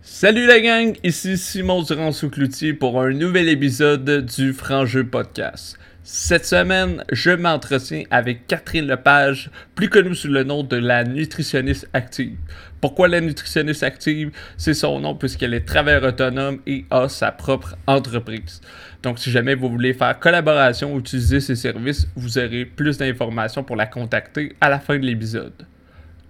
[0.00, 5.76] Salut la gang, ici Simon Durand-Soucloutier pour un nouvel épisode du Franc-Jeu Podcast.
[6.04, 11.88] Cette semaine, je m'entretiens avec Catherine Lepage, plus connue sous le nom de la nutritionniste
[11.92, 12.38] active.
[12.80, 14.30] Pourquoi la nutritionniste active?
[14.56, 18.60] C'est son nom puisqu'elle est travailleur autonome et a sa propre entreprise.
[19.02, 23.64] Donc si jamais vous voulez faire collaboration ou utiliser ses services, vous aurez plus d'informations
[23.64, 25.66] pour la contacter à la fin de l'épisode.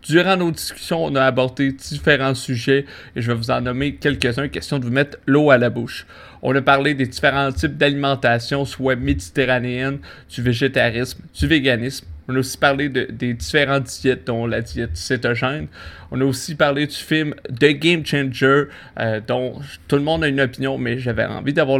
[0.02, 2.86] Durant nos discussions, on a abordé différents sujets
[3.16, 6.06] et je vais vous en nommer quelques-uns, question de vous mettre l'eau à la bouche.
[6.40, 9.98] On a parlé des différents types d'alimentation, soit méditerranéenne,
[10.32, 12.06] du végétarisme, du véganisme.
[12.30, 15.68] On a aussi parlé de, des différentes diètes, dont la diète cétogène.
[16.10, 18.64] On a aussi parlé du film The Game Changer,
[19.00, 21.78] euh, dont tout le monde a une opinion, mais j'avais envie d'avoir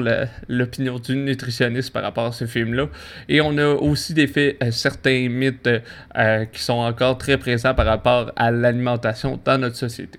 [0.49, 2.89] l'opinion d'une nutritionniste par rapport à ce film-là.
[3.29, 5.69] Et on a aussi défait euh, certains mythes
[6.17, 10.19] euh, qui sont encore très présents par rapport à l'alimentation dans notre société.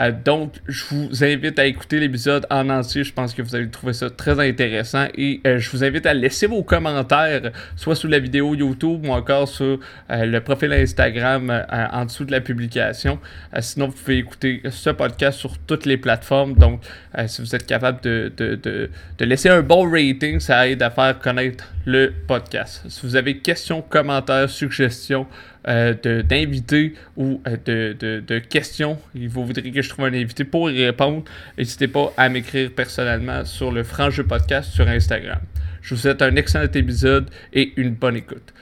[0.00, 3.04] Euh, donc, je vous invite à écouter l'épisode en entier.
[3.04, 5.06] Je pense que vous allez trouver ça très intéressant.
[5.16, 9.12] Et euh, je vous invite à laisser vos commentaires, soit sous la vidéo YouTube ou
[9.12, 9.78] encore sur
[10.10, 13.18] euh, le profil Instagram en dessous de la publication.
[13.60, 16.54] sinon, vous pouvez écouter ce podcast sur toutes les plateformes.
[16.54, 16.82] Donc,
[17.26, 20.90] si vous êtes capable de, de, de, de, laisser un bon rating, ça aide à
[20.90, 22.82] faire connaître le podcast.
[22.88, 25.26] Si vous avez questions, commentaires, suggestions,
[25.68, 30.14] euh, d'invités ou euh, de, de, de, questions et vous voudriez que je trouve un
[30.14, 31.24] invité pour y répondre,
[31.56, 35.40] n'hésitez pas à m'écrire personnellement sur le Franc Jeu Podcast sur Instagram.
[35.80, 38.52] Je vous souhaite un excellent épisode et une bonne écoute.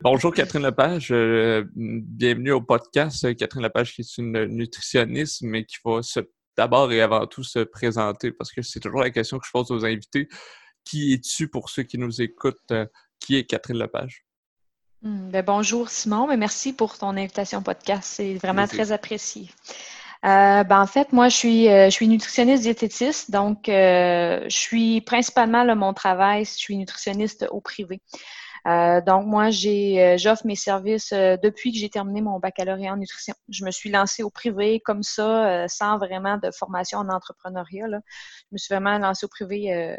[0.00, 3.34] Bonjour Catherine Lepage, euh, bienvenue au podcast.
[3.34, 5.98] Catherine Lepage qui est une nutritionniste, mais qui va
[6.56, 9.72] d'abord et avant tout se présenter parce que c'est toujours la question que je pose
[9.72, 10.28] aux invités.
[10.84, 12.60] Qui es-tu pour ceux qui nous écoutent?
[12.70, 12.86] Euh,
[13.18, 14.24] qui est Catherine Lepage?
[15.02, 18.04] Hmm, ben bonjour Simon, mais merci pour ton invitation au podcast.
[18.04, 19.50] C'est vraiment très apprécié.
[20.24, 25.64] Euh, ben en fait, moi, je suis, je suis nutritionniste diététiste, donc je suis principalement
[25.64, 28.00] là, mon travail, je suis nutritionniste au privé.
[28.66, 32.92] Euh, donc, moi, j'ai, euh, j'offre mes services euh, depuis que j'ai terminé mon baccalauréat
[32.92, 33.34] en nutrition.
[33.48, 37.86] Je me suis lancée au privé comme ça, sans vraiment de formation en entrepreneuriat.
[37.88, 39.98] Je me suis vraiment lancée au privé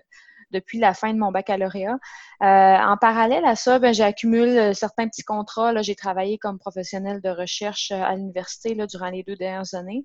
[0.52, 1.98] depuis la fin de mon baccalauréat.
[2.42, 5.82] en parallèle à ça, ben, j'accumule certains petits contrats.
[5.82, 10.04] J'ai travaillé comme professionnel de recherche à l'université durant les deux dernières années.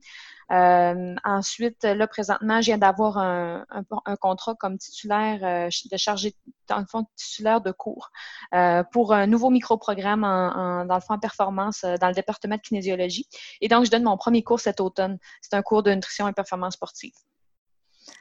[0.52, 6.34] Euh, ensuite, là, présentement, je viens d'avoir un, un, contrat comme titulaire euh, de chargé,
[6.68, 8.10] dans le fond, titulaire de cours
[8.52, 12.60] euh, pour un nouveau micro-programme en, dans le fond en performance dans le département de
[12.60, 13.26] kinésiologie.
[13.60, 15.18] Et donc, je donne mon premier cours cet automne.
[15.40, 17.14] C'est un cours de nutrition et performance sportive.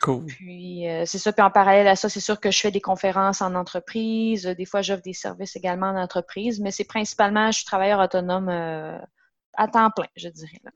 [0.03, 0.25] Cool.
[0.25, 1.31] Puis, c'est ça.
[1.31, 4.43] Puis, en parallèle à ça, c'est sûr que je fais des conférences en entreprise.
[4.45, 6.59] Des fois, j'offre des services également en entreprise.
[6.59, 10.59] Mais c'est principalement, je suis travailleur autonome à temps plein, je dirais.
[10.63, 10.71] Là.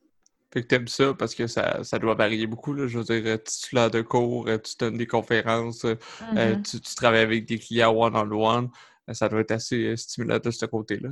[0.53, 2.73] Fait que t'aimes ça parce que ça, ça, doit varier beaucoup.
[2.73, 2.87] Là.
[2.87, 5.95] Je veux dire, euh, titulaire de cours, euh, tu donnes des conférences, euh,
[6.33, 6.61] mm-hmm.
[6.61, 8.69] tu, tu, travailles avec des clients one-on-one.
[9.11, 11.09] ça doit être assez stimulant de ce côté-là.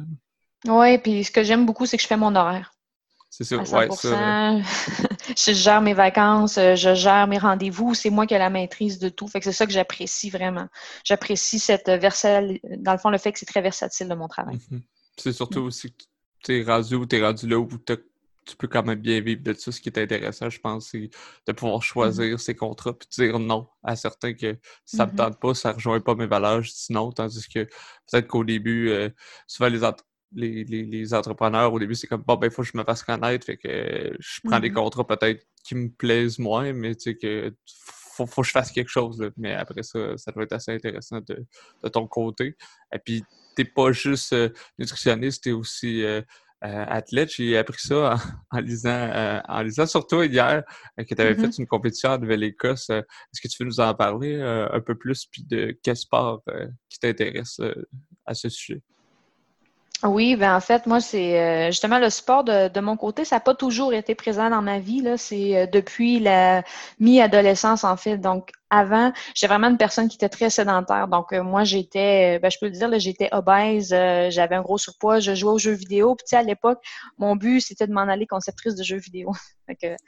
[0.68, 2.72] Oui, puis ce que j'aime beaucoup, c'est que je fais mon horaire.
[3.30, 4.58] C'est ça, ouais, ça.
[5.38, 9.10] je gère mes vacances, je gère mes rendez-vous, c'est moi qui ai la maîtrise de
[9.10, 9.28] tout.
[9.28, 10.68] Fait que c'est ça que j'apprécie vraiment.
[11.04, 14.56] J'apprécie cette versatile, dans le fond, le fait que c'est très versatile de mon travail.
[14.56, 14.82] Mm-hmm.
[15.18, 15.66] C'est surtout mm.
[15.66, 16.04] aussi que
[16.44, 19.42] tu es rendu où tu es rendu là où tu peux quand même bien vivre
[19.44, 19.72] de ça.
[19.72, 21.10] Ce qui est intéressant, je pense, c'est
[21.48, 25.14] de pouvoir mmh choisir ses contrats puis dire non à certains que ça ne me
[25.14, 27.12] mmh tente pas, ça ne rejoint pas mes valeurs, je dis non.
[27.12, 27.64] Tandis que
[28.10, 29.10] peut-être qu'au début, euh,
[29.48, 29.84] souvent les,
[30.36, 33.46] les, entrepreneurs, au début, c'est comme bon, ben, il faut que je me fasse connaître,
[33.46, 37.16] fait que je prends des mmh contrats peut-être qui me plaisent moins, mais tu sais
[37.16, 37.54] que
[38.14, 39.32] faut, faut que je fasse quelque chose.
[39.38, 42.56] Mais après ça, ça doit être assez intéressant de, ton côté.
[42.94, 43.24] Et puis,
[43.56, 46.22] tu n'es pas juste euh, nutritionniste, tu es aussi euh,
[46.66, 47.32] euh, athlète.
[47.32, 48.16] J'ai appris ça
[48.52, 50.64] en, lisant, euh, en lisant sur toi hier
[51.00, 51.60] euh, que tu avais fait mm-hmm.
[51.60, 52.90] une compétition en Nouvelle-Écosse.
[52.90, 56.44] Est-ce que tu veux nous en parler un peu plus, puis de quel sport
[56.90, 57.60] qui t'intéresse
[58.26, 58.82] à ce sujet?
[60.04, 63.56] Oui, ben en fait, moi, c'est justement le sport de, mon côté, ça n'a pas
[63.56, 65.04] toujours été présent dans ma vie.
[65.18, 66.64] C'est depuis la
[67.00, 68.18] mi-adolescence, en fait.
[68.18, 71.08] Donc, avant, j'étais vraiment une personne qui était très sédentaire.
[71.08, 74.62] Donc, euh, moi, j'étais, euh, ben, je peux le dire, j'étais obèse, euh, j'avais un
[74.62, 76.16] gros surpoids, je jouais aux jeux vidéo.
[76.16, 76.80] Puis, à l'époque,
[77.18, 79.32] mon but, c'était de m'en aller conceptrice de jeux vidéo.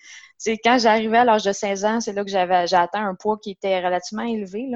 [0.63, 3.37] quand j'arrivais à l'âge de 16 ans, c'est là que j'avais j'ai atteint un poids
[3.41, 4.69] qui était relativement élevé.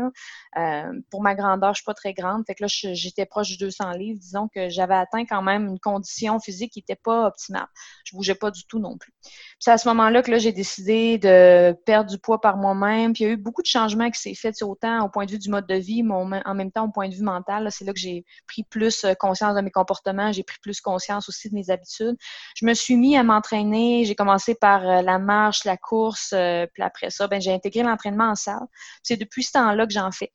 [1.12, 2.44] Pour ma grandeur, je suis pas très grande.
[2.48, 4.20] Fait que là, j'étais proche du 200 livres.
[4.20, 7.68] Disons que j'avais atteint quand même une condition physique qui n'était pas optimale.
[8.06, 9.14] Je bougeais pas du tout non plus.
[9.60, 13.14] c'est à ce moment-là que là, j'ai décidé de perdre du poids par moi-même.
[13.14, 15.32] Puis il y a eu beaucoup de changements qui s'est fait autant au point de
[15.32, 17.68] vue du mode de vie, mais en même temps au point de vue mental.
[17.72, 21.30] C'est là que j'ai pris plus euh, conscience de mes comportements, j'ai pris plus conscience
[21.30, 22.16] aussi de mes habitudes.
[22.56, 24.06] Je me suis mis à m'entraîner.
[24.06, 27.84] J'ai commencé par euh, la marche, la course, euh, puis après ça, ben, j'ai intégré
[27.84, 28.68] l'entraînement en salle.
[29.04, 30.32] C'est depuis ce temps-là que j'en fais.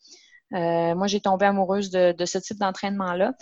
[0.51, 3.33] moi, j'ai tombé amoureuse de, de ce type d'entraînement-là.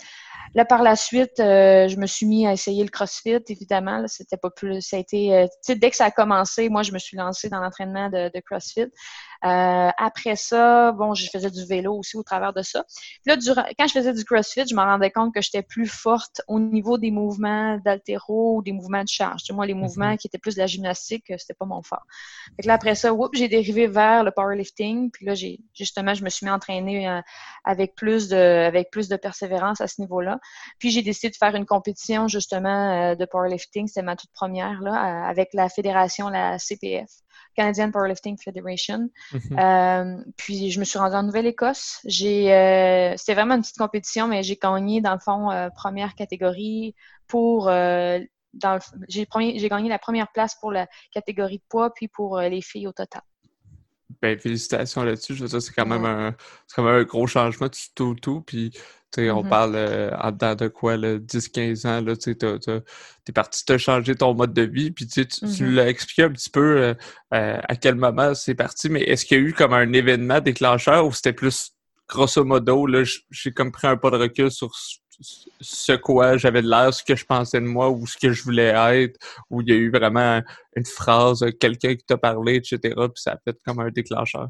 [0.53, 4.07] Là, par la suite, euh, je me suis mis à essayer le CrossFit, évidemment.
[4.07, 4.81] C'était pas plus.
[4.81, 5.33] Ça a été.
[5.35, 8.39] Euh, dès que ça a commencé, moi, je me suis lancée dans l'entraînement de, de,
[8.39, 8.87] CrossFit.
[9.43, 12.83] Euh, après ça, bon, je faisais du vélo aussi au travers de ça.
[13.25, 16.41] Puis là, quand je faisais du CrossFit, je me rendais compte que j'étais plus forte
[16.47, 19.43] au niveau des mouvements d'altéro ou des mouvements de charge.
[19.43, 20.17] Tu moi, les mouvements mhm.
[20.17, 22.05] qui étaient plus de la gymnastique, c'était pas mon fort.
[22.55, 25.11] Fait que là, après ça, j'ai dérivé vers le powerlifting.
[25.11, 27.21] Puis là, j'ai justement, je me suis mis à entraîner
[27.63, 30.34] avec plus de, avec plus de persévérance à ce niveau-là.
[30.79, 34.81] Puis j'ai décidé de faire une compétition justement euh, de powerlifting, c'était ma toute première
[34.81, 37.09] là, euh, avec la fédération, la CPF,
[37.55, 39.09] Canadian Powerlifting Federation.
[39.31, 39.59] Mhm.
[39.59, 41.99] Euh, puis je me suis rendue en Nouvelle-Écosse.
[42.05, 42.45] J'ai,
[43.17, 46.95] c'était vraiment une petite compétition, mais j'ai gagné dans le fond première catégorie
[47.27, 47.69] pour
[49.09, 52.87] j'ai, j'ai gagné la première place pour la catégorie de poids, puis pour les filles
[52.87, 53.21] au total.
[54.21, 55.35] Ben, félicitations là-dessus.
[55.35, 56.35] Je veux dire, c'est quand, même un,
[56.75, 58.41] quand même un gros changement du tout, tout.
[58.41, 58.71] Puis
[59.17, 59.49] on mm-hmm.
[59.49, 64.33] parle euh, en dedans de quoi, 10-15 ans, là, tu es parti te changer ton
[64.33, 65.71] mode de vie, puis tu, mm-hmm.
[65.71, 66.93] l'as expliqué un petit peu euh,
[67.33, 70.39] euh, à quel moment c'est parti, mais est-ce qu'il y a eu comme un événement
[70.41, 71.71] déclencheur ou c'était plus
[72.07, 74.71] grosso modo, là, j'ai comme pris un pas de recul sur
[75.61, 78.43] ce quoi j'avais de l'air, ce que je pensais de moi ou ce que je
[78.43, 79.19] voulais être,
[79.49, 80.41] où il y a eu vraiment
[80.75, 84.49] une phrase, quelqu'un qui t'a parlé, etc., puis ça a fait comme un déclencheur?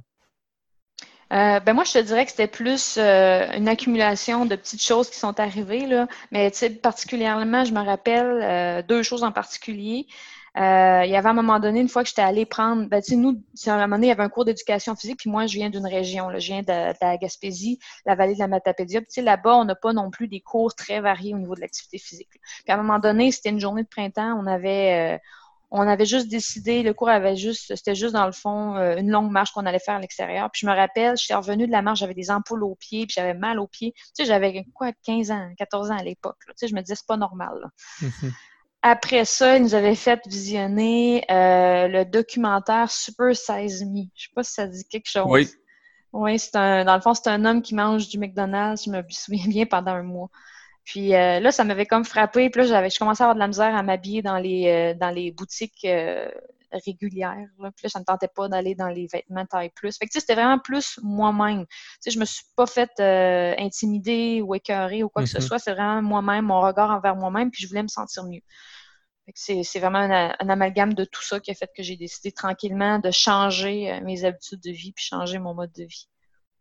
[1.33, 5.09] Euh, ben moi, je te dirais que c'était plus euh, une accumulation de petites choses
[5.09, 6.07] qui sont arrivées, là.
[6.31, 6.51] Mais
[6.81, 10.05] particulièrement, je me rappelle euh, deux choses en particulier.
[10.55, 13.71] Il y avait un moment donné, une fois que j'étais allée prendre, ben, nous, à
[13.71, 15.85] un moment donné, il y avait un cours d'éducation physique, puis moi, je viens d'une
[15.85, 19.01] région, là, je viens de, la Gaspésie, la vallée de la Matapédia.
[19.01, 21.97] Puis là-bas, on n'a pas non plus des cours très variés au niveau de l'activité
[21.97, 22.29] physique.
[22.31, 25.19] Puis à un moment donné, c'était une journée de printemps, on avait
[25.71, 29.09] on avait juste décidé, le cours avait juste, c'était juste dans le fond euh, une
[29.09, 30.49] longue marche qu'on allait faire à l'extérieur.
[30.51, 33.15] Puis je me rappelle, j'étais revenue de la marche, j'avais des ampoules aux pieds, puis
[33.17, 33.93] j'avais mal aux pieds.
[33.93, 36.37] Tu sais, j'avais quoi, 15 ans, 14 ans à l'époque.
[36.47, 37.71] Tu sais, je me disais, c'est pas normal.
[38.01, 38.31] Mhm.
[38.87, 44.03] Après ça, ils nous avaient fait visionner euh, le documentaire Super Size Me.
[44.13, 45.25] Je sais pas si ça dit quelque chose.
[45.27, 45.49] Oui.
[46.13, 49.01] Oui, c'est un, dans le fond, c'est un homme qui mange du McDonald's, je me
[49.09, 50.29] souviens bien, pendant un mois.
[50.83, 52.51] Puis euh, là, ça m'avait comme frappé.
[52.51, 54.93] Puis là, j'avais, je commençais à avoir de la misère à m'habiller dans les, euh,
[54.93, 56.29] dans les boutiques euh,
[56.85, 57.49] régulières.
[57.57, 57.71] Là.
[57.71, 59.97] Puis là, ça ne me tentait pas d'aller dans les vêtements taille plus.
[59.97, 61.65] Fait que, c'était vraiment plus moi-même.
[61.65, 65.41] Tu sais, je me suis pas faite intimider ou écœurer ou quoi que ce mm-hmm.
[65.41, 65.57] soit.
[65.57, 67.49] C'est vraiment moi-même, mon regard envers moi-même.
[67.49, 68.41] Puis je voulais me sentir mieux.
[69.33, 72.99] C'est, vraiment un, un, amalgame de tout ça qui a fait que j'ai décidé tranquillement
[72.99, 76.07] de changer mes habitudes de vie puis changer mon mode de vie.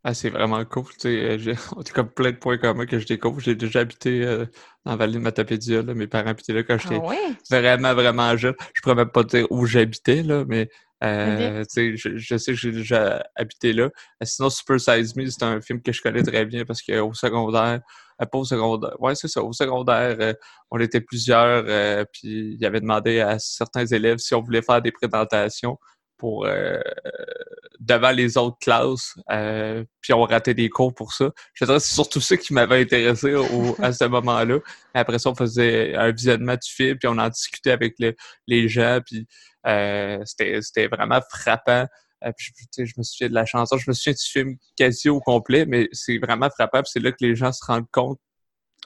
[0.06, 0.84] Ah, c'est vraiment cool.
[0.84, 1.54] Tu sais, j'ai
[1.94, 3.40] comme plein de points communs que je découvre.
[3.40, 4.44] J'ai déjà habité euh,
[4.84, 5.80] dans la vallée de Matapédia.
[5.80, 5.94] Là.
[5.94, 8.54] Mes parents habitaient là quand j'étais ah vraiment, vraiment jeune.
[8.74, 10.68] Je pourrais même pas dire où j'habitais, là, mais
[11.02, 13.84] euh, sais, je, sais que j'ai déjà habité là.
[13.84, 17.14] Euh, sinon, Super Size Me, c'est un film que je connais très bien parce qu'au
[17.14, 17.80] secondaire,
[18.18, 20.34] pas au secondaire, ouais, c'est ça, au secondaire,
[20.70, 21.64] on était plusieurs,
[22.12, 25.78] puis il avait demandé à certains élèves si on voulait faire des présentations
[26.24, 26.80] pour euh,
[27.80, 31.30] devant les autres classes, euh, puis on ratait des cours pour ça.
[31.52, 33.34] Je dirais c'est surtout ça qui m'avait intéressé
[33.82, 34.58] à ce moment-là.
[34.94, 37.96] Après ça, on faisait un visionnement du film, puis on en discutait avec
[38.46, 39.26] les gens, puis
[39.66, 41.86] euh, c'était vraiment frappant.
[42.32, 45.66] Puis, je me souviens de la chanson, je me souviens du film quasi au complet,
[45.66, 46.82] mais c'est vraiment frappant.
[46.84, 48.18] C'est là que les gens se rendent compte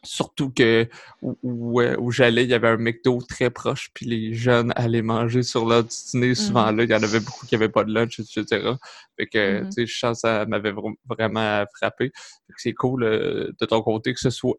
[0.04, 0.88] Surtout que
[1.23, 5.66] où, j'allais, il y avait un McDo très proche, puis les jeunes allaient manger sur
[5.66, 6.76] leur dîner souvent mm-hmm.
[6.76, 6.85] là.
[6.85, 8.75] Il y en avait beaucoup qui n'avaient pas de lunch, etc.
[9.16, 9.64] Fait que, mm-hmm.
[9.66, 10.73] tu sais, je pense ça m'avait
[11.09, 12.12] vraiment frappé.
[12.59, 14.57] C'est cool euh, de ton côté que ce soit.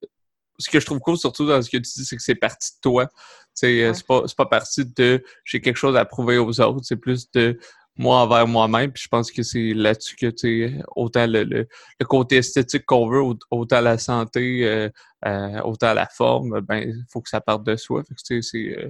[0.57, 2.73] Ce que je trouve cool, surtout dans ce que tu dis, c'est que c'est parti
[2.75, 3.07] de toi.
[3.53, 6.81] C'est pas, pas parti de j'ai quelque chose à prouver aux autres.
[6.83, 7.57] C'est plus de
[7.99, 8.91] moi envers moi-même.
[8.91, 11.67] Puis je pense que c'est là-dessus que tu autant le, le,
[12.05, 14.89] côté esthétique qu'on veut, autant la santé, euh,
[15.25, 18.03] euh, autant la forme, ben il faut que ça parte de soi.
[18.03, 18.89] Fait que c'est euh,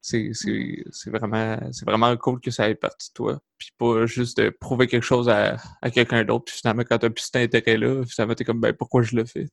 [0.00, 3.40] c'est c'est vraiment vraiment cool que ça ait parti de toi.
[3.58, 6.44] Puis pas juste de prouver quelque chose à, à quelqu'un d'autre.
[6.46, 9.46] Puis finalement, quand t'as plus cet intérêt-là, finalement t'es comme ben pourquoi je le fais?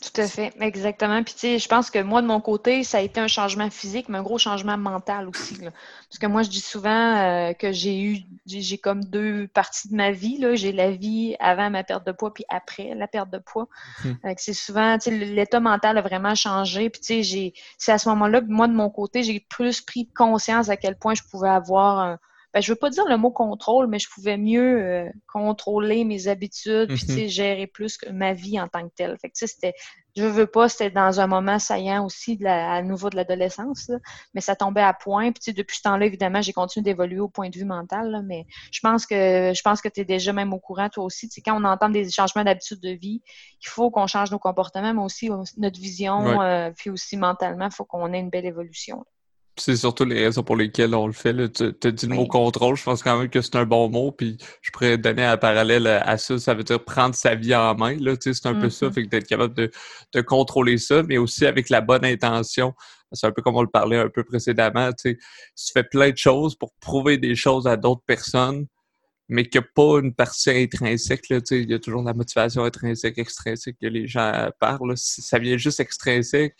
[0.00, 1.24] Tout à fait, exactement.
[1.24, 3.68] Puis tu sais, je pense que moi, de mon côté, ça a été un changement
[3.68, 5.58] physique, mais un gros changement mental aussi.
[5.58, 9.96] Parce que moi, je dis souvent euh, que j'ai eu, j'ai comme deux parties de
[9.96, 10.38] ma vie.
[10.54, 13.66] J'ai la vie avant ma perte de poids, puis après la perte de poids.
[14.04, 14.16] Hum.
[14.36, 16.90] c'est souvent, tu sais, l'état mental a vraiment changé.
[16.90, 20.68] Puis tu sais, c'est à ce moment-là, moi, de mon côté, j'ai plus pris conscience
[20.68, 22.18] à quel point je pouvais avoir un
[22.54, 26.28] ben, je veux pas dire le mot contrôle, mais je pouvais mieux euh, contrôler mes
[26.28, 29.16] habitudes, puis mm gérer plus ma vie en tant que telle.
[29.20, 29.74] Fait que c'était,
[30.16, 33.90] je veux pas, c'était dans un moment saillant aussi de la, à nouveau de l'adolescence,
[34.32, 35.30] mais ça tombait à point.
[35.32, 38.80] Puis depuis ce temps-là, évidemment, j'ai continué d'évoluer au point de vue mental, mais je
[38.80, 41.28] pense que je pense que tu es déjà même au courant, toi aussi.
[41.44, 43.20] quand on entend des changements d'habitude de vie,
[43.60, 47.74] il faut qu'on change nos comportements, mais aussi notre vision, euh, puis aussi mentalement, il
[47.74, 49.04] faut qu'on ait une belle évolution
[49.60, 51.34] c'est surtout les raisons pour lesquelles on le fait.
[51.52, 54.12] Tu as dit le mot contrôle, je pense quand même que c'est un bon mot,
[54.12, 57.74] puis je pourrais donner un parallèle à ça, ça veut dire prendre sa vie en
[57.74, 58.92] main, c'est un peu ça, mm-hmm.
[58.92, 59.70] fait que d'être capable de,
[60.14, 62.74] de, contrôler ça, mais aussi avec la bonne intention.
[63.12, 66.16] C'est un peu comme on le parlait un peu précédemment, tu tu fais plein de
[66.16, 68.66] choses pour prouver des choses à d'autres personnes,
[69.28, 72.64] mais qu'il n'y a pas une partie intrinsèque, là, il y a toujours la motivation
[72.64, 76.54] intrinsèque, extrinsèque que les gens parlent, ça vient juste extrinsèque,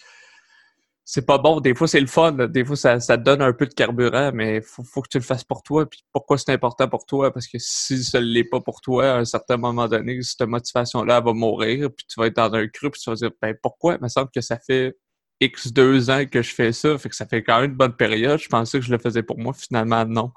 [1.11, 1.59] c'est pas bon.
[1.61, 2.33] Des fois, c'est le fun.
[2.33, 5.25] Des fois, ça, te donne un peu de carburant, mais faut, faut que tu le
[5.25, 5.88] fasses pour toi.
[5.88, 7.33] Puis pourquoi c'est important pour toi?
[7.33, 11.21] Parce que si ça l'est pas pour toi, à un certain moment donné, cette motivation-là,
[11.23, 13.95] va mourir, puis tu vas être dans un creux, puis tu vas dire, ben pourquoi?
[13.95, 14.99] Il me semble que ça fait
[15.41, 17.97] X deux ans que je fais ça, fait que ça fait quand même une bonne
[17.97, 18.38] période.
[18.38, 20.31] Je pensais que je le faisais pour moi, finalement, non.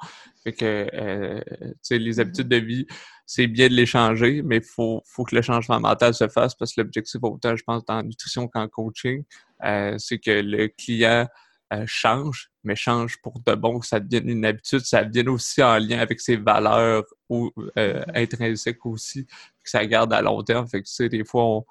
[0.45, 2.87] Fait que, euh, tu sais, les habitudes de vie,
[3.33, 6.53] c'est bien de les changer, mais il faut, faut que le changement mental se fasse
[6.53, 9.23] parce que l'objectif, autant, je pense, dans la nutrition qu'en coaching,
[9.63, 11.29] euh, c'est que le client
[11.71, 15.63] euh, change, mais change pour de bon, que ça devienne une habitude, ça devienne aussi
[15.63, 20.67] en lien avec ses valeurs ou, euh, intrinsèques aussi, que ça garde à long terme.
[20.67, 21.65] Fait que tu sais, des fois, on,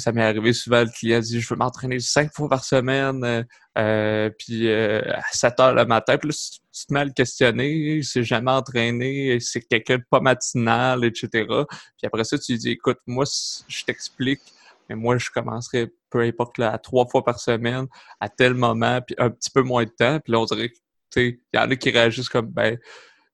[0.00, 3.46] ça m'est arrivé souvent, le client dit je veux m'entraîner cinq fois par semaine,
[3.78, 6.18] euh, puis à 7 heures le matin.
[6.18, 6.34] Puis là,
[6.72, 11.04] tu te mets à le questionner, il s'est jamais entraîné, c'est quelqu'un de pas matinal,
[11.04, 11.28] etc.
[11.46, 13.24] Puis après ça, tu lui dis écoute, moi,
[13.68, 14.42] je t'explique
[14.88, 17.86] mais moi, je commencerais, peu importe, là, à trois fois par semaine,
[18.20, 20.20] à tel moment, puis un petit peu moins de temps.
[20.20, 20.72] Puis là, on dirait
[21.16, 22.78] il y en a qui réagissent comme, ben,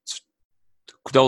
[0.05, 0.21] tu,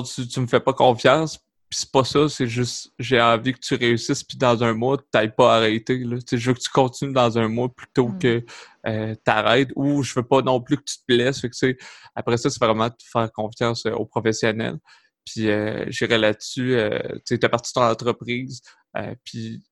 [0.05, 1.44] tu, tu me fais pas confiance.
[1.75, 4.97] Puis c'est pas ça, c'est juste, j'ai envie que tu réussisses, puis dans un mois,
[4.97, 5.99] tu n'ailles pas arrêter.
[5.99, 6.19] Là.
[6.25, 8.19] sais, je veux que tu continues dans un mois plutôt mm.
[8.21, 8.45] que
[8.87, 11.40] euh, t'arrêtes, ou je veux pas non plus que tu te blesses.
[11.40, 11.76] Fait que,
[12.14, 14.78] après ça, c'est vraiment de faire confiance euh, aux professionnels.
[15.25, 18.62] Puis euh, j'irai là-dessus, euh, tu es parti de ton entreprise,
[18.97, 19.64] euh, puis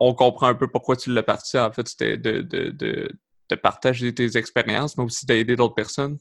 [0.00, 1.56] on comprend un peu pourquoi tu l'as parti.
[1.56, 3.12] En fait, c'était de, de, de,
[3.48, 6.18] de, partager tes expériences, mais aussi d'aider d'autres personnes.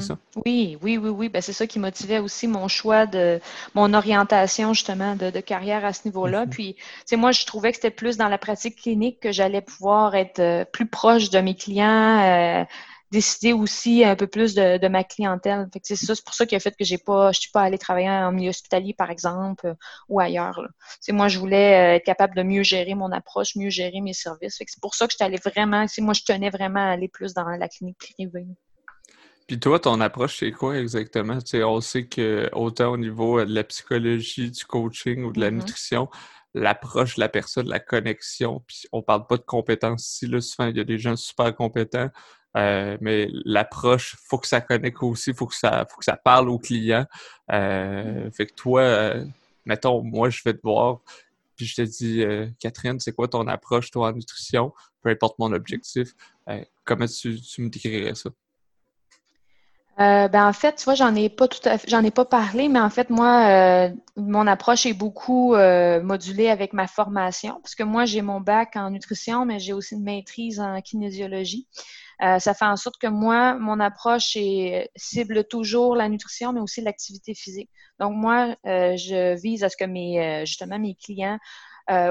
[0.00, 0.18] Ça?
[0.44, 1.28] Oui, oui, oui, oui.
[1.28, 3.40] Ben, c'est ça qui motivait aussi mon choix de
[3.74, 6.46] mon orientation justement de, de carrière à ce niveau-là.
[6.46, 6.76] Puis,
[7.06, 10.40] tu moi, je trouvais que c'était plus dans la pratique clinique que j'allais pouvoir être
[10.40, 12.64] euh, plus proche de mes clients, euh,
[13.12, 15.68] décider aussi un peu plus de, ma clientèle.
[15.82, 17.78] c'est ça, c'est pour ça qui a fait que j'ai pas, je suis pas allée
[17.78, 19.74] travailler en milieu hospitalier, par exemple, euh,
[20.08, 20.60] ou ailleurs.
[21.00, 24.56] C'est moi, je voulais être capable de mieux gérer mon approche, mieux gérer mes services.
[24.58, 27.44] c'est pour ça que j'étais allée vraiment, moi, je tenais vraiment à aller plus dans
[27.48, 28.46] la clinique privée.
[29.46, 31.38] Puis toi, ton approche, c'est quoi exactement?
[31.40, 35.50] Tu on sait que autant au niveau de la psychologie, du coaching ou de la
[35.50, 35.54] mm-hmm.
[35.54, 36.08] nutrition,
[36.54, 40.68] l'approche de la personne, la connexion, puis on parle pas de compétences ici, là, souvent,
[40.68, 42.10] il y a des gens super compétents,
[42.56, 46.50] euh, mais l'approche, faut que ça connecte aussi, faut que ça, faut que ça parle
[46.50, 47.06] au client.
[47.50, 49.24] Euh, fait que toi, euh,
[49.64, 51.00] mettons, moi, je vais te voir,
[51.56, 52.24] puis je te dis,
[52.58, 54.72] Catherine, c'est quoi ton approche, toi, en nutrition,
[55.02, 56.14] peu importe mon objectif.
[56.84, 58.30] comment tu, tu me décrirais ça?
[59.98, 62.90] Ben en fait, tu vois, j'en ai pas tout j'en ai pas parlé, mais en
[62.90, 65.54] fait, moi, mon approche est beaucoup
[66.02, 69.94] modulée avec ma formation, parce que moi, j'ai mon bac en nutrition, mais j'ai aussi
[69.94, 71.66] une maîtrise en kinésiologie.
[72.22, 76.60] Euh, ça fait en sorte que moi, mon approche est, cible toujours la nutrition, mais
[76.60, 77.70] aussi l'activité physique.
[77.98, 81.38] Donc moi, euh, je vise à ce que mes euh, justement mes clients,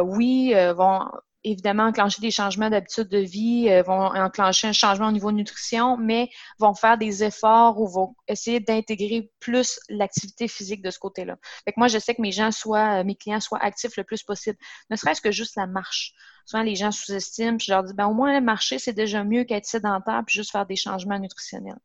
[0.03, 1.05] oui, vont
[1.43, 5.97] évidemment enclencher des changements d'habitude de vie, vont enclencher un changement au niveau de nutrition,
[5.97, 6.29] mais
[6.59, 11.37] vont faire des efforts ou vont essayer d'intégrer plus l'activité physique de ce côté-là.
[11.65, 14.23] Fait que moi, je sais que mes gens soient, mes clients soient actifs le plus
[14.23, 14.57] possible,
[14.89, 16.13] ne serait-ce que juste la marche.
[16.45, 19.43] Souvent, les gens sous-estiment, puis je leur dis, ben, au moins, marcher, c'est déjà mieux
[19.43, 21.79] qu'être sédentaire, puis juste faire des changements nutritionnels.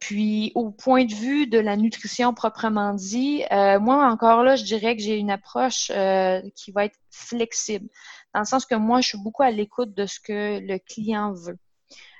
[0.00, 4.64] Puis, au point de vue de la nutrition proprement dit, euh, moi, encore là, je
[4.64, 7.88] dirais que j'ai une approche euh, qui va être flexible,
[8.34, 11.32] dans le sens que moi, je suis beaucoup à l'écoute de ce que le client
[11.32, 11.58] veut.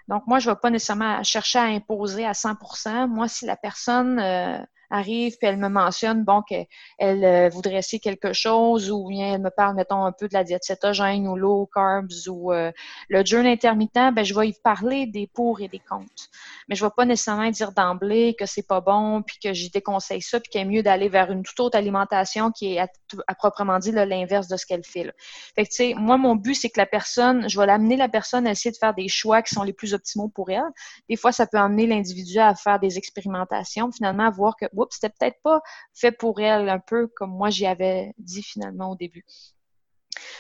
[0.09, 3.57] Donc, moi, je ne vais pas nécessairement chercher à imposer à 100% Moi, si la
[3.57, 4.59] personne, euh,
[4.93, 6.67] arrive puis elle me mentionne, bon, qu'elle
[7.01, 10.45] euh, voudrait essayer quelque chose ou bien elle me parle, mettons, un peu de la
[10.45, 12.71] diète cétogène ou low carbs ou euh,
[13.09, 16.29] le jeûne intermittent, ben, je vais y parler des pour et des contre.
[16.73, 20.23] Mais je vais pas nécessairement dire d'emblée que c'est pas bon puis que j'y déconseille
[20.23, 23.79] ça puis qu'il est mieux d'aller vers une toute autre alimentation qui est à, proprement
[23.79, 25.13] dit l'inverse de ce qu'elle fait.
[25.55, 28.09] Fait que, tu sais, moi, mon but, c'est que la personne, je vais l'amener la
[28.09, 30.63] personne à essayer de faire des choix qui sont les plus optimaux pour elle.
[31.11, 34.97] Des fois, ça peut amener l'individu à faire des expérimentations, finalement, à voir que, oups,
[34.99, 35.61] c'était peut-être pas
[35.93, 39.27] fait pour elle, un peu comme moi j'y avais dit finalement au début.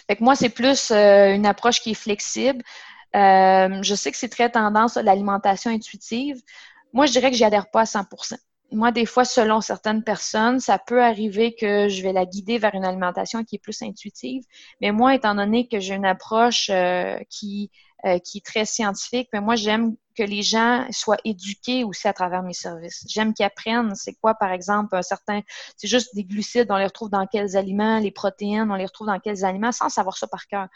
[0.07, 2.62] Fait que moi, c'est plus euh, une approche qui est flexible.
[3.14, 6.40] Euh, je sais que c'est très tendance l'alimentation intuitive.
[6.92, 8.37] Moi, je dirais que j'y adhère pas à 100%
[8.73, 12.75] moi, des fois, selon certaines personnes, ça peut arriver que je vais la guider vers
[12.75, 14.45] une alimentation qui est plus intuitive.
[14.81, 17.71] Mais moi, étant donné que j'ai une approche euh, qui,
[18.07, 22.12] euh, qui est très scientifique, mais moi, j'aime que les gens soient éduqués aussi à
[22.12, 23.04] travers mes services.
[23.09, 25.40] J'aime qu'ils apprennent c'est quoi, par exemple, un certain,
[25.76, 29.07] c'est juste des glucides, on les retrouve dans quels aliments, les protéines, on les retrouve
[29.07, 30.69] dans quels aliments, sans savoir ça par cœur.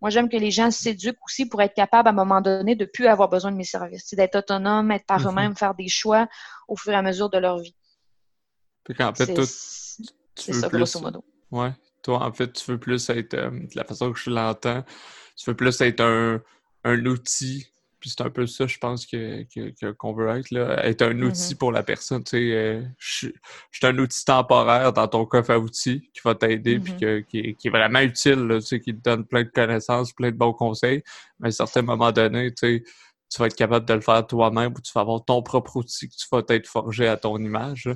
[0.00, 2.84] Moi, j'aime que les gens s'éduquent aussi pour être capables, à un moment donné, de
[2.84, 5.28] plus avoir besoin de mes services, d'être autonome, être par mhm.
[5.28, 6.28] eux-mêmes, faire des choix
[6.68, 7.74] au fur et à mesure de leur vie.
[8.98, 9.44] en fait,
[10.34, 11.24] c'est ça, grosso modo.
[11.50, 11.72] Ouais.
[12.02, 14.82] Toi, en fait, tu veux plus être, euh, de la façon que je l'entends,
[15.36, 16.40] tu veux plus être un,
[16.84, 17.66] un outil
[18.00, 19.44] puis c'est un peu ça, je pense, que,
[19.92, 20.84] qu'on veut être, là.
[20.86, 21.58] Être un outil mm-hmm.
[21.58, 22.24] pour la personne.
[22.24, 23.28] Tu sais, euh, je,
[23.70, 27.24] suis un outil temporaire dans ton coffre à outils qui va t'aider, puis mm-hmm.
[27.54, 30.54] qui, est vraiment utile, tu sais, qui te donne plein de connaissances, plein de bons
[30.54, 31.02] conseils.
[31.38, 32.84] Mais à un certain moment donné, tu sais,
[33.30, 36.08] tu vas être capable de le faire toi-même ou tu vas avoir ton propre outil
[36.08, 37.88] que tu vas être forgé à ton image.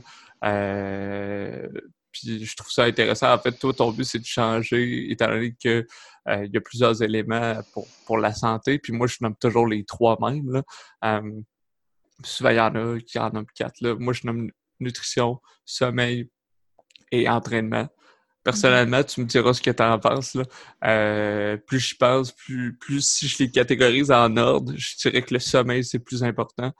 [0.44, 1.66] Euh,
[2.14, 3.32] puis je trouve ça intéressant.
[3.32, 5.86] En fait, toi, ton but, c'est de changer, étant donné que
[6.28, 8.78] euh, il y a plusieurs éléments pour, pour la santé.
[8.78, 10.50] Puis moi, je nomme toujours les trois mêmes.
[10.50, 10.62] Là.
[11.04, 11.40] Euh,
[12.22, 13.80] souvent, il y en a qui en nomment quatre.
[13.80, 13.94] Là.
[13.98, 16.30] Moi, je nomme nutrition, sommeil
[17.10, 17.88] et entraînement.
[18.42, 20.34] Personnellement, tu me diras ce que tu en penses.
[20.34, 20.44] Là.
[20.84, 25.34] Euh, plus je pense, plus, plus si je les catégorise en ordre, je dirais que
[25.34, 26.72] le sommeil, c'est plus important.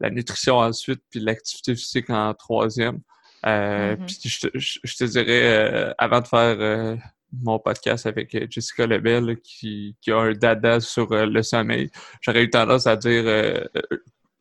[0.00, 3.00] La nutrition ensuite, puis l'activité physique en troisième.
[3.46, 4.06] Euh, mm-hmm.
[4.06, 4.50] Puis
[4.84, 6.96] je, te dirais, euh, avant de faire euh,
[7.32, 12.50] mon podcast avec Jessica Lebel, qui, qui a un dada sur le sommeil, j'aurais eu
[12.50, 13.24] tendance à dire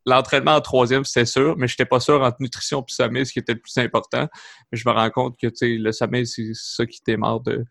[0.05, 3.33] l'entraînement en troisième, c'est sûr, mais je n'étais pas sûr entre nutrition et sommeil, ce
[3.33, 4.27] qui était le plus important.
[4.71, 7.65] Mais je me rends compte que le sommeil, c'est ça qui démarre de,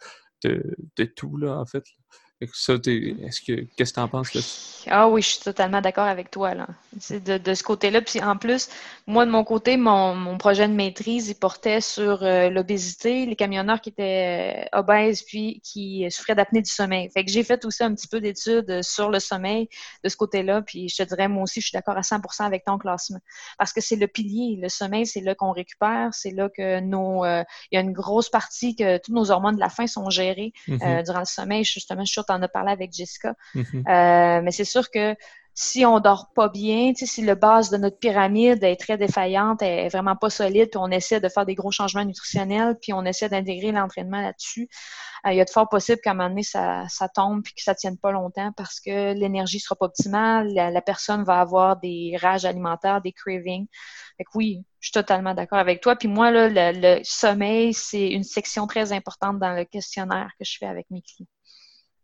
[0.45, 1.85] de, de, tout, là, en fait.
[2.55, 4.40] Ça, est-ce que qu'est-ce que tu en penses là?
[4.87, 6.68] Ah oui, je suis totalement d'accord avec toi là.
[6.98, 8.00] C'est de, de, ce côté-là.
[8.00, 8.70] Puis en plus,
[9.07, 13.37] moi de mon côté, mon, mon projet de maîtrise, il portait sur euh, l'obésité, les
[13.37, 17.11] camionneurs qui étaient euh, obèses puis qui souffraient d'apnée du sommeil.
[17.11, 19.68] Fait que j'ai fait aussi un petit peu d'études sur le sommeil
[20.03, 20.62] de ce côté-là.
[20.62, 23.20] Puis je te dirais, moi aussi, je suis d'accord à 100% avec ton classement.
[23.59, 24.59] Parce que c'est le pilier.
[24.62, 26.14] Le sommeil, c'est là qu'on récupère.
[26.14, 29.57] C'est là que nos, euh, il y a une grosse partie que toutes nos hormones
[29.57, 31.05] de la faim sont gérées mm-hmm.
[31.05, 31.64] durant le sommeil.
[31.64, 33.35] Justement, je suis en a parlé avec Jessica.
[33.55, 33.88] Mm-hmm.
[33.88, 35.14] Euh, mais c'est sûr que
[35.55, 39.88] si on dort pas bien, si le base de notre pyramide est très défaillante, est
[39.88, 43.29] vraiment pas solide, puis on essaie de faire des gros changements nutritionnels, puis on essaie
[43.29, 44.69] d'intégrer l'entraînement là-dessus,
[45.27, 47.62] euh, il y a de fort possible qu'à un moment donné, ça, tombe puis que
[47.62, 52.16] ça tienne pas longtemps parce que l'énergie sera pas optimale, la, personne va avoir des
[52.21, 53.66] rages alimentaires, des cravings.
[54.16, 55.97] Fait que oui, je suis totalement d'accord avec toi.
[55.97, 60.45] Puis moi, là, le, le sommeil, c'est une section très importante dans le questionnaire que
[60.45, 61.27] je fais avec mes clients.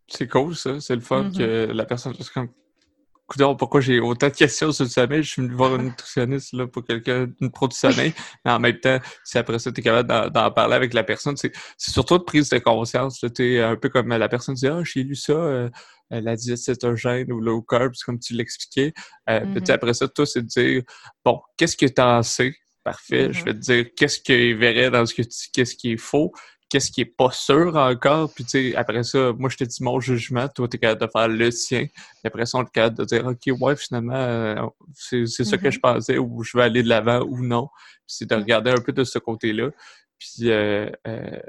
[0.08, 0.80] C'est cool, ça.
[0.80, 1.38] C'est le fun mm-hmm.
[1.38, 3.56] que la personne soit comme.
[3.56, 5.22] pourquoi j'ai autant de questions sur le sommeil?
[5.22, 8.14] Je suis venu voir un nutritionniste là, pour quelqu'un, une pro du sommeil.
[8.44, 11.36] Mais en même temps, si après ça, tu es capable d'en parler avec la personne,
[11.36, 13.24] c'est surtout de prise de conscience.
[13.34, 15.68] Tu un peu comme la personne dit Ah, j'ai lu ça, euh,
[16.10, 18.92] la diète cétogène ou low carb, comme tu l'expliquais.
[19.28, 19.72] Euh, mm-hmm.
[19.72, 20.82] Après ça, toi, c'est de dire
[21.24, 22.54] Bon, qu'est-ce que tu en sais?
[22.84, 23.32] Parfait.
[23.32, 23.44] Je mm-hmm.
[23.44, 26.32] vais te dire qu'est-ce qui est vrai dans ce que tu qu'est-ce qui est faux
[26.68, 28.32] qu'est-ce qui est pas sûr encore.
[28.32, 30.48] Puis, tu sais, après ça, moi, je te dis mon jugement.
[30.48, 31.80] Toi, tu es capable de faire le sien.
[31.80, 35.70] Et après ça, on est capable de dire, OK, ouais, finalement, euh, c'est ça que
[35.70, 35.80] je mm-hmm.
[35.80, 37.68] pensais ou je vais aller de l'avant ou non.
[38.06, 39.70] Puis, c'est de regarder un peu de ce côté-là.
[40.18, 41.40] Puis, euh, euh,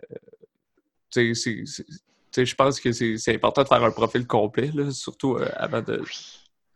[1.11, 5.81] tu sais, je pense que c'est important de faire un profil complet, là, surtout avant
[5.81, 6.03] de...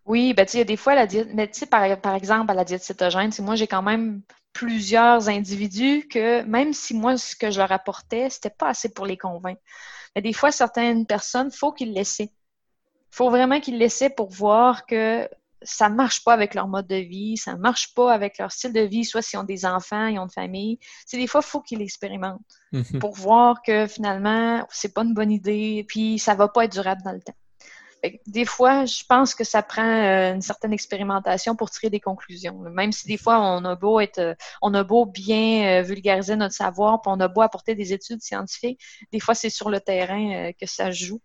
[0.06, 2.56] Oui, ben, tu sais, des fois, la diète, mais tu sais, par, par, exemple, à
[2.56, 7.52] la diète cétogène, moi, j'ai quand même plusieurs individus que même si moi, ce que
[7.52, 9.62] je leur apportais, c'était pas assez pour les convaincre.
[10.16, 12.32] Mais des fois, certaines personnes, faut qu'ils laissaient.
[13.10, 15.28] faut vraiment qu'ils laissaient pour voir que
[15.64, 18.82] ça marche pas avec leur mode de vie, ça marche pas avec leur style de
[18.82, 20.80] vie, soit s'ils ont des enfants, ils ont une famille.
[21.06, 22.42] C'est des fois, il faut qu'ils l'expérimentent
[22.74, 23.00] mm-hmm.
[23.00, 27.02] pour voir que finalement, c'est pas une bonne idée, puis ça va pas être durable
[27.04, 27.36] dans le temps.
[28.28, 32.60] Des fois, je pense que ça prend euh, une certaine expérimentation pour tirer des conclusions.
[32.60, 36.56] Même si des fois, on a beau être, euh, on a beau bien vulgariser notre
[36.56, 38.80] savoir, puis on a beau apporter des études scientifiques,
[39.12, 41.22] des fois, c'est sur le terrain que ça joue.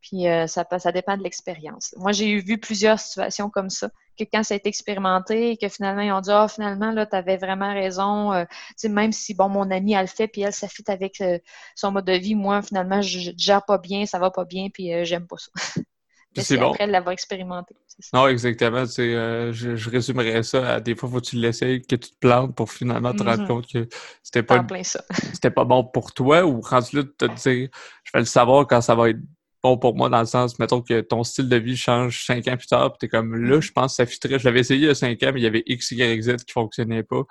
[0.00, 1.94] Puis ça, ça dépend de l'expérience.
[1.96, 6.02] Moi, j'ai vu plusieurs situations comme ça que quand ça a été expérimenté que finalement,
[6.02, 8.32] ils ont dit Ah, finalement, là, tu avais vraiment raison.
[8.32, 8.44] Euh,
[8.84, 11.38] même si, bon, mon amie, elle le fait, puis elle, ça fit avec euh,
[11.74, 14.68] son mode de vie, moi, finalement, je ne gère pas bien, ça va pas bien,
[14.72, 15.50] puis euh, j'aime pas ça.
[16.36, 16.72] c'est bon.
[16.72, 17.74] après l'avoir expérimenté.
[18.12, 18.84] Non, exactement.
[18.84, 22.54] Je, je, résumerais ça à des fois, faut que tu l'essayes, que tu te plantes
[22.54, 23.46] pour finalement te rendre mm-hmm.
[23.46, 23.88] compte que
[24.22, 24.66] c'était pas,
[25.32, 27.68] c'était pas bon pour toi ou rendu là, te dire,
[28.02, 29.20] je vais le savoir quand ça va être
[29.64, 32.56] bon pour moi dans le sens, mettons que ton style de vie change cinq ans
[32.56, 34.38] plus tard, puis t'es comme là, je pense que ça fitterait.
[34.38, 36.44] Je l'avais essayé il y a cinq ans, mais il y avait X, Y, Z
[36.44, 37.22] qui fonctionnait pas.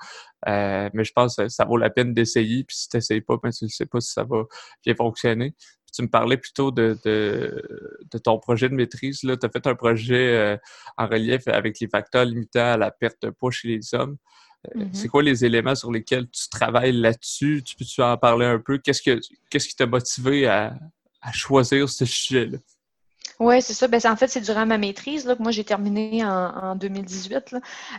[0.47, 3.51] Euh, mais je pense que ça vaut la peine d'essayer, puis si t'essayes pas, ben
[3.51, 4.43] tu ne sais pas si ça va
[4.83, 5.53] bien fonctionner.
[5.93, 9.19] Tu me parlais plutôt de, de, ton projet de maîtrise.
[9.19, 10.57] Tu as fait un projet euh,
[10.97, 14.17] en relief avec les facteurs limitant à la perte de poids chez les hommes.
[14.75, 14.89] Euh, mm-hmm.
[14.93, 17.61] C'est quoi les éléments sur lesquels tu travailles là-dessus?
[17.63, 18.79] Tu peux-tu en parler un peu?
[18.79, 20.75] Qu'est-ce que qu'est-ce qui t'a motivé à,
[21.21, 22.57] à choisir ce sujet-là?
[23.43, 23.89] Oui, c'est ça.
[23.89, 27.55] Ben, en fait, c'est durant ma maîtrise là, que moi j'ai terminé en, 2018.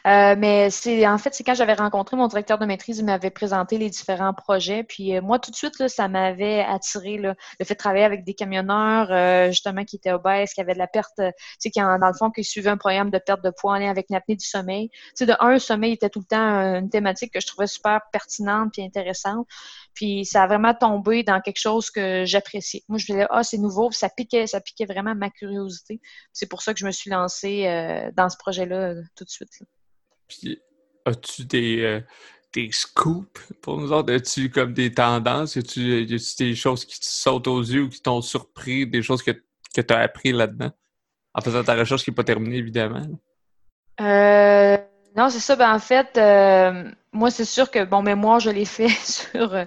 [0.06, 3.28] Euh, mais c'est en fait, c'est quand j'avais rencontré mon directeur de maîtrise, il m'avait
[3.28, 4.84] présenté les différents projets.
[4.84, 8.24] Puis euh, moi, tout de suite, là, ça m'avait attiré le fait de travailler avec
[8.24, 11.24] des camionneurs, euh, justement, qui étaient obèses, qui avaient de la perte, tu
[11.58, 13.90] sais, qui dans le fond, qui suivaient un programme de perte de poids en lien
[13.90, 14.88] avec l'apnée du sommeil.
[14.88, 17.66] Tu sais, de un, le sommeil était tout le temps une thématique que je trouvais
[17.66, 19.46] super pertinente et intéressante.
[19.92, 22.82] Puis ça a vraiment tombé dans quelque chose que j'appréciais.
[22.88, 26.00] Moi, je disais, ah, c'est nouveau, ça piquait, ça piquait vraiment ma curiosité.
[26.32, 29.30] C'est pour ça que je me suis lancée euh, dans ce projet-là euh, tout de
[29.30, 29.50] suite.
[30.28, 30.60] Puis,
[31.04, 32.00] as-tu des, euh,
[32.52, 34.12] des scoops pour nous autres?
[34.12, 35.56] As-tu comme des tendances?
[35.56, 39.22] As-tu, as des choses qui te sautent aux yeux ou qui t'ont surpris, des choses
[39.22, 40.72] que, que tu as appris là-dedans?
[41.34, 43.06] En faisant ta recherche qui n'est pas terminée, évidemment.
[44.00, 44.76] Euh
[45.16, 45.54] non, c'est ça.
[45.54, 49.64] Ben, en fait, euh, moi, c'est sûr que, bon, mémoire, je l'ai fait sur, euh,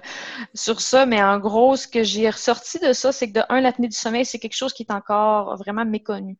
[0.54, 3.60] sur ça, mais en gros, ce que j'ai ressorti de ça, c'est que de un,
[3.60, 6.36] l'apnée du sommeil, c'est quelque chose qui est encore vraiment méconnu.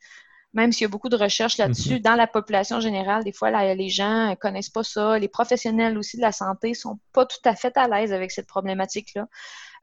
[0.55, 2.03] Même s'il y a beaucoup de recherches là-dessus, mm-hmm.
[2.03, 5.19] dans la population générale, des fois, les gens connaissent pas ça.
[5.19, 8.47] Les professionnels aussi de la santé sont pas tout à fait à l'aise avec cette
[8.47, 9.27] problématique-là.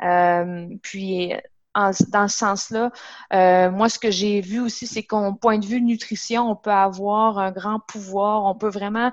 [0.04, 1.34] Euh, puis,
[1.76, 2.92] dans ce sens-là.
[3.34, 6.72] Euh, moi, ce que j'ai vu aussi, c'est qu'au point de vue nutrition, on peut
[6.72, 8.46] avoir un grand pouvoir.
[8.46, 9.12] On peut vraiment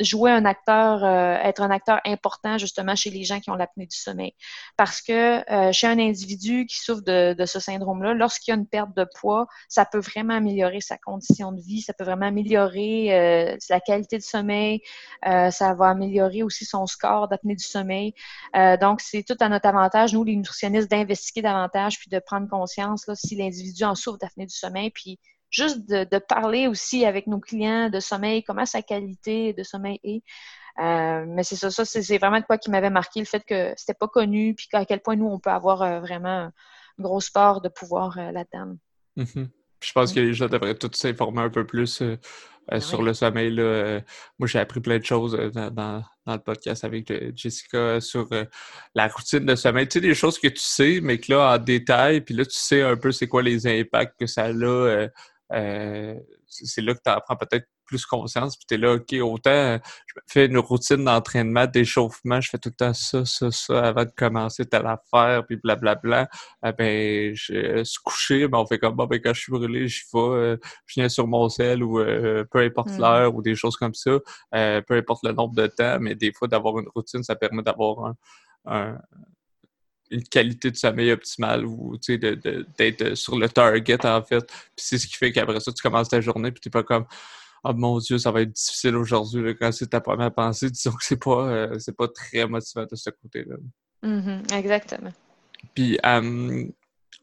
[0.00, 3.86] jouer un acteur, euh, être un acteur important justement chez les gens qui ont l'apnée
[3.86, 4.32] du sommeil.
[4.76, 8.66] Parce que euh, chez un individu qui souffre de, ce syndrome-là, lorsqu'il y a une
[8.66, 13.58] perte de poids, ça peut vraiment améliorer sa condition de vie, ça peut vraiment améliorer
[13.70, 14.82] la qualité de sommeil,
[15.24, 18.14] ça va améliorer aussi son score d'apnée du sommeil.
[18.80, 23.06] donc, c'est tout à notre avantage, nous, les nutritionnistes, d'investiguer davantage puis de prendre conscience
[23.06, 25.18] là, si l'individu en souffre d'apnée du sommeil, puis
[25.50, 30.22] juste de, parler aussi avec nos clients de sommeil, comment sa qualité de sommeil est.
[30.78, 33.72] Euh, mais c'est ça, ça c'est vraiment de quoi qui m'avait marqué, le fait que
[33.76, 36.50] c'était pas connu, puis à quel point nous, on peut avoir euh, vraiment
[36.98, 38.32] une grosse part de pouvoir euh.
[39.80, 42.16] Je pense que les gens devraient tous s'informer un peu plus euh,
[42.68, 43.50] ben sur le sommeil.
[43.50, 44.00] Là, euh,
[44.38, 48.28] moi, j'ai appris plein de choses euh, dans, dans, le podcast avec Jessica sur
[48.94, 49.88] la routine de sommeil.
[49.88, 52.56] Tu sais, des choses que tu sais, mais que là, en détail, puis là, tu
[52.56, 55.08] sais un peu c'est quoi les impacts que ça a.
[56.46, 60.46] c'est là que tu apprends peut-être plus conscience, puis t'es là, OK, autant je fais
[60.46, 64.64] une routine d'entraînement, d'échauffement, je fais tout le temps ça, ça, ça avant de commencer
[64.64, 66.28] telle affaire, puis blablabla.
[66.62, 69.88] Ah ben, je se coucher, ben on fait comme, bon, ben quand je suis brûlé,
[69.88, 73.00] je vais, euh, je viens sur mon sel ou euh, peu importe mm.
[73.00, 74.18] l'heure ou des choses comme ça,
[74.54, 77.62] euh, peu importe le nombre de temps, mais des fois, d'avoir une routine, ça permet
[77.62, 78.14] d'avoir
[78.66, 78.98] un,
[80.10, 84.46] une qualité de sommeil optimale ou d'être sur le target en fait.
[84.46, 87.06] Puis c'est ce qui fait qu'après ça, tu commences ta journée puis t'es pas comme
[87.64, 89.56] oh mon Dieu, ça va être difficile aujourd'hui.
[89.58, 92.96] Quand c'est ta première pensée, disons que c'est pas, euh, c'est pas très motivant de
[92.96, 93.56] ce côté-là.
[94.02, 95.12] Mm-hmm, exactement.
[95.74, 95.98] Puis,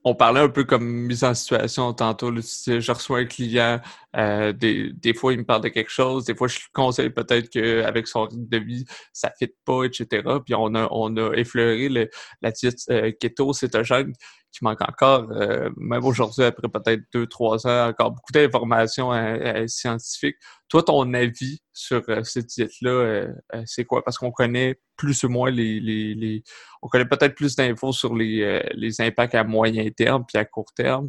[0.08, 2.32] on parlait un peu comme mise en situation tantôt.
[2.32, 3.82] je reçois un client,
[4.16, 7.10] euh, des, des, fois il me parle de quelque chose, des fois je lui conseille
[7.10, 10.24] peut-être qu'avec son rythme de vie, ça ne fit pas, etc.
[10.46, 12.10] Puis on a, on a effleuré le,
[12.44, 14.14] la diète euh, keto cétogène
[14.56, 19.38] qui manque encore, euh, même aujourd'hui, après peut-être deux, trois ans, encore beaucoup d'informations euh,
[19.38, 20.38] euh, scientifiques.
[20.70, 23.28] Toi, ton avis sur cette diète-là,
[23.66, 24.04] c'est quoi?
[24.04, 25.80] Parce qu'on connaît plus ou moins les...
[25.80, 26.44] les,
[26.82, 30.74] on connaît peut-être plus d'infos sur les, les impacts à moyen terme puis à court
[30.74, 31.08] terme,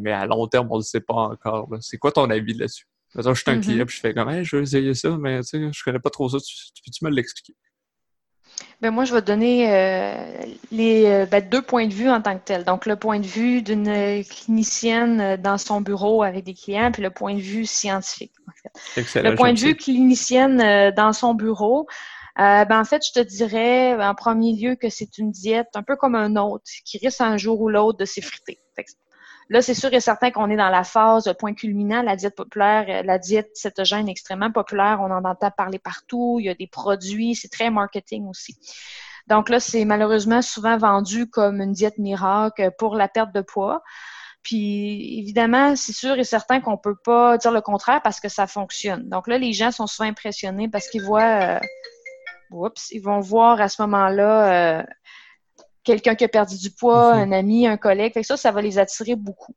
[0.00, 1.68] mais à long terme, on ne le sait pas encore.
[1.80, 2.86] C'est quoi ton avis là-dessus?
[3.14, 3.60] je suis un mm-hmm.
[3.60, 6.10] client puis je fais comme hey, je veux essayer ça, mais tu je connais pas
[6.10, 6.38] trop ça.
[6.38, 7.54] Tu, peux-tu me l'expliquer?
[8.80, 10.14] Ben moi, je vais donner euh,
[10.70, 12.64] les euh, ben, deux points de vue en tant que tel.
[12.64, 17.10] Donc, le point de vue d'une clinicienne dans son bureau avec des clients, puis le
[17.10, 18.32] point de vue scientifique.
[18.96, 21.86] Excellent, le point de vue clinicienne euh, dans son bureau,
[22.36, 25.96] ben, en fait, je te dirais en premier lieu que c'est une diète un peu
[25.96, 28.58] comme un autre qui risque un jour ou l'autre de s'effriter.
[29.50, 32.86] Là, c'est sûr et certain qu'on est dans la phase point culminant, la diète populaire,
[32.88, 34.98] euh, la diète cétogène extrêmement populaire.
[35.00, 36.38] On en entend parler partout.
[36.40, 38.56] Il y a des produits, c'est très marketing aussi.
[39.26, 43.82] Donc là, c'est malheureusement souvent vendu comme une diète miracle pour la perte de poids.
[44.42, 48.46] Puis évidemment, c'est sûr et certain qu'on peut pas dire le contraire parce que ça
[48.46, 49.08] fonctionne.
[49.08, 51.60] Donc là, les gens sont souvent impressionnés parce qu'ils voient, euh,
[52.50, 54.82] oups, ils vont voir à ce moment-là euh,
[55.84, 57.20] quelqu'un qui a perdu du poids, mhm.
[57.20, 58.14] un ami, un collègue.
[58.14, 59.54] Fait ça, ça va les attirer beaucoup.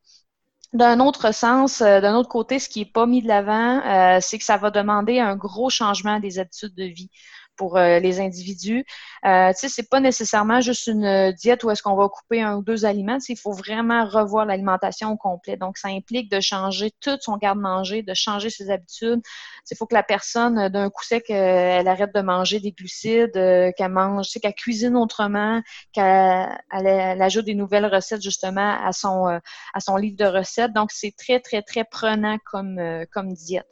[0.74, 4.20] D'un autre sens, euh, d'un autre côté, ce qui n'est pas mis de l'avant, euh,
[4.22, 7.10] c'est que ça va demander un gros changement des habitudes de vie
[7.58, 8.86] pour euh, les individus.
[9.26, 12.56] Euh, tu sais, c'est pas nécessairement juste une diète où est-ce qu'on va couper un
[12.58, 13.18] ou deux aliments.
[13.28, 15.58] Il faut vraiment revoir l'alimentation au complet.
[15.58, 19.22] Donc, ça implique de changer tout son garde-manger, de changer ses habitudes.
[19.70, 23.92] Il faut que la personne, d'un coup sec, elle arrête de manger des glucides, qu'elle
[23.92, 30.16] mange, qu'elle cuisine autrement, qu'elle ajoute des nouvelles recettes justement à son, à son livre
[30.16, 30.72] de recettes.
[30.74, 32.80] Donc, c'est très, très, très prenant comme,
[33.12, 33.68] comme diète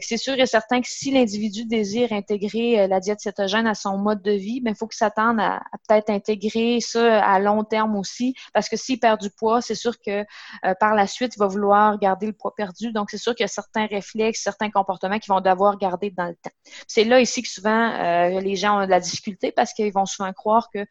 [0.00, 3.96] c'est sûr et certain que si l'individu désire intégrer euh, la diète cétogène à son
[3.96, 7.96] mode de vie, il ben, faut qu'il s'attende à, peut-être intégrer ça à long terme
[7.96, 10.24] aussi, parce que s'il perd du poids, c'est sûr que
[10.64, 12.92] euh, par la suite, il va vouloir garder le poids perdu.
[12.92, 16.26] Donc, c'est sûr qu'il y a certains réflexes, certains comportements qui vont devoir garder dans
[16.26, 16.50] le temps.
[16.86, 20.06] C'est là ici que souvent euh, les gens ont de la difficulté parce qu'ils vont
[20.06, 20.86] souvent croire qu'ils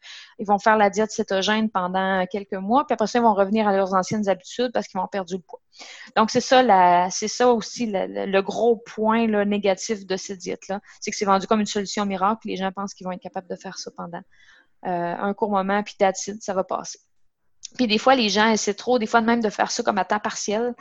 [0.46, 3.76] vont faire la diète cétogène pendant quelques mois, puis après ça, ils vont revenir à
[3.76, 5.60] leurs anciennes habitudes parce qu'ils vont perdre du poids.
[6.16, 10.80] Donc, c'est ça, c'est ça aussi le, gros point négatif de cette diète-là.
[11.00, 12.46] C'est que c'est vendu comme une solution miracle.
[12.46, 14.22] Les gens pensent qu'ils vont être capables de faire ça pendant
[14.86, 17.00] euh, un court moment, puis d'acide, ça va passer.
[17.76, 20.04] Puis des fois, les gens essaient trop, des fois même de faire ça comme à
[20.04, 20.74] temps partiel.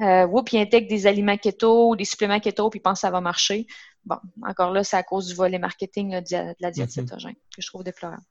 [0.00, 3.06] Euh, puis ils intègrent des aliments keto ou des suppléments keto, puis ils pensent que
[3.06, 3.66] ça va marcher.
[4.04, 6.92] Bon, encore là, c'est à cause du volet marketing de la diète mm-hmm.
[6.92, 8.22] cétogène que je trouve déplorable.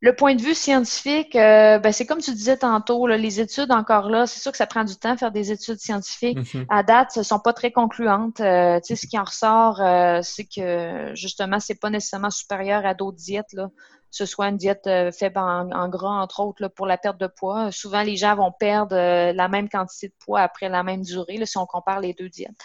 [0.00, 4.08] Le point de vue scientifique, euh, ben, c'est comme tu disais tantôt, les études encore
[4.08, 6.38] là, c'est sûr que ça prend du temps faire des études scientifiques.
[6.38, 6.66] Mm-hmm.
[6.68, 8.40] À date, elles sont pas très concluantes.
[8.40, 13.16] Euh, ce qui en ressort, euh, c'est que justement, c'est pas nécessairement supérieur à d'autres
[13.16, 13.52] diètes.
[13.52, 13.70] Là.
[14.12, 17.72] Ce soit une diète faite en, gras, entre autres, là, pour la perte de poids.
[17.72, 21.44] Souvent, les gens vont perdre la même quantité de poids après la même durée, là,
[21.44, 22.56] si on compare les deux diètes.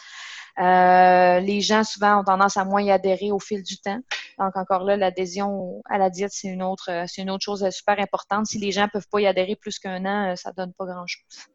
[0.59, 3.99] Euh, les gens souvent ont tendance à moins y adhérer au fil du temps.
[4.39, 7.99] Donc encore là, l'adhésion à la diète, c'est une autre, c'est une autre chose super
[7.99, 8.45] importante.
[8.47, 11.47] Si les gens peuvent pas y adhérer plus qu'un an, ça donne pas grand-chose.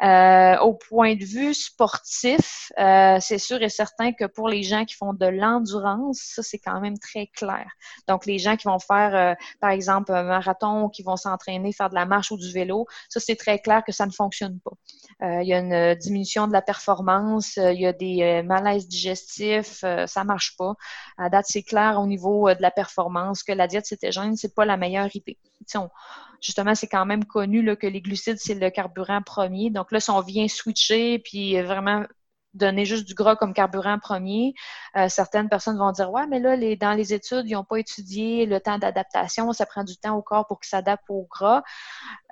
[0.00, 4.84] Euh, au point de vue sportif, euh, c'est sûr et certain que pour les gens
[4.84, 7.68] qui font de l'endurance, ça c'est quand même très clair.
[8.06, 11.90] Donc les gens qui vont faire, euh, par exemple, un marathon, qui vont s'entraîner, faire
[11.90, 14.70] de la marche ou du vélo, ça c'est très clair que ça ne fonctionne pas.
[15.42, 20.24] il y a une diminution de la performance, il y a des malaises digestifs, ça
[20.24, 20.74] marche pas.
[21.16, 24.64] À date, c'est clair au niveau de la performance que la diète cétogène, c'est pas
[24.64, 25.38] la meilleure idée.
[26.40, 29.70] Justement, c'est quand même connu que les glucides, c'est le carburant premier.
[29.70, 32.04] Donc là, si on vient switcher, puis vraiment
[32.54, 34.54] donner juste du gras comme carburant premier,
[34.96, 38.46] euh, certaines personnes vont dire Ouais, mais là, dans les études, ils n'ont pas étudié
[38.46, 41.62] le temps d'adaptation, ça prend du temps au corps pour qu'il s'adapte au gras.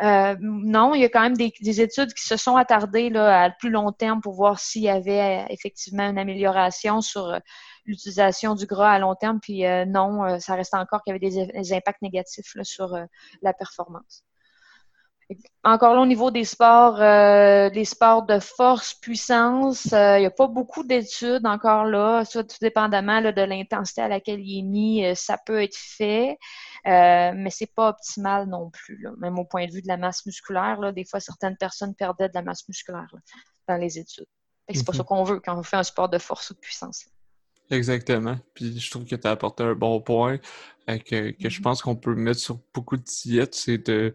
[0.02, 3.70] Euh, non, il y a quand même des, études qui se sont attardées à plus
[3.70, 7.38] long terme pour voir s'il y avait effectivement une amélioration sur
[7.86, 9.40] l'utilisation du gras à long terme.
[9.40, 13.04] Puis euh, non, euh, ça reste encore qu'il y avait des, impacts négatifs sur euh,
[13.42, 14.24] la performance.
[15.64, 20.46] Encore là, au niveau des sports, des sports de force, puissance, il n'y a pas
[20.46, 22.24] beaucoup d'études encore là.
[22.24, 26.38] Ça, tout dépendamment de l'intensité à laquelle il est mis, ça peut être fait,
[26.84, 29.04] mais c'est pas optimal non plus.
[29.18, 32.28] Même au point de vue de la masse musculaire, là, des fois, certaines personnes perdaient
[32.28, 33.12] de la masse musculaire
[33.66, 34.26] dans les études.
[34.72, 34.96] C'est pas mm-hmm.
[34.96, 37.06] ça qu'on veut quand on fait un sport de force ou de puissance.
[37.70, 38.36] Exactement.
[38.54, 40.38] Puis je trouve que tu as apporté un bon point
[40.88, 41.62] euh, que, que, je mm-hmm.
[41.62, 44.14] pense qu'on peut mettre sur beaucoup de diètes, c'est de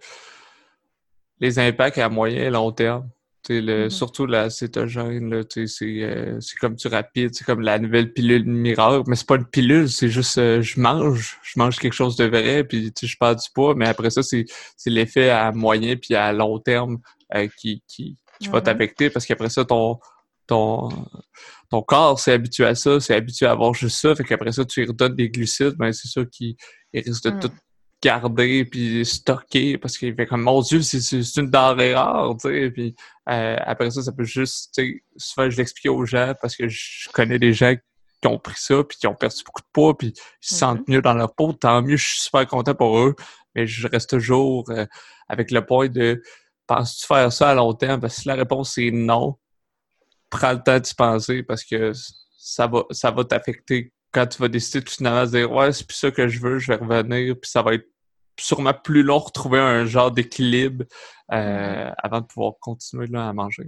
[1.40, 3.10] les impacts à moyen et long terme.
[3.50, 3.90] Le, mm-hmm.
[3.90, 9.16] Surtout la cétogène, euh, c'est comme du rapide, c'est comme la nouvelle pilule miracle, mais
[9.16, 12.64] c'est pas une pilule, c'est juste euh, je mange, je mange quelque chose de vrai,
[12.64, 14.46] puis je perds du poids, mais après ça, c'est
[14.86, 17.00] l'effet à moyen puis à long terme
[17.58, 19.98] qui, qui, qui va t'affecter parce qu'après ça, ton,
[20.47, 20.89] ton,
[21.69, 24.65] ton corps s'est habitué à ça, s'est habitué à avoir juste ça, fait qu'après ça,
[24.65, 26.56] tu lui redonnes des glucides, ben c'est sûr qu'il
[26.93, 27.39] risque de hmm.
[27.39, 27.51] tout
[28.04, 32.71] garder puis stocker parce qu'il fait comme mon dieu c'est une denrée rare tu sais
[32.71, 32.95] puis
[33.30, 36.67] euh, après ça ça peut juste tu sais souvent je l'explique aux gens parce que
[36.67, 37.75] je connais des gens
[38.27, 40.91] ont pris ça, puis qui ont perdu beaucoup de poids, puis ils se sentent mm-hmm.
[40.93, 43.15] mieux dans leur peau, tant mieux, je suis super content pour eux,
[43.56, 44.86] mais je reste toujours euh,
[45.27, 46.21] avec le point de
[46.67, 47.99] penses-tu faire ça à long terme?
[47.99, 49.38] Parce que si la réponse est non,
[50.32, 51.91] prends le temps d'y penser parce que
[52.38, 55.86] ça va, ça va t'affecter quand tu vas décider tout finalement de dire Ouais, c'est
[55.86, 57.88] plus ça que je veux, je vais revenir, puis ça va être
[58.39, 60.86] sûrement plus long de retrouver un genre d'équilibre
[61.32, 61.36] euh,
[61.89, 61.94] mm-hmm.
[61.98, 63.67] avant de pouvoir continuer là, à manger.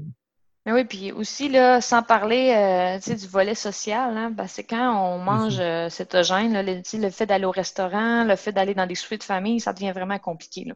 [0.66, 4.96] Mais oui, puis aussi, là, sans parler euh, du volet social, hein, ben, c'est quand
[4.98, 5.88] on mange mm -hmm.
[5.88, 9.22] euh, cétogène, là, le, le, fait d'aller au restaurant, le fait d'aller dans des suites
[9.22, 10.64] de famille, ça devient vraiment compliqué.
[10.64, 10.76] Là.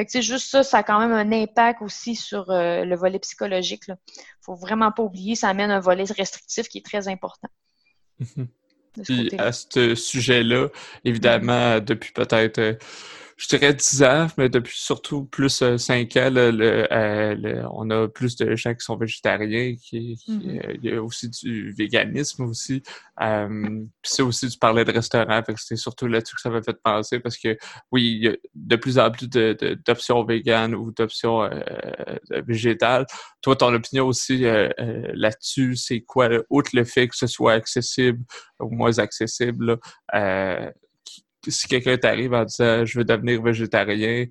[0.00, 3.18] Fait que juste ça, ça a quand même un impact aussi sur euh, le volet
[3.18, 3.82] psychologique.
[3.86, 3.96] Il
[4.40, 7.48] faut vraiment pas oublier, ça amène un volet restrictif qui est très important.
[8.18, 8.44] Mm
[9.04, 10.68] Puis à ce sujet-là,
[11.04, 12.78] évidemment, depuis peut-être
[13.40, 18.06] je dirais 10 ans, mais depuis surtout plus euh, 5 ans, euh, le, on a
[18.06, 20.68] plus de gens qui sont végétariens, qui, mm-hmm.
[20.68, 22.82] euh, il y a aussi du véganisme aussi.
[23.22, 23.48] Euh,
[24.02, 27.18] puis ça aussi, tu parlais de restaurant, c'était surtout là-dessus que ça m'a fait penser
[27.18, 27.56] parce que
[27.90, 31.60] oui, il y a de plus en plus d'options de, véganes ou d'options euh,
[32.46, 33.06] végétales.
[33.40, 34.44] Toi, ton opinion aussi
[35.14, 38.22] là-dessus, c'est quoi, outre le fait que ce soit accessible
[38.58, 39.78] ou moins accessible,
[40.12, 40.72] là,
[41.48, 44.26] si quelqu'un t'arrive en disant je veux devenir végétarien,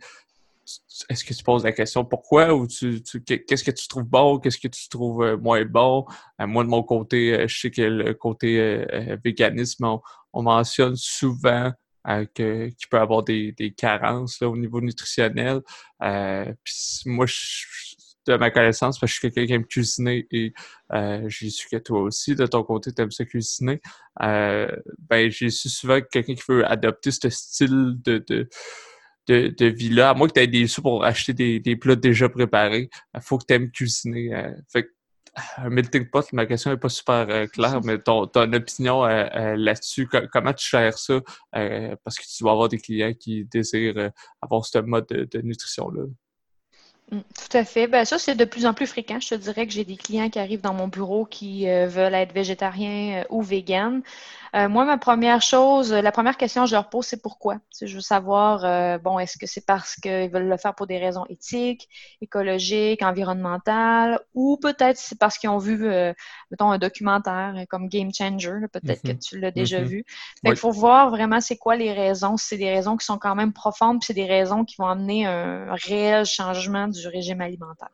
[1.10, 2.54] est-ce que tu poses la question pourquoi?
[2.54, 6.06] Ou qu'est-ce que tu trouves bon, qu'est-ce que tu trouves euh, moins bon?
[6.39, 8.86] Euh, moi, de mon côté, euh, je sais que le côté
[9.24, 9.86] véganisme,
[10.34, 11.72] on, mentionne souvent
[12.34, 15.62] qu'il peut avoir des, carences au niveau nutritionnel.
[16.63, 17.88] Puis moi, je,
[18.29, 20.53] de ma connaissance, parce que je suis quelqu'un qui aime cuisiner et
[20.93, 23.81] euh, j'ai su que toi aussi, de ton côté, tu aimes ça cuisiner.
[24.21, 24.69] Euh,
[25.09, 28.47] ben, j'ai su souvent que quelqu'un qui veut adopter ce style de, de,
[29.27, 32.29] de, vie-là, à moins que tu aies des sous pour acheter des, des plats déjà
[32.29, 34.33] préparés, il faut que tu aimes cuisiner.
[34.35, 34.87] Euh, fait
[35.57, 40.53] un melting pot, ma question n'est pas super claire, mais ton, ton opinion là-dessus, comment
[40.53, 41.19] tu gères ça?
[41.51, 44.11] parce que tu vas avoir des clients qui désirent
[44.41, 46.05] avoir ce mode de nutrition-là?
[47.12, 47.88] Mm, tout à fait.
[47.88, 49.19] Ben, ça, c'est de plus en plus fréquent.
[49.19, 52.13] Je te dirais que j'ai des clients qui arrivent dans mon bureau qui euh, veulent
[52.13, 54.02] être végétariens euh, ou véganes.
[54.56, 57.58] Euh, moi, ma première chose, la première question que je leur pose, c'est pourquoi?
[57.82, 61.24] Je veux savoir, bon, est-ce que c'est parce qu'ils veulent le faire pour des raisons
[61.30, 61.88] éthiques,
[62.19, 65.88] écologiques, environnementales, ou peut-être c'est parce qu'ils ont vu,
[66.50, 69.19] mettons, un documentaire comme Game Changer, peut-être que mm-hmm.
[69.19, 69.84] tu l'as déjà mm-hmm.
[69.84, 70.06] vu.
[70.43, 72.36] il faut voir vraiment c'est quoi les raisons.
[72.36, 75.28] C'est des raisons qui sont quand même profondes, puis c'est des raisons qui vont amener
[75.28, 77.89] un réel changement du régime alimentaire.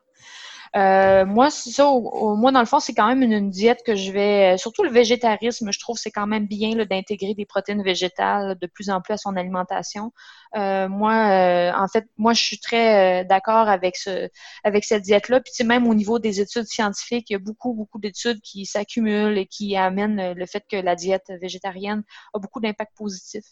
[0.75, 1.85] Euh, moi, ça.
[1.85, 4.57] Moi, dans le fond, c'est quand même une, diète que je vais.
[4.57, 8.89] Surtout le végétarisme, je trouve c'est quand même bien d'intégrer des protéines végétales de plus
[8.89, 10.11] en plus à son alimentation.
[10.57, 14.29] Euh, moi, euh, en fait, moi, je suis très d'accord avec ce,
[14.65, 15.39] avec cette diète-là.
[15.39, 19.37] Puis, même au niveau des études scientifiques, il y a beaucoup, beaucoup d'études qui s'accumulent
[19.37, 23.45] et qui amènent le fait que la diète végétarienne a beaucoup d'impact positif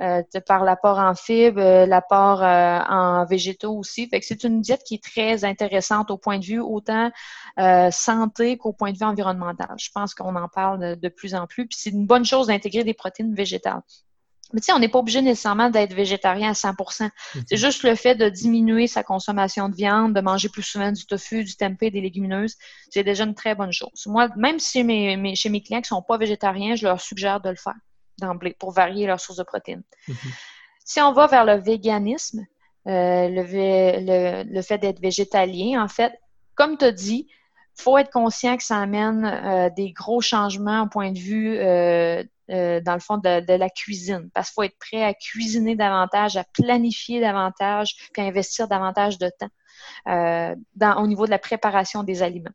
[0.00, 4.08] euh, par l'apport en fibres, euh, l'apport euh, en végétaux aussi.
[4.08, 7.10] Fait que c'est une diète qui est très intéressante au point de vue autant
[7.58, 9.74] euh, santé qu'au point de vue environnemental.
[9.78, 11.66] Je pense qu'on en parle de, plus en plus.
[11.66, 13.82] Puis c'est une bonne chose d'intégrer des protéines végétales.
[14.54, 17.58] Mais tu sais, on n'est pas obligé nécessairement d'être végétarien à 100% C'est mhm.
[17.58, 21.44] juste le fait de diminuer sa consommation de viande, de manger plus souvent du tofu,
[21.44, 22.54] du tempeh, des légumineuses.
[22.88, 24.06] C'est déjà une très bonne chose.
[24.06, 27.50] Moi, même si mes, chez mes clients qui sont pas végétariens, je leur suggère de
[27.50, 27.74] le faire
[28.18, 29.82] d'emblée pour varier leur source de protéines.
[30.06, 30.16] Mhm.
[30.84, 32.46] Si on va vers le véganisme,
[32.86, 36.18] euh, le, le, fait d'être végétalien, en fait,
[36.54, 40.84] comme tu as dit, il faut être conscient que ça amène euh, des gros changements
[40.84, 44.30] au point de vue, euh, dans le fond, de, la cuisine.
[44.32, 49.18] Parce qu'il faut être prêt à cuisiner davantage, à planifier davantage, puis à investir davantage
[49.18, 49.50] de temps
[50.06, 52.50] dans, au niveau de la préparation des aliments.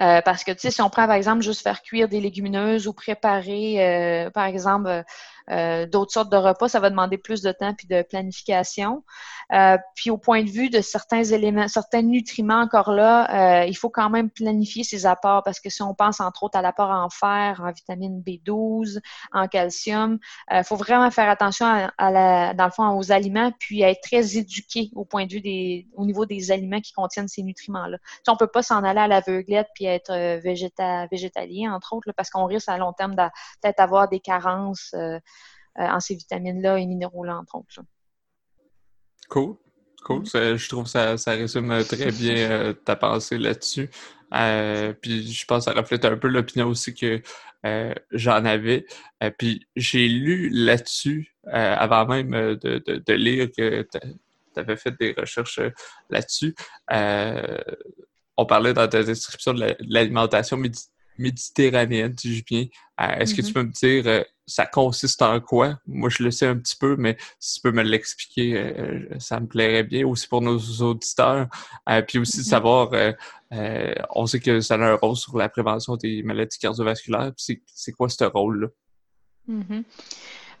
[0.00, 2.86] Euh, parce que, tu sais, si on prend, par exemple, juste faire cuire des légumineuses
[2.86, 5.04] ou préparer, euh, par exemple,
[5.50, 9.04] euh, d'autres sortes de repas, ça va demander plus de temps puis de planification.
[9.52, 13.76] Euh, puis au point de vue de certains éléments, certains nutriments encore là, euh, il
[13.76, 16.90] faut quand même planifier ces apports parce que si on pense entre autres à l'apport
[16.90, 19.00] en fer, en vitamine B12,
[19.32, 20.18] en calcium,
[20.50, 21.66] il faut vraiment faire attention
[21.98, 25.40] à, la, dans le fond aux aliments puis être très éduqué au point de vue
[25.40, 27.98] des, au niveau des aliments qui contiennent ces nutriments-là.
[28.24, 32.30] Tu on peut pas s'en aller à l'aveuglette puis être végéta, végétalien entre autres parce
[32.30, 33.22] qu'on risque à long terme de
[33.62, 35.18] peut-être avoir des carences euh,
[35.76, 37.82] en ces vitamines-là et minéraux-là, entre autres.
[39.28, 39.56] Cool.
[40.04, 40.20] Cool.
[40.20, 40.56] Mm.
[40.56, 43.90] je trouve que ça, ça résume très bien euh, ta pensée là-dessus.
[44.34, 47.22] Euh, puis je pense que ça reflète un peu l'opinion aussi que
[48.12, 48.84] j'en avais.
[49.38, 55.60] puis j'ai lu là-dessus, avant même de, de, lire que tu avais fait des recherches
[56.10, 56.54] là-dessus.
[56.90, 60.58] on parlait dans ta description de l'alimentation
[61.18, 62.66] méditerranéenne, si je viens.
[62.98, 63.52] Est-ce que tu mm-hmm.
[63.52, 65.78] peux me dire ça consiste en quoi?
[65.86, 69.46] Moi, je le sais un petit peu, mais si tu peux me l'expliquer, ça me
[69.46, 71.48] plairait bien aussi pour nos auditeurs.
[72.06, 72.46] puis aussi de mm-hmm.
[72.46, 72.90] savoir,
[74.14, 77.32] on sait que ça a un rôle sur la prévention des maladies cardiovasculaires.
[77.36, 78.68] C'est quoi ce rôle-là?
[79.48, 79.84] Mm-hmm.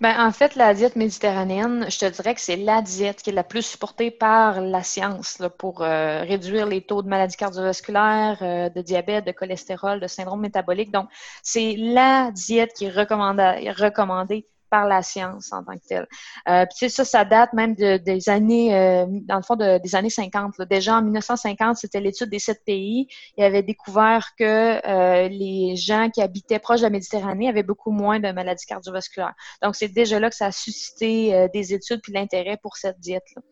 [0.00, 3.32] Ben, en fait, la diète méditerranéenne, je te dirais que c'est la diète qui est
[3.32, 8.68] la plus supportée par la science pour euh, réduire les taux de maladies cardiovasculaires, euh,
[8.70, 10.90] de diabète, de cholestérol, de syndrome métabolique.
[10.90, 11.08] Donc,
[11.42, 16.08] c'est la diète qui est recommandée par la science en tant que telle.
[16.48, 20.10] Euh, ça, ça date même de, des années, euh, dans le fond, de, des années
[20.10, 20.62] 50.
[20.68, 23.06] Déjà en 1950, c'était l'étude des sept pays.
[23.38, 24.44] Ils avaient découvert que
[24.84, 29.34] euh, les gens qui habitaient proche de la Méditerranée avaient beaucoup moins de maladies cardiovasculaires.
[29.62, 33.42] Donc, c'est déjà là que ça a suscité des études puis l'intérêt pour cette diète-là.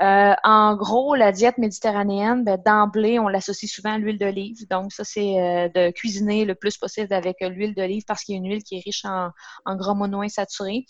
[0.00, 4.66] Euh, en gros, la diète méditerranéenne, ben, d'emblée, on l'associe souvent à l'huile d'olive.
[4.68, 8.34] Donc, ça, c'est euh, de cuisiner le plus possible avec euh, l'huile d'olive parce qu'il
[8.34, 9.30] y a une huile qui est riche en,
[9.64, 10.86] en gras monoinsaturés.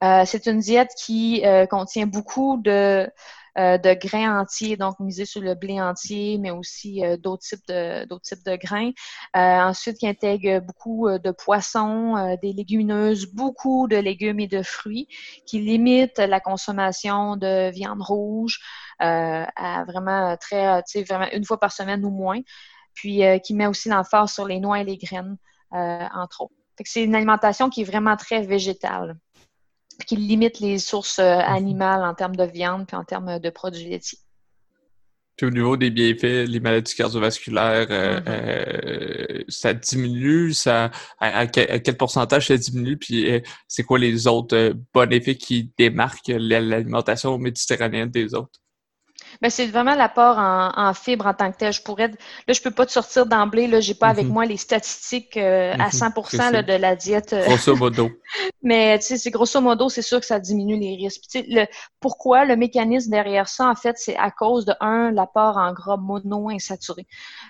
[0.00, 3.08] c'est une diète qui contient beaucoup de
[3.56, 8.56] de grains entiers, donc miser sur le blé entier, mais aussi euh, d'autres types de
[8.56, 8.90] grains.
[9.36, 15.08] Euh, ensuite, qui intègre beaucoup de poissons, des légumineuses, beaucoup de légumes et de fruits,
[15.46, 18.60] qui limite la consommation de viande rouge
[18.98, 20.82] à vraiment très,
[21.32, 22.40] une fois par semaine ou moins.
[22.94, 25.36] Puis qui met aussi l'emphase sur les noix et les graines,
[25.70, 26.54] entre autres.
[26.84, 29.16] C'est une alimentation qui est vraiment très végétale
[30.06, 31.54] qui limite les sources euh, mhm.
[31.54, 34.18] animales en termes de viande puis en termes de produits laitiers.
[35.36, 38.24] Puis au niveau des bienfaits, les maladies cardiovasculaires, euh, mhm.
[38.28, 45.10] euh, ça diminue, ça à, quel pourcentage ça diminue, puis c'est quoi les autres bons
[45.10, 48.61] effets qui démarquent l'alimentation méditerranéenne des autres?
[49.40, 51.72] Ben, c'est vraiment l'apport en, en fibres en tant que tel.
[51.72, 53.66] Je pourrais, là, je peux pas te sortir d'emblée.
[53.66, 54.32] Là, j'ai pas avec mhm.
[54.32, 57.32] moi les statistiques euh, à 100% mhm, de la diète.
[57.32, 58.10] Euh, grosso modo.
[58.62, 61.22] Mais tu sais, c'est grosso modo, c'est sûr que ça diminue les risques.
[61.34, 61.66] Le,
[62.00, 65.96] pourquoi le mécanisme derrière ça, en fait, c'est à cause de un l'apport en gras
[65.96, 67.06] monoinsaturé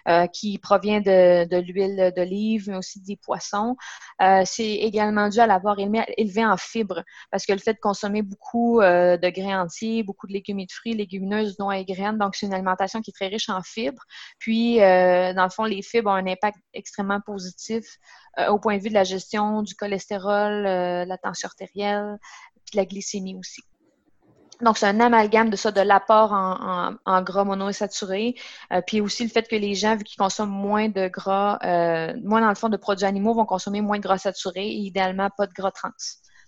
[0.09, 3.77] euh, qui provient de, de l'huile d'olive, mais aussi des poissons.
[4.21, 8.23] Euh, c'est également dû à l'apport élevé en fibres parce que le fait de consommer
[8.23, 12.47] beaucoup de grains entiers, beaucoup de légumes et de fruits, légumineuses, et graines, donc c'est
[12.47, 14.03] une alimentation qui est très riche en fibres.
[14.39, 17.85] Puis, euh, dans le fond, les fibres ont un impact extrêmement positif
[18.49, 22.17] au point de vue de la gestion du cholestérol, la tension artérielle,
[22.65, 23.63] puis de la glycémie aussi.
[24.63, 28.37] Donc, c'est un amalgame de ça, de l'apport en, gras monoinsaturés,
[28.73, 32.15] euh, puis aussi le fait que les gens, vu qu'ils consomment moins de gras, euh,
[32.23, 35.31] moins dans le fond de produits animaux, vont consommer moins de gras saturés et idéalement
[35.37, 35.91] pas de gras trans.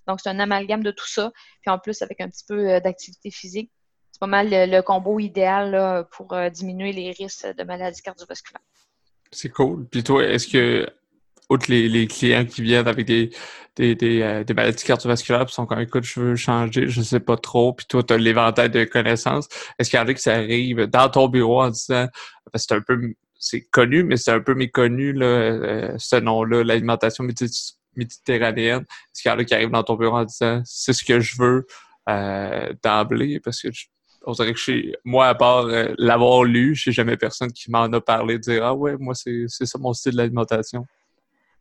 [0.07, 2.81] Donc, c'est un amalgame de tout ça, puis en plus avec un petit peu euh,
[2.81, 3.73] d'activité physique.
[4.27, 8.63] Le, combo idéal pour diminuer les risques de maladies cardiovasculaires.
[9.31, 9.87] C'est cool.
[9.91, 10.87] Puis toi, est-ce que
[11.51, 13.31] outre les, clients qui viennent avec des,
[13.77, 17.37] des, euh, des maladies cardiovasculaires, qui sont comme écoute, je veux changer, je sais pas
[17.37, 19.49] trop, puis toi, tu as l'éventail de connaissances.
[19.79, 22.07] Est-ce qu'il y en a qui ça arrive dans ton bureau en disant
[22.55, 27.25] c'est un peu c'est connu, mais c'est un peu méconnu là, euh, ce nom-là, l'alimentation
[27.95, 28.83] méditerranéenne.
[28.83, 31.21] Est-ce qu'il y en a qui arrivent dans ton bureau en disant c'est ce que
[31.21, 31.67] je veux
[32.09, 33.41] euh, d'emblée?
[33.41, 33.69] Parce que
[34.27, 35.67] on dirait que moi, à part
[35.99, 39.49] l'avoir lu, je sais jamais personne qui m'en a parlé, dire Ah ouais, moi, c'est
[39.49, 40.87] ça mon style d'alimentation.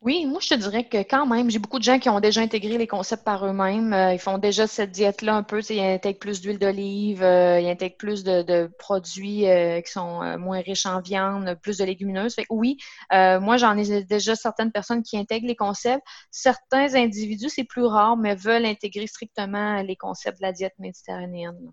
[0.04, 2.42] Oui, moi je te dirais que quand même, j'ai beaucoup de gens qui ont déjà
[2.42, 3.94] intégré les concepts par eux-mêmes.
[3.94, 5.62] Euh, ils font déjà cette diète-là un peu.
[5.70, 10.60] Ils intègrent plus d'huile d'olive, euh, ils intègrent plus de, produits euh, qui sont moins
[10.60, 12.36] riches en viande, plus de légumineuses.
[12.50, 12.78] Oui,
[13.12, 16.04] moi j'en ai déjà certaines personnes qui intègrent les concepts.
[16.32, 21.72] Certains individus, c'est plus rare, mais veulent intégrer strictement les concepts de la diète méditerranéenne.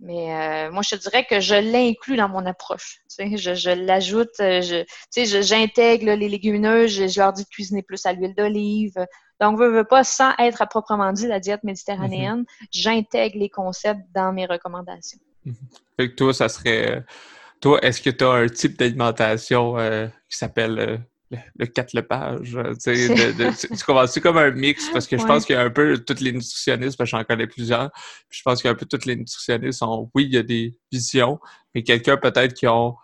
[0.00, 3.00] Mais euh, moi, je te dirais que je l'inclus dans mon approche.
[3.08, 4.82] Tu sais, je, je l'ajoute, euh, je,
[5.12, 8.94] tu sais, j'intègre les légumineuses, je, leur dis de cuisiner plus à l'huile d'olive.
[9.40, 12.66] Donc, veux, veux pas, sans être à proprement dit la diète méditerranéenne, mm-hmm.
[12.70, 15.18] j'intègre les concepts dans mes recommandations.
[15.46, 15.54] Mm-hmm.
[15.96, 17.04] Fait que toi, ça serait...
[17.60, 21.00] Toi, est-ce que tu as un type d'alimentation euh, qui s'appelle
[21.30, 22.56] le, 4 Lepage.
[22.56, 25.62] Euh, tu sais, tu commences comme un mix parce que je pense qu'il y a
[25.62, 27.90] un peu toutes les nutritionnistes, parce que j'en connais plusieurs.
[28.30, 30.42] je pense qu'il y a un peu toutes les nutritionnistes sont, oui, il y a
[30.42, 31.38] des visions,
[31.74, 32.96] mais quelqu'un peut-être qui ont,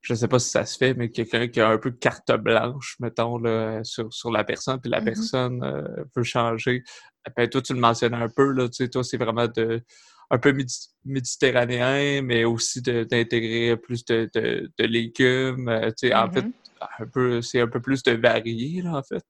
[0.00, 2.96] je sais pas si ça se fait, mais quelqu'un qui a un peu carte blanche,
[3.00, 5.04] mettons, là, sur, sur la personne, puis la mm-hmm.
[5.04, 6.82] personne euh, veut changer.
[7.36, 9.82] Ben, toi, tu le mentionnais un peu, là, tu sais, toi, c'est vraiment de
[10.32, 10.56] un peu
[11.04, 15.68] méditerranéen, mais aussi d'intégrer plus de, de, de légumes.
[15.68, 16.52] Euh, tu sais, En fait, mm-hmm
[16.98, 19.24] un peu, c'est un peu plus de varié, là, en fait.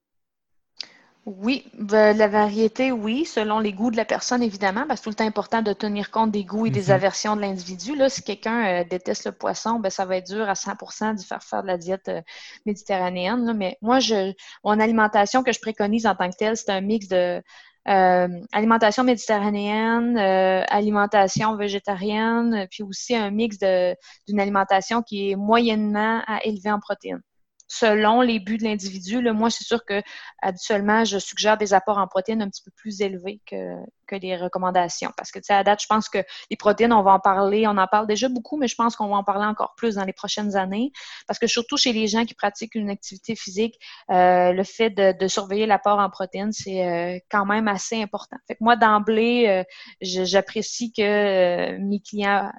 [1.27, 5.05] Oui, ben, la variété, oui, selon les goûts de la personne, évidemment, parce que c'est
[5.05, 6.91] tout le temps important de tenir compte des goûts et des mhm.
[6.93, 7.95] aversions de l'individu.
[7.95, 11.27] Là, si quelqu'un euh, déteste le poisson, ben, ça va être dur à 100 d'y
[11.27, 12.23] faire faire de la diète euh,
[12.65, 13.53] méditerranéenne.
[13.55, 14.33] Mais moi, je,
[14.65, 17.43] mon alimentation que je préconise en tant que telle, c'est un mix de
[17.89, 26.45] euh, alimentation méditerranéenne, alimentation végétarienne, puis aussi un mix d'une alimentation qui est moyennement à
[26.45, 27.23] élever en protéines
[27.71, 29.23] selon les buts de l'individu.
[29.33, 30.03] Moi, c'est sûr que
[30.43, 33.77] habituellement, je suggère des apports en protéines un petit peu plus élevés que,
[34.09, 35.13] que les recommandations.
[35.17, 36.19] Parce que, tu sais, à date, je pense que
[36.51, 39.07] les protéines, on va en parler, on en parle déjà beaucoup, mais je pense qu'on
[39.07, 40.91] va en parler encore plus dans les prochaines années.
[41.29, 43.79] Parce que surtout chez les gens qui pratiquent une activité physique,
[44.11, 48.37] euh, le fait de, surveiller l'apport en protéines, c'est euh, quand même assez important.
[48.49, 49.65] Fait que moi, d'emblée, euh,
[50.01, 52.51] j'apprécie que mes clients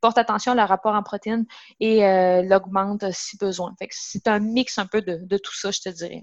[0.00, 1.46] porte attention à leur rapport en protéines
[1.78, 3.74] et euh, l'augmente si besoin.
[3.90, 6.22] c'est un mix un peu de, tout ça, je te dirais.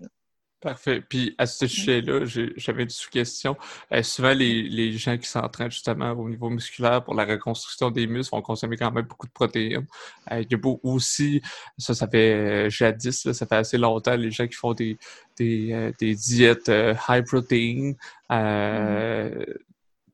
[0.59, 1.01] Parfait.
[1.01, 1.67] Puis à ce mm.
[1.67, 2.25] sujet-là,
[2.55, 3.55] j'avais une sous-question.
[3.91, 8.35] Euh, souvent, les, gens qui s'entraînent justement au niveau musculaire pour la reconstruction des muscles
[8.35, 9.85] vont consommer quand même beaucoup de protéines.
[10.31, 11.41] Euh, il y a beaucoup aussi,
[11.77, 14.97] ça, ça fait jadis, ça fait assez longtemps, les gens qui font des,
[15.37, 16.71] des, diètes
[17.07, 17.93] high protein.
[18.29, 19.66] Mm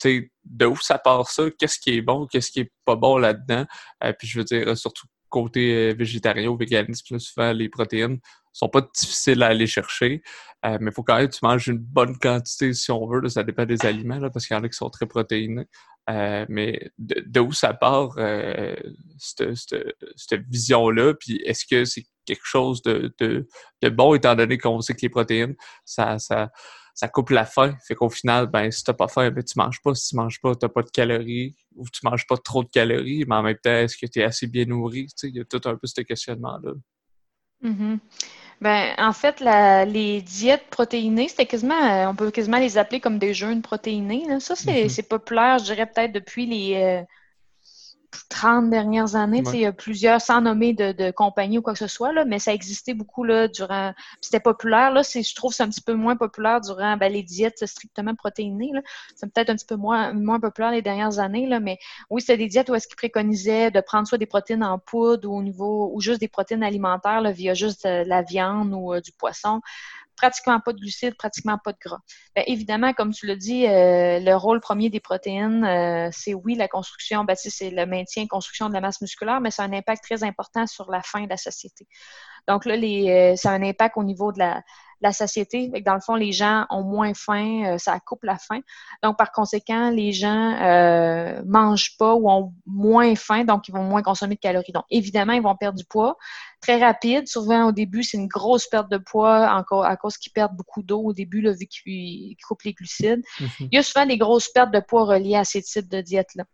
[0.09, 3.65] de où ça part ça, qu'est-ce qui est bon, qu'est-ce qui est pas bon là-dedans.
[4.03, 8.19] Euh, puis je veux dire, surtout côté euh, végétarien ou véganisme, souvent les protéines
[8.51, 10.21] sont pas difficiles à aller chercher,
[10.63, 13.27] euh, mais il faut quand même que tu manges une bonne quantité si on veut.
[13.27, 15.65] ça dépend des aliments, parce qu'il y en a qui sont très protéinés.
[16.07, 18.15] mais de, où ça part,
[19.17, 23.47] cette, vision-là, puis est-ce que c'est quelque chose de,
[23.89, 26.17] bon, étant donné qu'on sait que les protéines, ça,
[26.93, 27.75] ça coupe la faim.
[27.87, 29.95] Fait qu'au final, ben, si t'as pas faim, ben, tu manges pas.
[29.95, 33.25] Si tu manges pas, t'as pas de calories ou tu manges pas trop de calories,
[33.27, 35.07] mais en même temps, est-ce que tu es assez bien nourri?
[35.23, 36.73] Il y a tout un peu ce questionnement-là.
[37.63, 37.99] Mm-hmm.
[38.61, 39.39] Ben, en fait,
[39.87, 44.25] les diètes protéinées, c'était quasiment, euh, on peut quasiment les appeler comme des jeûnes protéinés.
[44.39, 44.89] Ça, mm-hmm.
[44.89, 47.03] c'est populaire, je dirais peut-être depuis les, euh,
[48.29, 49.43] 30 dernières années.
[49.53, 52.39] Il y a plusieurs, sans nommer de, compagnies ou quoi que ce soit, là, mais
[52.39, 53.93] ça existait beaucoup là, durant.
[54.21, 54.91] C'était populaire.
[54.91, 58.15] Là, je trouve que c'est un petit peu moins populaire durant ben, les diètes strictement
[58.15, 58.71] protéinées.
[59.15, 61.77] C'est peut-être un petit peu moins, moins populaire les dernières années, là, mais
[62.09, 65.29] oui, c'était des diètes où est-ce qu'ils préconisaient de prendre soit des protéines en poudre
[65.29, 68.93] ou au niveau ou juste des protéines alimentaires là, via juste euh, la viande ou
[68.93, 69.61] euh, du poisson
[70.15, 71.99] pratiquement pas de glucides, pratiquement pas de gras.
[72.35, 76.55] Bien, évidemment, comme tu l'as dit, euh, le rôle premier des protéines, euh, c'est oui,
[76.55, 79.73] la construction, ben, c'est le maintien construction de la masse musculaire, mais ça a un
[79.73, 81.87] impact très important sur la faim de la société.
[82.47, 84.61] Donc là, euh, ça a un impact au niveau de la,
[85.03, 85.69] la satiété.
[85.85, 88.61] Dans le fond, les gens ont moins faim, euh, ça coupe la faim.
[89.03, 93.83] Donc, par conséquent, les gens euh, mangent pas ou ont moins faim, donc ils vont
[93.83, 94.71] moins consommer de calories.
[94.71, 96.17] Donc, évidemment, ils vont perdre du poids
[96.61, 97.27] très rapide.
[97.27, 100.81] Souvent, au début, c'est une grosse perte de poids encore à cause qu'ils perdent beaucoup
[100.81, 103.21] d'eau au début, là, vu qu'ils coupent les glucides.
[103.39, 103.67] Mm-hmm.
[103.71, 106.45] Il y a souvent des grosses pertes de poids reliées à ces types de diètes-là.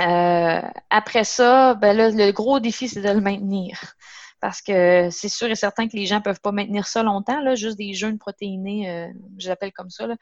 [0.00, 3.94] Euh, après ça, ben là, le gros défi, c'est de le maintenir
[4.40, 7.40] parce que c'est sûr et certain que les gens ne peuvent pas maintenir ça longtemps,
[7.40, 9.08] là, juste des jeûnes protéinés, euh,
[9.38, 10.06] je l'appelle comme ça.
[10.06, 10.16] Là.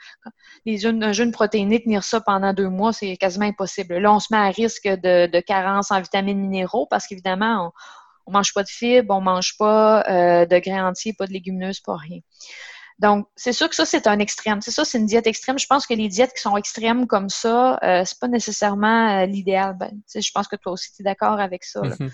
[0.64, 3.98] Les jeûnes, un jeûne protéiné, tenir ça pendant deux mois, c'est quasiment impossible.
[3.98, 7.72] Là, on se met à risque de, de carence en vitamines minéraux parce qu'évidemment,
[8.26, 11.26] on ne mange pas de fibres, on ne mange pas euh, de grains entiers, pas
[11.26, 12.20] de légumineuses, pas rien.
[12.98, 14.62] Donc, c'est sûr que ça, c'est un extrême.
[14.62, 15.58] C'est ça, c'est une diète extrême.
[15.58, 19.26] Je pense que les diètes qui sont extrêmes comme ça, euh, c'est pas nécessairement euh,
[19.26, 19.76] l'idéal.
[19.78, 21.82] Ben, je pense que toi aussi, tu es d'accord avec ça.
[21.82, 22.10] Mm-hmm.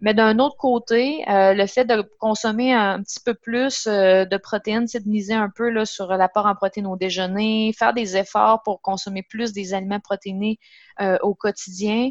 [0.00, 4.36] Mais d'un autre côté, euh, le fait de consommer un petit peu plus euh, de
[4.36, 8.16] protéines, c'est de miser un peu là, sur l'apport en protéines au déjeuner, faire des
[8.16, 10.58] efforts pour consommer plus des aliments protéinés
[11.00, 12.10] euh, au quotidien,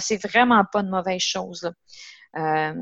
[0.00, 1.72] c'est vraiment pas une mauvaise chose.
[2.36, 2.72] Euh,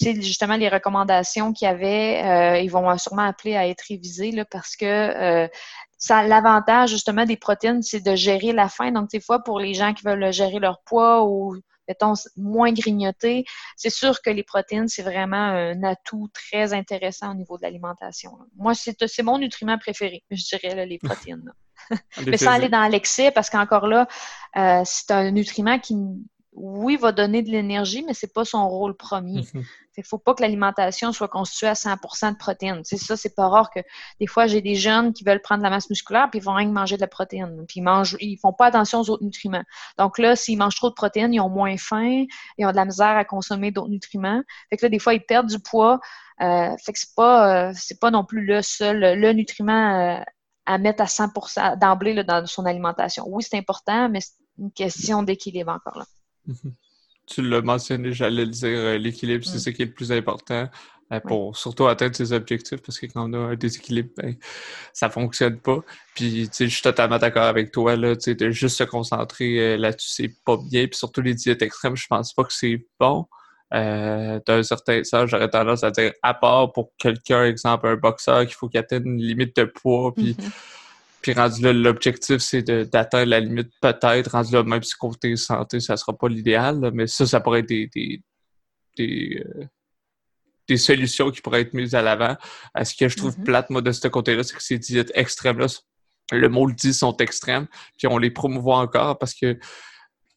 [0.00, 4.76] justement, les recommandations qu'il y avait, ils vont sûrement appeler à être révisées là, parce
[4.76, 5.48] que
[6.10, 8.92] l'avantage justement des protéines, c'est de gérer la faim.
[8.92, 11.56] Donc, des fois, pour les gens qui veulent gérer leur poids ou
[11.88, 13.44] mettons, moins grignoter.
[13.76, 18.32] C'est sûr que les protéines, c'est vraiment un atout très intéressant au niveau de l'alimentation.
[18.56, 21.52] Moi, c'est mon nutriment préféré, je dirais, les protéines.
[22.26, 24.06] Mais sans aller dans l'excès, parce qu'encore là,
[24.56, 25.96] euh, c'est un nutriment qui
[26.54, 29.44] oui, va donner de l'énergie, mais c'est pas son rôle premier.
[29.54, 32.80] Il ne faut pas que l'alimentation soit constituée à 100% de protéines.
[32.84, 33.80] C'est ça, c'est pas rare que
[34.20, 36.54] des fois j'ai des jeunes qui veulent prendre de la masse musculaire puis ils vont
[36.54, 37.64] rien que manger de la protéine.
[37.68, 39.64] Puis ils mangent, ils font pas attention aux autres nutriments.
[39.98, 42.24] Donc là, s'ils mangent trop de protéines, ils ont moins faim,
[42.58, 44.42] ils ont de la misère à consommer d'autres nutriments.
[44.70, 46.00] Fait que là, des fois, ils perdent du poids.
[46.40, 50.22] Euh, fait que c'est pas, euh, c'est pas non plus le seul, le nutriment euh,
[50.66, 53.24] à mettre à 100% d'emblée dans son alimentation.
[53.28, 56.04] Oui, c'est important, mais c'est une question d'équilibre encore là.
[57.26, 60.68] Tu l'as mentionné, j'allais le dire, euh, l'équilibre, c'est ce qui est le plus important.
[61.12, 64.34] euh, pour surtout atteindre ses objectifs parce que quand on a un déséquilibre, ben,
[64.92, 65.80] ça fonctionne pas.
[66.14, 70.34] Puis, je suis totalement d'accord avec toi, là, de juste se concentrer euh, là-dessus, c'est
[70.44, 70.86] pas bien.
[70.86, 73.26] Puis surtout les diètes extrêmes, je pense pas que c'est bon.
[73.74, 78.44] Euh, d'un certain sens, j'aurais tendance à dire, à part pour quelqu'un, exemple, un boxeur,
[78.46, 80.50] qu'il faut qu'il atteigne une limite de poids, puis mm-hmm.
[81.22, 84.32] Puis rendu là, l'objectif, c'est d'atteindre la limite peut-être.
[84.32, 87.68] Rendu là, même si côté santé, ça sera pas l'idéal, mais ça, ça pourrait être
[87.68, 88.20] des, des,
[88.96, 89.64] des, euh,
[90.68, 92.36] des, solutions qui pourraient être mises à l'avant.
[92.82, 93.44] Ce que je trouve mm-hmm.
[93.44, 95.66] plate, moi, de ce côté-là, c'est que ces diètes extrêmes-là,
[96.32, 99.58] le mot le dit, sont extrêmes, puis on les promouvoit encore parce que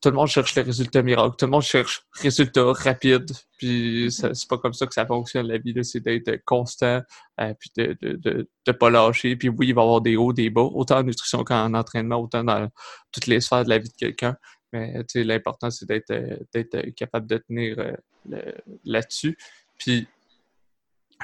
[0.02, 4.48] tout le monde cherche les résultats miracles, tout le monde cherche résultats rapides, puis c'est
[4.48, 5.48] pas comme ça que ça fonctionne.
[5.48, 7.02] La vie, c'est d'être constant,
[7.40, 10.34] euh, puis de, de, de, pas lâcher, puis oui, il va y avoir des hauts,
[10.34, 12.70] des bas, autant en nutrition qu'en entraînement, autant dans
[13.12, 14.36] toutes les sphères de la vie de quelqu'un,
[14.72, 16.14] mais l'important c'est d'être
[16.54, 18.52] d'être capable de tenir euh,
[18.84, 19.38] là-dessus.
[19.78, 20.08] Puis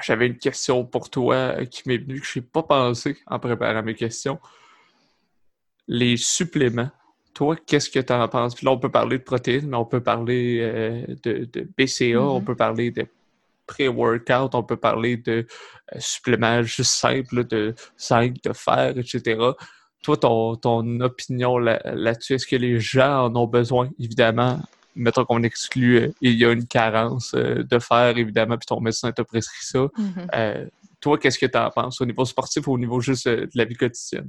[0.02, 3.38] j'avais une question pour toi euh, qui m'est venue, que je n'ai pas pensé en
[3.38, 4.38] préparant mes questions.
[5.86, 6.90] Les suppléments,
[7.34, 8.54] toi, qu'est-ce que tu en penses?
[8.54, 12.40] Puis là, on peut parler de protéines, mais on peut parler euh, de, BCA, on
[12.40, 12.44] mm-hmm.
[12.44, 13.06] peut parler de
[13.66, 15.46] pré-workout, on peut parler de
[15.94, 19.40] euh, suppléments juste simples, de zinc, de fer, etc.
[20.02, 23.88] Toi, ton, ton opinion là-dessus, est-ce que les gens en ont besoin?
[23.98, 24.60] Évidemment,
[24.94, 29.10] mettons qu'on exclut, euh, il y a une carence de fer, évidemment, puis ton médecin
[29.12, 29.78] t'a prescrit ça.
[29.78, 30.68] Mm-hmm.
[31.00, 33.64] toi, qu'est-ce que tu en penses au niveau sportif ou au niveau juste de la
[33.64, 34.28] vie quotidienne?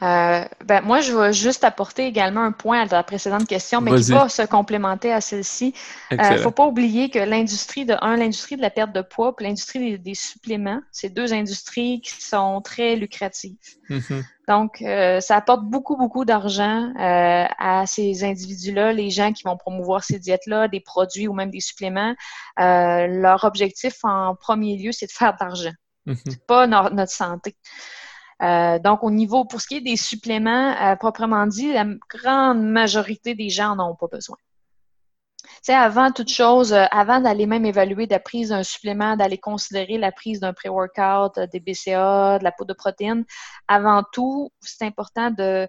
[0.00, 3.94] Euh, ben, moi, je vais juste apporter également un point à la précédente question, mais
[3.96, 5.74] qui va se complémenter à celle-ci.
[6.12, 9.02] Il euh, ne faut pas oublier que l'industrie de un, l'industrie de la perte de
[9.02, 13.56] poids, puis l'industrie des, suppléments, c'est deux industries qui sont très lucratives.
[13.90, 14.24] Mm-hmm.
[14.46, 20.04] Donc, euh, ça apporte beaucoup, beaucoup d'argent à ces individus-là, les gens qui vont promouvoir
[20.04, 22.14] ces diètes-là, des produits ou même des suppléments.
[22.56, 25.72] leur objectif en premier lieu, c'est de faire de l'argent.
[26.06, 26.38] Mm-hmm.
[26.46, 27.56] pas notre santé.
[28.42, 32.62] Euh, donc, au niveau, pour ce qui est des suppléments, euh, proprement dit, la grande
[32.62, 34.36] majorité des gens n'en ont pas besoin.
[35.62, 39.98] Sais, avant toute chose, euh, avant d'aller même évaluer la prise d'un supplément, d'aller considérer
[39.98, 43.24] la prise d'un pré-workout, des BCA, de la poudre de protéines,
[43.66, 45.68] avant tout, c'est important de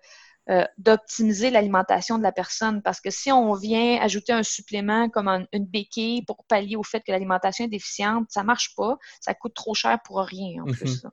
[0.50, 2.82] euh, d'optimiser l'alimentation de la personne.
[2.82, 7.02] Parce que si on vient ajouter un supplément comme une béquille pour pallier au fait
[7.02, 8.97] que l'alimentation est déficiente, ça marche pas.
[9.22, 10.76] Ça coûte trop cher pour rien, en mhm.
[10.76, 11.06] plus.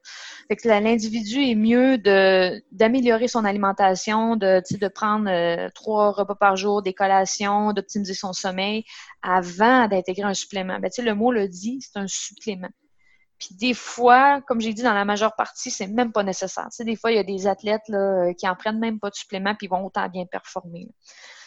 [0.49, 6.34] Fait que l'individu est mieux de d'améliorer son alimentation, de, de prendre euh, trois repas
[6.34, 8.84] par jour, des collations, d'optimiser son sommeil
[9.22, 10.78] avant d'intégrer un supplément.
[10.78, 12.70] Ben, le mot le dit, c'est un supplément.
[13.39, 16.64] Puis des fois, comme j'ai dit, dans la majeure partie, c'est même pas nécessaire.
[16.70, 19.11] Tu sais, des fois, il y a des athlètes là, qui en prennent même pas
[19.11, 20.89] de suppléments puis ils vont autant bien performer.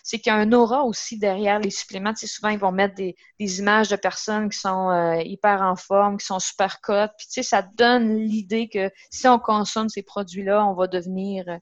[0.03, 2.13] C'est qu'il y a un aura aussi derrière les suppléments.
[2.13, 5.75] Tu sais, souvent, ils vont mettre des, images de personnes qui sont euh, hyper en
[5.75, 7.11] forme, qui sont super cotes.
[7.17, 11.45] Puis tu sais, ça donne l'idée que si on consomme ces produits-là, on va devenir
[11.47, 11.57] euh,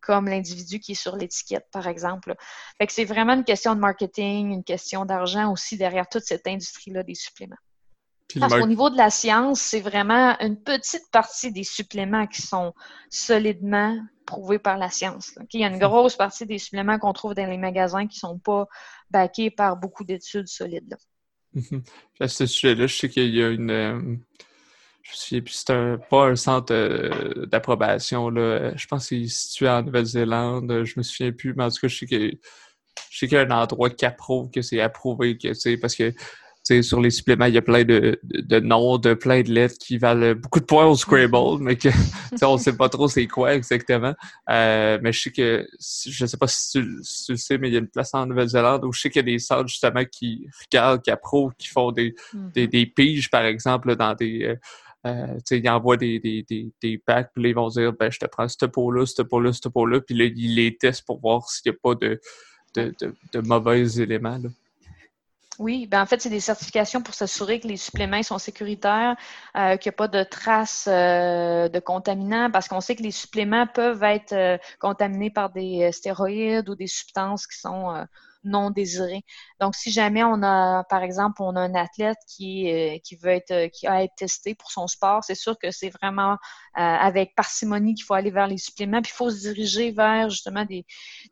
[0.00, 2.34] comme l'individu qui est sur l'étiquette, par exemple.
[2.78, 7.04] Fait c'est vraiment une question de marketing, une question d'argent aussi derrière toute cette industrie-là
[7.04, 7.56] des suppléments.
[8.40, 12.74] Parce qu'au niveau de la science, c'est vraiment une petite partie des suppléments qui sont
[13.10, 15.34] solidement prouvés par la science.
[15.52, 18.30] Il y a une grosse partie des suppléments qu'on trouve dans les magasins qui ne
[18.30, 18.66] sont pas
[19.10, 20.96] backés par beaucoup d'études solides.
[22.20, 23.70] À ce sujet-là, je sais qu'il y a une.
[23.70, 24.16] Euh,
[25.02, 28.30] je sais c'est pas un centre euh, d'approbation.
[28.30, 30.84] Je pense qu'il est situé en Nouvelle-Zélande.
[30.84, 33.90] Je me souviens plus, mais en tout cas, je sais qu'il y a un endroit
[33.90, 36.14] qui approuve que c'est approuvé, que parce que
[36.64, 39.98] sur les suppléments, il y a plein de, de, noms, de plein de lettres qui
[39.98, 41.88] valent beaucoup de points au Scrabble, mais que
[42.42, 44.14] on ne sait pas trop c'est quoi exactement.
[44.48, 47.76] Euh, mais je sais que, je sais pas si tu, le sais, mais il y
[47.76, 50.46] a une place en Nouvelle-Zélande où je sais qu'il y a des centres justement qui
[50.64, 52.52] regardent, qui approuvent, qui font des, mm-hmm.
[52.52, 54.44] des, des, piges, par exemple, dans des.
[54.44, 54.56] Euh,
[55.06, 58.20] euh ils envoient des, des, des, des packs, puis là, ils vont dire ben, je
[58.20, 61.48] te prends cette peau-là, cette peau-là, cette peau-là, puis là, ils les testent pour voir
[61.48, 62.20] s'il n'y a pas de,
[62.76, 64.38] de, de, de mauvais éléments.
[64.38, 64.48] Là.
[65.62, 69.14] Oui, ben en fait, c'est des certifications pour s'assurer que les suppléments sont sécuritaires,
[69.56, 73.12] euh, qu'il n'y a pas de traces euh, de contaminants, parce qu'on sait que les
[73.12, 77.94] suppléments peuvent être euh, contaminés par des stéroïdes ou des substances qui sont
[78.44, 79.22] non désirés.
[79.60, 83.50] Donc, si jamais on a, par exemple, on a un athlète qui, euh, veut être,
[83.50, 86.36] euh, qui a été testé pour son sport, c'est sûr que c'est vraiment euh,
[86.76, 90.64] avec parcimonie qu'il faut aller vers les suppléments, puis il faut se diriger vers justement
[90.64, 90.84] des,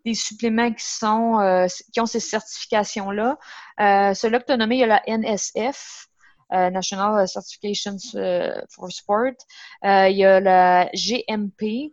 [0.04, 3.38] des suppléments qui ont ces certifications-là.
[3.80, 6.06] Euh, Celui-là que tu as nommé, il y a la NSF.
[6.52, 7.96] National Certifications
[8.70, 9.34] for Sport.
[9.84, 11.92] il y a la GMP,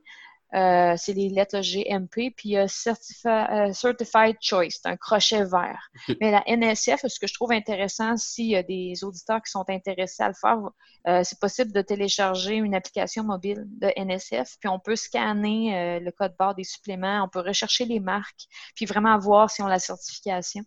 [0.56, 5.90] Euh, c'est les lettres GMP, puis il y a Certified Choice, c'est un crochet vert.
[6.22, 9.66] Mais la NSF, ce que je trouve intéressant, s'il y a des auditeurs qui sont
[9.70, 14.80] intéressés à le faire, c'est possible de télécharger une application mobile de NSF, puis on
[14.80, 19.50] peut scanner le code barre des suppléments, on peut rechercher les marques, puis vraiment voir
[19.50, 20.64] si on a la certification.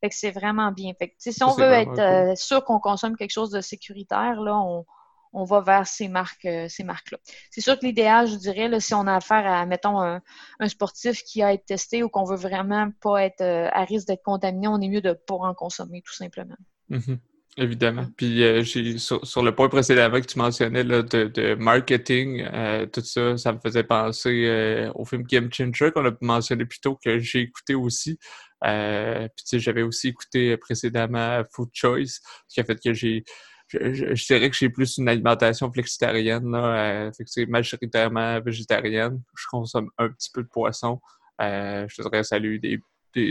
[0.00, 0.94] Fait que c'est vraiment bien.
[0.98, 4.86] Fait que, si on veut être sûr qu'on consomme quelque chose de sécuritaire, là, on,
[5.32, 7.18] on va vers ces marques, euh, ces marques-là.
[7.50, 10.20] C'est sûr que l'idéal, je dirais, là, si on a affaire à, mettons, un,
[10.68, 14.22] sportif qui a été testé ou qu'on veut vraiment pas être euh, à risque d'être
[14.22, 16.56] contaminé, on est mieux de ne pas en consommer, tout simplement.
[16.90, 17.18] Mm-hmm.
[17.56, 18.06] Évidemment.
[18.16, 22.44] Puis euh, sur, le point précédent que tu mentionnais de, marketing,
[22.92, 26.96] tout ça, ça me faisait penser au film Game Changer qu'on a mentionné plus tôt,
[27.04, 28.18] que j'ai écouté aussi.
[28.62, 33.24] puis tu sais, j'avais aussi écouté précédemment Food Choice, ce qui a fait que j'ai
[33.72, 36.50] je, dirais que j'ai plus une alimentation flexitarienne.
[36.50, 39.22] Là, euh, c'est majoritairement végétarienne.
[39.36, 41.00] Je consomme un petit peu de poisson.
[41.40, 42.80] Euh, je te dirais que ça a eu des,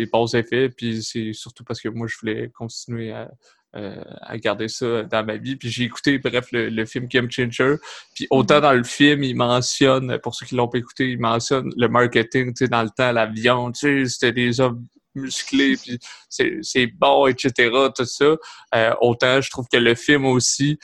[0.07, 0.69] bons effets.
[0.69, 3.29] Puis c'est surtout parce que moi, je voulais continuer à,
[3.75, 4.01] euh,
[4.35, 5.57] garder ça dans ma vie.
[5.57, 7.75] Puis j'ai écouté, bref, le, film Game Changer.
[8.15, 8.61] Puis autant mm-hmm.
[8.61, 12.53] dans le film, il mentionne, pour ceux qui l'ont pas écouté, il mentionne le marketing,
[12.53, 15.99] tu sais, dans le temps, la viande, tu sais, c'était des hommes musclé, puis
[16.30, 18.36] c'est bon, etc., tout ça.
[18.76, 20.78] Euh, autant, je trouve que le film aussi,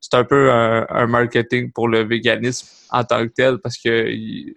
[0.00, 4.10] c'est un peu un, marketing pour le véganisme en tant que tel, parce que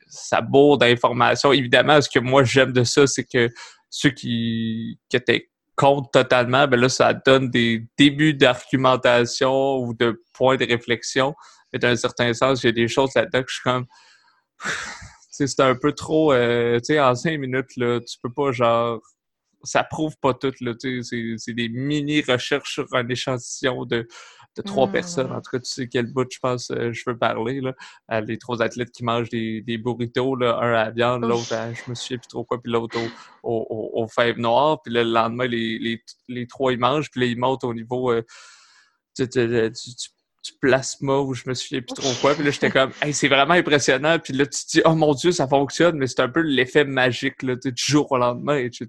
[0.08, 1.52] ça bourre d'informations.
[1.52, 3.50] Évidemment, ce que moi j'aime de ça, c'est que
[3.90, 10.22] ceux qui, qui étaient contre totalement, ben là, ça donne des débuts d'argumentation ou de
[10.34, 11.36] points de réflexion.
[11.72, 13.86] Mais d'un certain sens, il y a des choses là-dedans que je suis comme
[15.32, 19.00] c'est un peu trop, euh, tu sais, en cinq minutes, là, tu peux pas, genre,
[19.64, 24.08] ça prouve pas tout, là, tu sais, c'est des mini-recherches sur un échantillon de,
[24.58, 24.92] de trois mmh.
[24.92, 25.32] personnes.
[25.32, 27.74] En tout cas, tu sais quel bout, je pense, euh, je veux parler, là.
[28.12, 31.54] Euh, les trois athlètes qui mangent des, des burritos, là, un à la viande, l'autre
[31.54, 32.98] à, je me souviens plus trop quoi, puis l'autre
[33.44, 37.22] au, au, au, fèves noires, puis le lendemain, les, les, les, trois, ils mangent, puis
[37.22, 38.12] là, ils montent au niveau...
[38.12, 38.24] Euh,
[39.16, 39.28] du
[40.60, 42.36] plasma ou je me souviens plus trop quoi.
[42.36, 44.20] Puis là, j'étais comme, hey, c'est vraiment impressionnant.
[44.20, 46.84] Puis là, tu te dis, oh mon Dieu, ça fonctionne, mais c'est un peu l'effet
[46.84, 48.88] magique là, du jour au lendemain, etc.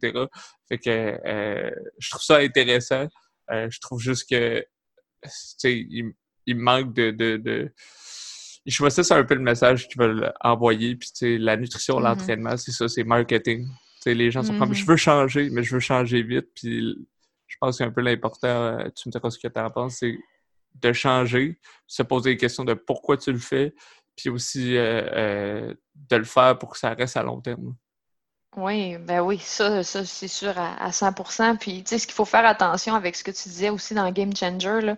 [0.69, 3.07] Fait que euh, je trouve ça intéressant.
[3.53, 6.13] Euh, je trouve juste que, tu sais, il,
[6.47, 7.73] il, manque de, de, de...
[8.67, 10.97] Je vois ça, c'est un peu le message qu'ils veulent envoyer.
[10.97, 12.03] Puis, tu sais, la nutrition, mm-hmm.
[12.03, 13.67] l'entraînement, c'est ça, c'est marketing.
[13.67, 14.75] Tu sais, les gens sont comme, mm-hmm.
[14.75, 16.49] je veux changer, mais je veux changer vite.
[16.55, 16.97] Puis,
[17.47, 19.71] je pense que c'est un peu l'important, euh, tu me diras ce que tu en
[19.71, 20.19] penses, c'est
[20.75, 23.75] de changer, se poser des questions de pourquoi tu le fais,
[24.17, 25.75] puis aussi euh, euh,
[26.11, 27.75] de le faire pour que ça reste à long terme.
[28.57, 31.59] Oui, ben oui, ça, ça c'est sûr à, 100%.
[31.59, 34.09] Puis, tu sais, ce qu'il faut faire attention avec ce que tu disais aussi dans
[34.13, 34.95] Game Changer,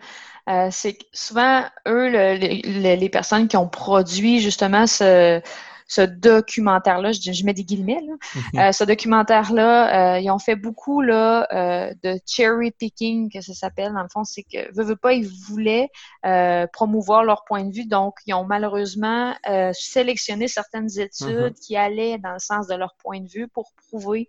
[0.50, 5.40] euh, c'est que souvent, eux, les personnes qui ont produit justement ce,
[5.88, 8.60] ce documentaire-là, je, mets des guillemets, là, mhm.
[8.60, 13.54] euh, ce documentaire-là, euh, ils ont fait beaucoup là, euh, de cherry picking, que ça
[13.54, 13.92] s'appelle.
[13.92, 15.88] Dans le fond, c'est que, veux, veux pas, ils voulaient
[16.72, 19.34] promouvoir leur point de vue, donc ils ont malheureusement
[19.72, 21.54] sélectionné certaines études mhm.
[21.54, 24.28] qui allaient dans le sens de leur point de vue pour prouver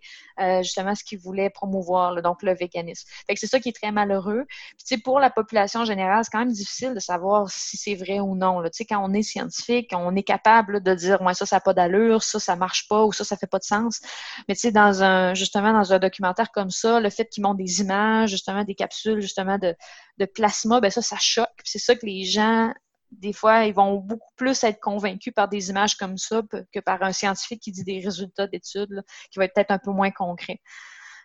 [0.60, 3.08] justement ce qu'ils voulaient promouvoir, donc le véganisme.
[3.26, 4.46] Fait que c'est ça qui est très malheureux.
[4.86, 8.36] Puis, pour la population générale, c'est quand même difficile de savoir si c'est vrai ou
[8.36, 8.60] non.
[8.60, 8.70] Là.
[8.88, 12.22] Quand on est scientifique, on est capable de dire, moi, ça, ça n'a pas d'allure,
[12.22, 14.00] ça, ça marche pas ou ça, ça fait pas de sens.
[14.48, 17.58] Mais tu sais, dans un, justement, dans un documentaire comme ça, le fait qu'ils montrent
[17.58, 19.74] des images, justement, des capsules, justement, de,
[20.18, 21.48] de plasma, ben ça, ça choque.
[21.64, 22.72] C'est ça que les gens,
[23.12, 26.42] des fois, ils vont beaucoup plus être convaincus par des images comme ça
[26.72, 29.90] que par un scientifique qui dit des résultats d'études, qui va être peut-être un peu
[29.90, 30.60] moins concret.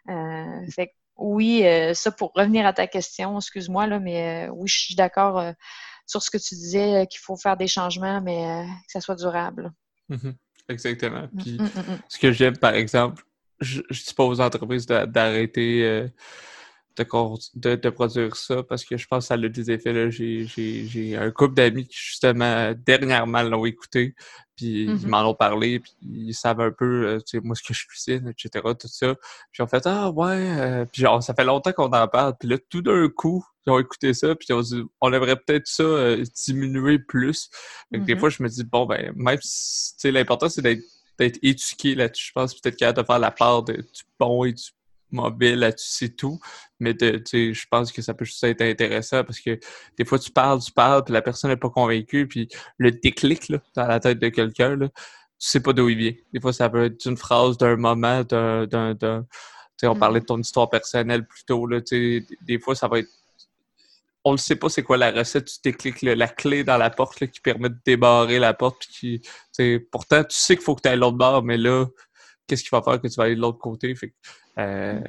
[0.09, 4.67] Euh, fait oui, euh, ça pour revenir à ta question, excuse-moi, là, mais euh, oui,
[4.67, 5.53] je suis d'accord
[6.07, 9.71] sur ce que tu disais, qu'il faut faire des changements, mais que ça soit durable.
[10.13, 10.35] Mhm.
[10.69, 11.27] Exactement.
[11.31, 13.23] Mm, Puis, mm, mm, ce que j'aime, par exemple,
[13.59, 16.07] je ne dis pas aux entreprises d'arrêter euh,
[16.97, 20.11] de, de, produire ça parce que je pense que ça a des effets.
[20.11, 24.15] J'ai un couple d'amis qui, justement, dernièrement l'ont écouté,
[24.55, 25.07] puis ils mm-hmm.
[25.07, 27.87] m'en ont parlé, puis ils savent un peu, euh, tu sais, moi, ce que je
[27.87, 29.15] cuisine, etc., tout ça.
[29.51, 32.47] Puis en fait, ah ouais, euh, puis genre, ça fait longtemps qu'on en parle, puis
[32.47, 35.67] là, tout d'un coup, ils ont écouté ça, puis ils ont dit, on aimerait peut-être
[35.67, 37.49] ça euh, diminuer plus.
[37.91, 38.19] Que des mm-hmm.
[38.19, 40.83] fois, je me dis, bon, ben, même si, tu sais, l'important, c'est d'être
[41.19, 42.27] d'être éduqué là-dessus.
[42.27, 44.63] Je pense peut-être capable de faire la part de, du bon et du
[45.13, 46.39] mobile là-dessus, tout.
[46.79, 49.59] Mais je pense que ça peut juste être intéressant parce que
[49.97, 53.49] des fois, tu parles, tu parles, puis la personne n'est pas convaincue, puis le déclic
[53.49, 54.89] là, dans la tête de quelqu'un, tu
[55.37, 56.13] sais pas d'où il vient.
[56.33, 58.67] Des fois, ça peut être une phrase, d'un moment, d'un...
[59.83, 63.09] on parlait de ton histoire personnelle plus tôt, là, des fois, ça va être
[64.25, 67.27] on ne sait pas c'est quoi la recette, tu décliques la clé dans la porte
[67.27, 68.87] qui permet de débarrer la porte.
[68.93, 71.85] Puis qui, pourtant, tu sais qu'il faut que tu ailles l'autre bord, mais là,
[72.47, 73.93] qu'est-ce qu'il va faire que tu vas aller de l'autre côté?
[73.95, 74.13] Fait,
[74.59, 74.99] euh,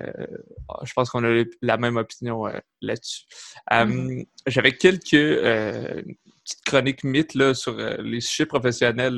[0.85, 3.24] je pense qu'on a la même opinion euh, là-dessus.
[3.70, 4.20] Mm-hmm.
[4.20, 9.14] Euh, j'avais quelques petites chroniques mythes là, sur les sujets professionnels.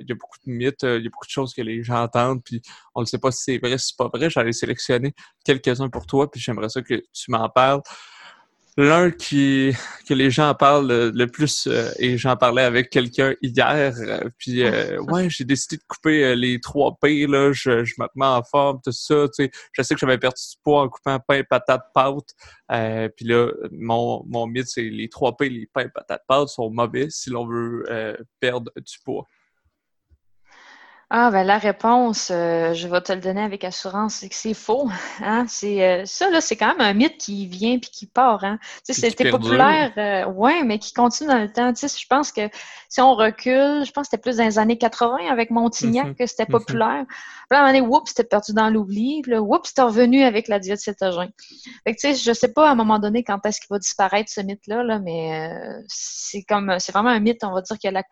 [0.00, 2.02] Il y a beaucoup de mythes, il y a beaucoup de choses que les gens
[2.02, 2.60] entendent, puis
[2.94, 4.30] on ne sait pas si c'est vrai, si c'est pas vrai.
[4.30, 7.82] J'allais sélectionner quelques-uns pour toi, puis j'aimerais ça que tu m'en parles.
[8.78, 9.72] L'un qui
[10.06, 14.62] que les gens parlent le, plus, euh, et j'en parlais avec quelqu'un hier, euh, puis
[14.62, 18.42] euh, ouais, j'ai décidé de couper les trois P, là, je, je me remets en
[18.42, 21.42] forme, tout ça, tu sais, je sais que j'avais perdu du poids en coupant pain,
[21.48, 22.34] patate, pâte,
[23.16, 27.08] puis là, mon, mon mythe, c'est les trois P, les pains, patate, pâte sont mauvais
[27.08, 27.84] si l'on veut
[28.40, 29.26] perdre du poids.
[31.08, 34.54] Ah, ben la réponse, euh, je vais te le donner avec assurance, c'est que c'est
[34.54, 34.90] faux.
[35.22, 35.46] Hein?
[35.48, 38.42] C'est, euh, ça, là, c'est quand même un mythe qui vient puis qui part.
[38.42, 38.58] Hein?
[38.82, 41.72] C'était populaire, euh, ouais, mais qui continue dans le temps.
[41.72, 42.48] Tu sais, je pense que
[42.88, 46.14] si on recule, je pense que c'était plus dans les années 80 avec Montignac mm-hmm.
[46.16, 46.50] que c'était mm-hmm.
[46.50, 47.04] populaire.
[47.48, 49.22] Puis à un moment donné, oups, c'était perdu dans l'oubli.
[49.22, 51.30] Puis là, oups, c'était revenu avec la diète cétogène.
[51.84, 53.78] Fait que, tu sais, je sais pas à un moment donné quand est-ce qu'il va
[53.78, 57.88] disparaître ce mythe-là, là, mais c'est comme, c'est vraiment un mythe, on va dire, qu'il
[57.88, 58.02] y a la.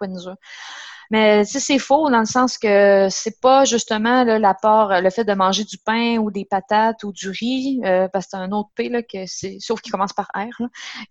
[1.10, 5.64] Mais c'est faux dans le sens que c'est pas justement l'apport, le fait de manger
[5.64, 8.88] du pain ou des patates ou du riz, euh, parce que c'est un autre P
[8.88, 10.62] là, que c'est, sauf qu'il commence par R,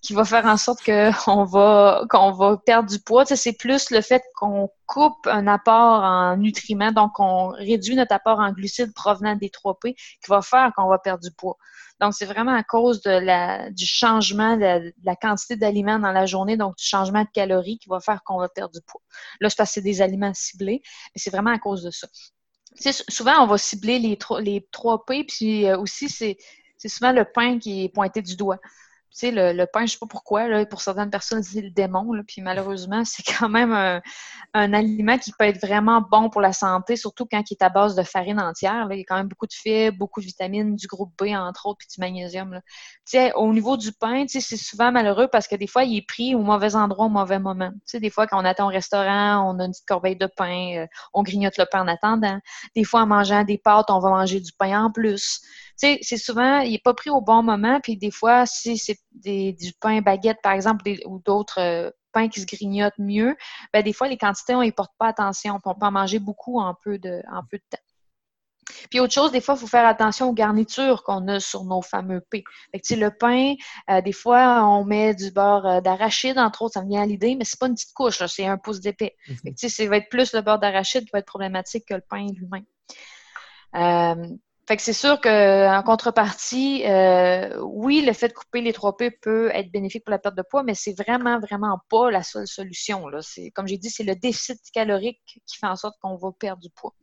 [0.01, 3.25] qui va faire en sorte qu'on va qu'on va perdre du poids.
[3.25, 8.39] c'est plus le fait qu'on coupe un apport en nutriments, donc on réduit notre apport
[8.39, 11.57] en glucides provenant des 3 P, qui va faire qu'on va perdre du poids.
[11.99, 16.27] Donc, c'est vraiment à cause de la, du changement de la, quantité d'aliments dans la
[16.27, 19.01] journée, donc du changement de calories qui va faire qu'on va perdre du poids.
[19.39, 22.07] Là, c'est parce que c'est des aliments ciblés, mais c'est vraiment à cause de ça.
[23.09, 26.37] souvent, on va cibler les, les 3 P, puis euh, aussi, c'est
[26.85, 28.59] souvent le pain qui est pointé du doigt
[29.13, 32.11] sais, le, pain, je sais pas pourquoi, pour certaines personnes, c'est le démon.
[32.27, 33.71] Puis malheureusement, c'est quand même
[34.53, 37.69] un, aliment qui peut être vraiment bon pour la santé, surtout quand il est à
[37.69, 38.87] base de farine entière.
[38.91, 41.67] Il y a quand même beaucoup de fibres, beaucoup de vitamines, du groupe B, entre
[41.67, 42.53] autres, puis du magnésium.
[42.53, 43.31] Là.
[43.35, 46.41] Au niveau du pain, c'est souvent malheureux parce que des fois, il est pris au
[46.41, 47.71] mauvais endroit, au mauvais moment.
[47.85, 50.77] sais, des fois, quand on attend au restaurant, on a une petite corbeille de pain,
[50.77, 52.39] euh, on grignote le pain en attendant.
[52.75, 55.41] Des fois, en mangeant des pâtes, on va manger du pain en plus
[55.75, 58.97] sais, c'est souvent, il n'est pas pris au bon moment, puis des fois, si c'est
[59.23, 63.35] du pain baguette, par exemple, ou d'autres euh, pains qui se grignotent mieux,
[63.73, 66.59] ben, des fois, les quantités, on n'y porte pas attention, on peut en manger beaucoup
[66.59, 67.83] en peu de, en peu de temps.
[68.89, 71.81] Puis autre chose, des fois, il faut faire attention aux garnitures qu'on a sur nos
[71.81, 72.43] fameux P.
[72.71, 73.55] Fait que, le pain,
[73.89, 77.05] euh, des fois, on met du beurre euh, d'arachide, entre autres, ça me vient à
[77.05, 79.15] l'idée, mais c'est pas une petite couche, c'est un pouce d'épais.
[79.27, 82.25] Mm Ça va être plus le beurre d'arachide qui va être problématique que le pain
[82.33, 82.65] lui-même.
[84.65, 89.51] Fait que c'est sûr qu'en contrepartie, euh, oui, le fait de couper les 3P peut
[89.53, 93.09] être bénéfique pour la perte de poids, mais c'est vraiment, vraiment pas la seule solution.
[93.09, 93.19] Là.
[93.21, 96.61] C'est, comme j'ai dit, c'est le déficit calorique qui fait en sorte qu'on va perdre
[96.61, 96.93] du poids.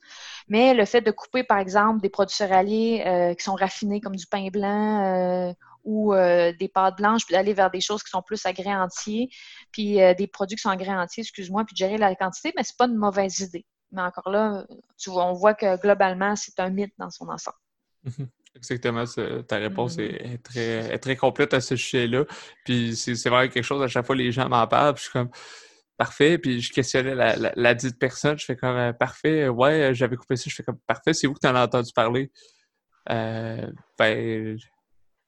[0.49, 4.17] Mais le fait de couper, par exemple, des produits céréaliers euh, qui sont raffinés comme
[4.17, 5.53] du pain blanc euh,
[5.85, 9.29] ou des pâtes blanches, puis d'aller vers des choses qui sont plus à grains entiers,
[9.73, 12.63] puis des produits qui sont à grains entiers, excuse-moi, puis de gérer la quantité, mais
[12.65, 13.65] c'est pas une mauvaise idée.
[13.93, 14.67] Mais encore là,
[14.99, 17.59] tu vois, on voit que globalement, c'est un mythe dans son ensemble.
[18.57, 19.05] Exactement,
[19.47, 20.05] ta réponse mhm.
[20.05, 22.25] est, très, très complète à ce sujet-là.
[22.65, 25.13] Puis c'est vraiment quelque chose, à chaque fois, les gens m'en parlent, puis je suis
[25.13, 25.31] comme
[25.97, 26.39] parfait.
[26.39, 30.37] Puis je questionnais la, la, dite personne, je fais comme euh, parfait, ouais, j'avais coupé
[30.37, 32.33] ça, je fais comme parfait, c'est vous que tu en as entendu parler.
[33.11, 34.59] Euh, ben,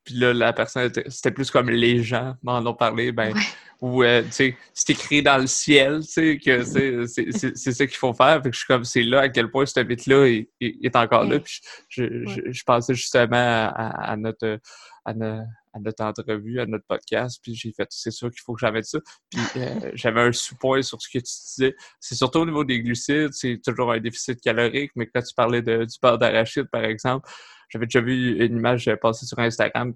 [0.05, 3.33] puis là, la personne, c'était plus comme les gens m'en ont parlé, ben,
[3.81, 7.97] ou, euh, tu sais, c'est écrit dans le ciel, tu sais, que c'est ça qu'il
[7.97, 8.43] faut faire.
[8.43, 11.25] Fait que je suis comme, c'est là à quel point ce mythe-là est, est, encore
[11.25, 11.41] là.
[11.41, 12.05] Puis je,
[12.51, 14.61] je, pensais justement à, notre,
[15.05, 15.43] à, notre
[15.75, 18.99] entrevue, à notre podcast, puis j'ai fait, c'est sûr qu'il faut que j'avais ça.
[19.31, 21.77] Puis euh, j'avais un sous-point sur ce que tu disais.
[22.01, 25.63] C'est surtout au niveau des glucides, c'est toujours un déficit calorique, mais quand tu parlais
[25.63, 27.29] de, du beurre d'arachide, par exemple,
[27.69, 29.95] j'avais déjà vu une image passée sur Instagram,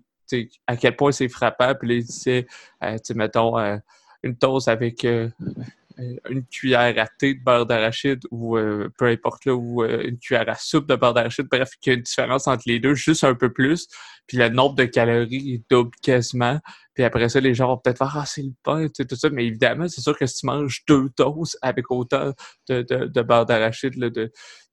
[0.67, 1.75] à quel point c'est frappant.
[1.75, 2.47] Puis là, il disait,
[2.83, 3.77] euh, mettons, euh,
[4.23, 5.07] une toast avec
[5.99, 8.57] une cuillère à thé de beurre d'arachide ou
[8.99, 11.47] peu importe là, ou une cuillère à soupe de beurre d'arachide.
[11.51, 13.89] Bref, il y a une différence entre les deux, juste un peu plus.
[14.27, 16.61] Puis le nombre de calories double quasiment.
[16.95, 19.31] Puis après ça, les gens vont peut-être faire Ah, c'est le pain, tout ça.
[19.31, 22.33] Mais évidemment, c'est sûr que si tu manges deux toasts avec autant
[22.69, 23.95] de, de, beurre d'arachide,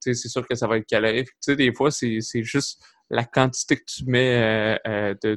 [0.00, 1.28] c'est sûr que ça va être calorique.
[1.28, 5.36] Tu sais, des fois, c'est juste la quantité que tu mets euh, euh,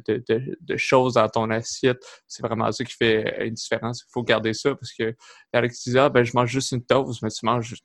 [0.59, 4.03] de, choses dans ton assiette, c'est vraiment ça qui fait une différence.
[4.07, 5.15] Il faut garder ça parce que
[5.53, 7.75] avec tu dis, ah, ben, je mange juste une toast, mais tu manges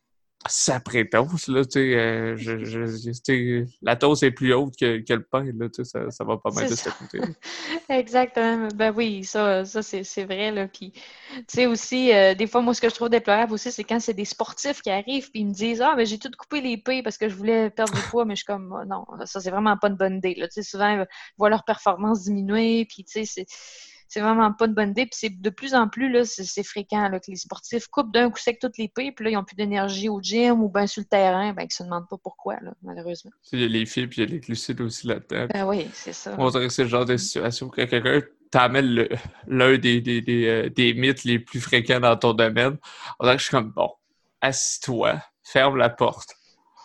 [0.49, 5.14] sacrée toast, là, tu sais, euh, je, je, la toast est plus haute que, que
[5.14, 7.20] le pain, là, tu sais, ça, ça va pas mal de ce côté.
[7.88, 8.68] Exactement.
[8.74, 10.68] Ben oui, ça, ça c'est vrai, là.
[10.68, 13.84] Puis, tu sais, aussi, euh, des fois, moi, ce que je trouve déplorable aussi, c'est
[13.84, 16.61] quand c'est des sportifs qui arrivent puis ils me disent «Ah, mais j'ai tout coupé
[16.61, 19.40] les parce que je voulais perdre du poids, mais je suis comme, oh, non, ça,
[19.40, 20.49] c'est vraiment pas une bonne idée, là.
[20.49, 21.07] Tu sais, souvent, ils
[21.38, 23.47] voient leur performance diminuer, puis, tu sais, c'est
[24.12, 25.06] c'est vraiment pas une bonne idée.
[25.06, 28.38] Puis c'est de plus en plus, là, c'est, fréquent que les sportifs coupent d'un coup
[28.38, 31.00] sec toutes les pipes, puis là, ils n'ont plus d'énergie au gym ou bien sur
[31.00, 33.30] le terrain, ben, ils se demandent pas pourquoi, là, malheureusement.
[33.52, 35.46] Il y a les fibres, puis il y a les glucides aussi là-dedans.
[35.54, 36.34] Ben oui, c'est ça.
[36.36, 39.08] On dirait que c'est le genre de situation où quelqu'un t'amène
[39.46, 42.76] l'un des, des, des, euh, des, mythes les plus fréquents dans ton domaine.
[43.18, 43.88] On dirait que je suis comme, bon,
[44.42, 46.34] assis-toi, ferme la porte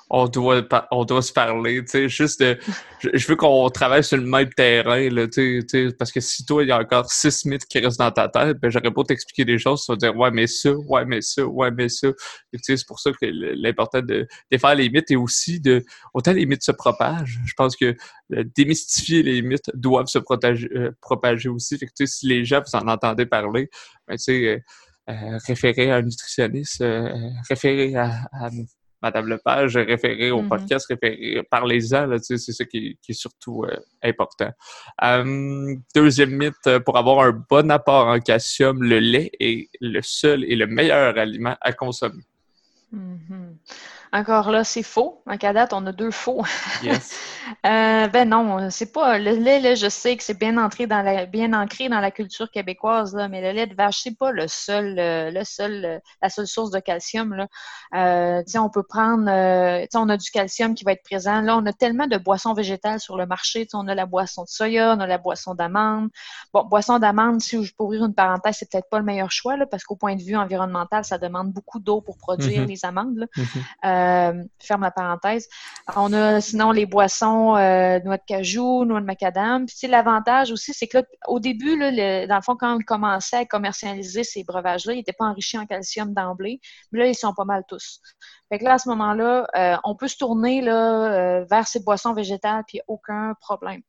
[0.09, 2.57] on doit on doit se parler, tu sais, juste de,
[2.99, 6.63] je, veux qu'on travaille sur le même terrain, là, tu sais, parce que si toi,
[6.63, 9.45] il y a encore six mythes qui restent dans ta tête, ben, j'aurais pas t'expliquer
[9.45, 12.07] des choses, tu vas dire, ouais, mais ça, ouais, mais ça, ouais, mais ça.
[12.53, 15.83] tu sais, c'est pour ça que l'important de, de faire les mythes et aussi de,
[16.13, 17.95] autant les mythes se propagent, je pense que
[18.29, 21.77] démystifier les mythes doivent se propager, euh, propager aussi.
[21.77, 23.69] Que, tu sais, si les gens, vous en entendez parler,
[24.07, 24.59] ben, tu sais, euh,
[25.09, 26.83] euh, référer à un nutritionniste,
[27.49, 28.49] référer à, à,
[29.01, 30.47] Madame Lepage, référé au mm-hmm.
[30.47, 34.51] podcast, référé, parlez-en, c'est ça qui, est surtout euh, important.
[35.03, 40.01] Euh, deuxième mythe, euh, pour avoir un bon apport en calcium, le lait est le
[40.01, 42.23] seul et le meilleur aliment à consommer.
[42.93, 43.55] Mm-hmm.
[44.13, 45.21] Encore là, c'est faux.
[45.27, 46.43] À date, on a deux faux.
[46.83, 47.15] Yes.
[47.65, 49.17] euh, ben non, c'est pas.
[49.17, 52.11] Le lait, là, je sais que c'est bien, entré dans la, bien ancré dans la
[52.11, 55.85] culture québécoise, là, mais le lait de vache, c'est pas le seul, euh, le seul,
[55.85, 57.33] euh, la seule source de calcium.
[57.33, 57.47] Là.
[57.95, 59.29] Euh, on peut prendre.
[59.29, 61.41] Euh, on a du calcium qui va être présent.
[61.41, 63.67] Là, on a tellement de boissons végétales sur le marché.
[63.73, 66.09] On a la boisson de soya, on a la boisson d'amande.
[66.53, 69.57] Bon, boisson d'amande, si je peux ouvrir une parenthèse, c'est peut-être pas le meilleur choix,
[69.57, 72.67] là, parce qu'au point de vue environnemental, ça demande beaucoup d'eau pour produire mm-hmm.
[72.67, 73.17] les amandes.
[73.17, 73.25] Là.
[73.35, 73.61] Mm-hmm.
[73.97, 75.47] Euh, ferme la parenthèse.
[75.95, 79.65] On a sinon les boissons euh, noix de cajou, noix de macadam.
[79.65, 83.45] Puis l'avantage aussi, c'est que au début, là, dans le fond, quand on commençait à
[83.45, 86.59] commercialiser ces breuvages-là, ils n'étaient pas enrichis en calcium d'emblée.
[86.91, 88.01] Mais là, ils sont pas mal tous.
[88.49, 92.13] Fait que là, à ce moment-là, euh, on peut se tourner là, vers ces boissons
[92.13, 93.81] végétales, puis aucun problème.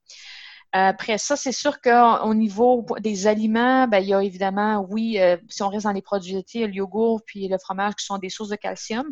[0.71, 5.63] Après ça, c'est sûr qu'au niveau des aliments, ben, il y a évidemment, oui, si
[5.63, 8.49] on reste dans les produits laitiers, le yogourt puis le fromage qui sont des sources
[8.49, 9.05] de calcium.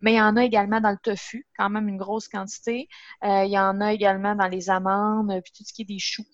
[0.00, 2.88] Mais il y en a également dans le tofu, quand même une grosse quantité.
[3.24, 5.98] Euh, il y en a également dans les amandes, puis tout ce qui est des
[5.98, 6.24] choux.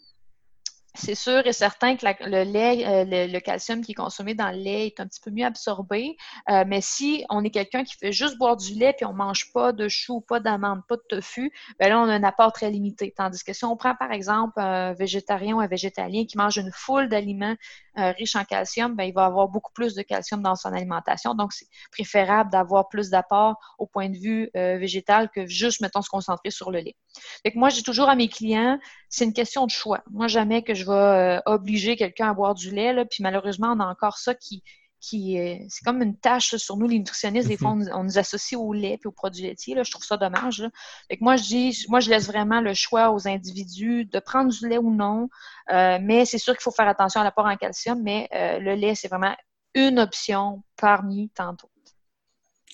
[0.95, 4.57] C'est sûr et certain que le lait, euh, le, calcium qui est consommé dans le
[4.57, 6.17] lait est un petit peu mieux absorbé.
[6.49, 9.53] Euh, mais si on est quelqu'un qui fait juste boire du lait puis on mange
[9.53, 12.71] pas de choux, pas d'amandes, pas de tofu, ben là on a un apport très
[12.71, 13.15] limité.
[13.17, 16.73] Tandis que si on prend par exemple un végétarien ou un végétalien qui mange une
[16.73, 17.57] foule d'aliments
[17.99, 21.35] euh, riches en calcium, ben il va avoir beaucoup plus de calcium dans son alimentation.
[21.35, 26.09] Donc c'est préférable d'avoir plus d'apport au point de vue végétal que juste mettons se
[26.09, 26.97] concentrer sur le lait.
[27.45, 28.79] Donc moi j'ai toujours à mes clients,
[29.09, 30.03] c'est une question de choix.
[30.11, 32.93] Moi jamais que je vais euh, obliger quelqu'un à boire du lait.
[32.93, 34.63] Là, puis malheureusement, on a encore ça qui,
[35.01, 35.39] qui
[35.69, 37.49] c'est comme une tâche sur nous, les nutritionnistes.
[37.49, 39.75] Des fois, on, nous associe au lait et aux produits laitiers.
[39.75, 40.63] Là, je trouve ça dommage.
[41.21, 44.79] moi, je dis, moi, je laisse vraiment le choix aux individus de prendre du lait
[44.79, 45.29] ou non.
[45.71, 48.75] Euh, mais c'est sûr qu'il faut faire attention à l'apport en calcium, mais euh, le
[48.75, 49.35] lait, c'est vraiment
[49.75, 51.69] une option parmi tant d'autres.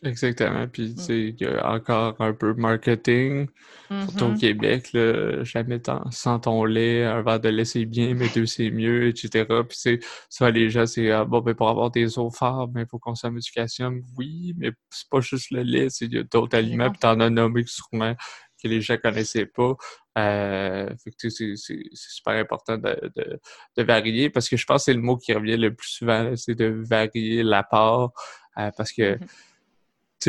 [0.04, 0.68] Exactement.
[0.68, 1.02] Puis, tu mm.
[1.02, 3.48] sais, il y a encore un peu marketing,
[3.88, 4.38] surtout au mm-hmm.
[4.40, 5.80] Québec, là, jamais
[6.10, 9.46] sans ton lait, un verre de lait c'est bien, mais deux c'est mieux, etc.
[9.66, 12.82] Puis, c'est ça, les gens, c'est ah, bon, ben, pour avoir des os forts, ben,
[12.82, 14.02] il faut consommer du calcium.
[14.18, 17.30] Oui, mais c'est pas juste le lait, il y a d'autres aliments, puis t'en as
[17.30, 18.14] nommé sûrement
[18.62, 19.76] que les gens connaissaient pas.
[20.18, 23.40] Euh, c'est super important de, de,
[23.76, 26.34] de, varier parce que je pense que c'est le mot qui revient le plus souvent,
[26.36, 28.14] c'est de varier l'apport
[28.58, 29.28] euh, parce que mm-hmm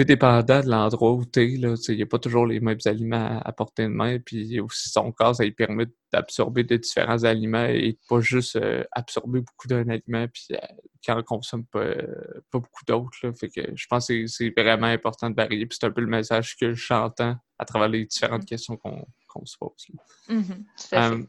[0.02, 3.40] sais, dépendant de l'endroit où tu es, il n'y a pas toujours les mêmes aliments
[3.44, 4.20] à, porter portée de main.
[4.20, 8.84] Puis aussi, son corps, ça lui permet d'absorber de différents aliments et pas juste euh,
[8.92, 10.58] absorber beaucoup d'un aliment puis euh,
[11.06, 13.32] quand on consomme pas, euh, pas beaucoup d'autres.
[13.38, 15.66] Fait que je pense que c'est vraiment important de varier.
[15.66, 18.46] Puis c'est un peu le message que j'entends à travers les différentes mmh.
[18.46, 19.88] questions qu'on se pose.
[20.30, 21.24] Mmh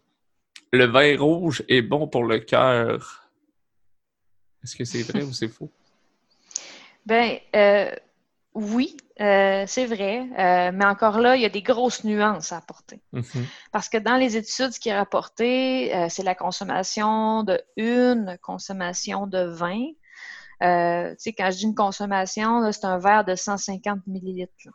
[0.71, 3.31] le vin rouge est bon pour le cœur.
[4.63, 5.73] Est-ce que c'est vrai ou c'est faux?
[7.07, 7.39] Ben,
[8.55, 12.57] oui, euh, c'est vrai, euh, mais encore là, il y a des grosses nuances à
[12.57, 13.01] apporter.
[13.13, 13.45] Mm-hmm.
[13.73, 18.39] Parce que dans les études, ce qui est rapporté, euh, c'est la consommation de une
[18.43, 19.87] consommation de vin.
[20.61, 24.71] tu sais, quand je dis une consommation, c'est un verre de 150 millilitres.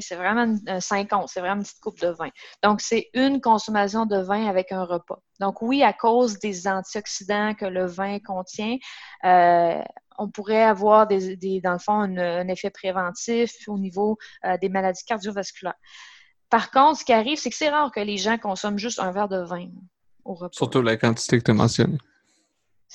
[0.00, 2.30] C'est vraiment un 50, c'est vraiment une petite coupe de vin.
[2.64, 5.20] Donc, c'est une consommation de vin avec un repas.
[5.38, 8.78] Donc, oui, à cause des antioxydants que le vin contient,
[10.22, 14.18] on pourrait avoir des, dans le fond un, effet préventif au niveau
[14.60, 15.74] des maladies cardiovasculaires.
[16.50, 19.10] Par contre, ce qui arrive, c'est que c'est rare que les gens consomment juste un
[19.10, 19.68] verre de vin.
[20.52, 21.98] Surtout la quantité que tu as mentionnée.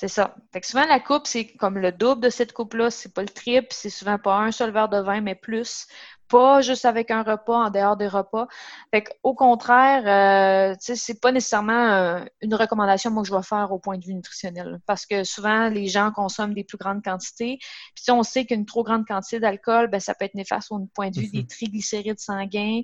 [0.00, 0.36] C'est ça.
[0.52, 2.88] Fait que souvent, la coupe, c'est comme le double de cette coupe-là.
[2.88, 3.66] C'est pas le triple.
[3.72, 5.88] C'est souvent pas un seul verre de vin, mais plus.
[6.28, 8.46] Pas juste avec un repas, en dehors des repas.
[8.92, 13.72] Fait au contraire, euh, c'est pas nécessairement euh, une recommandation moi, que je vais faire
[13.72, 14.78] au point de vue nutritionnel.
[14.86, 17.58] Parce que souvent, les gens consomment des plus grandes quantités.
[17.58, 20.78] Puis si on sait qu'une trop grande quantité d'alcool, ben, ça peut être néfaste au
[20.94, 21.48] point de vue des mhm.
[21.48, 22.82] triglycérides sanguins.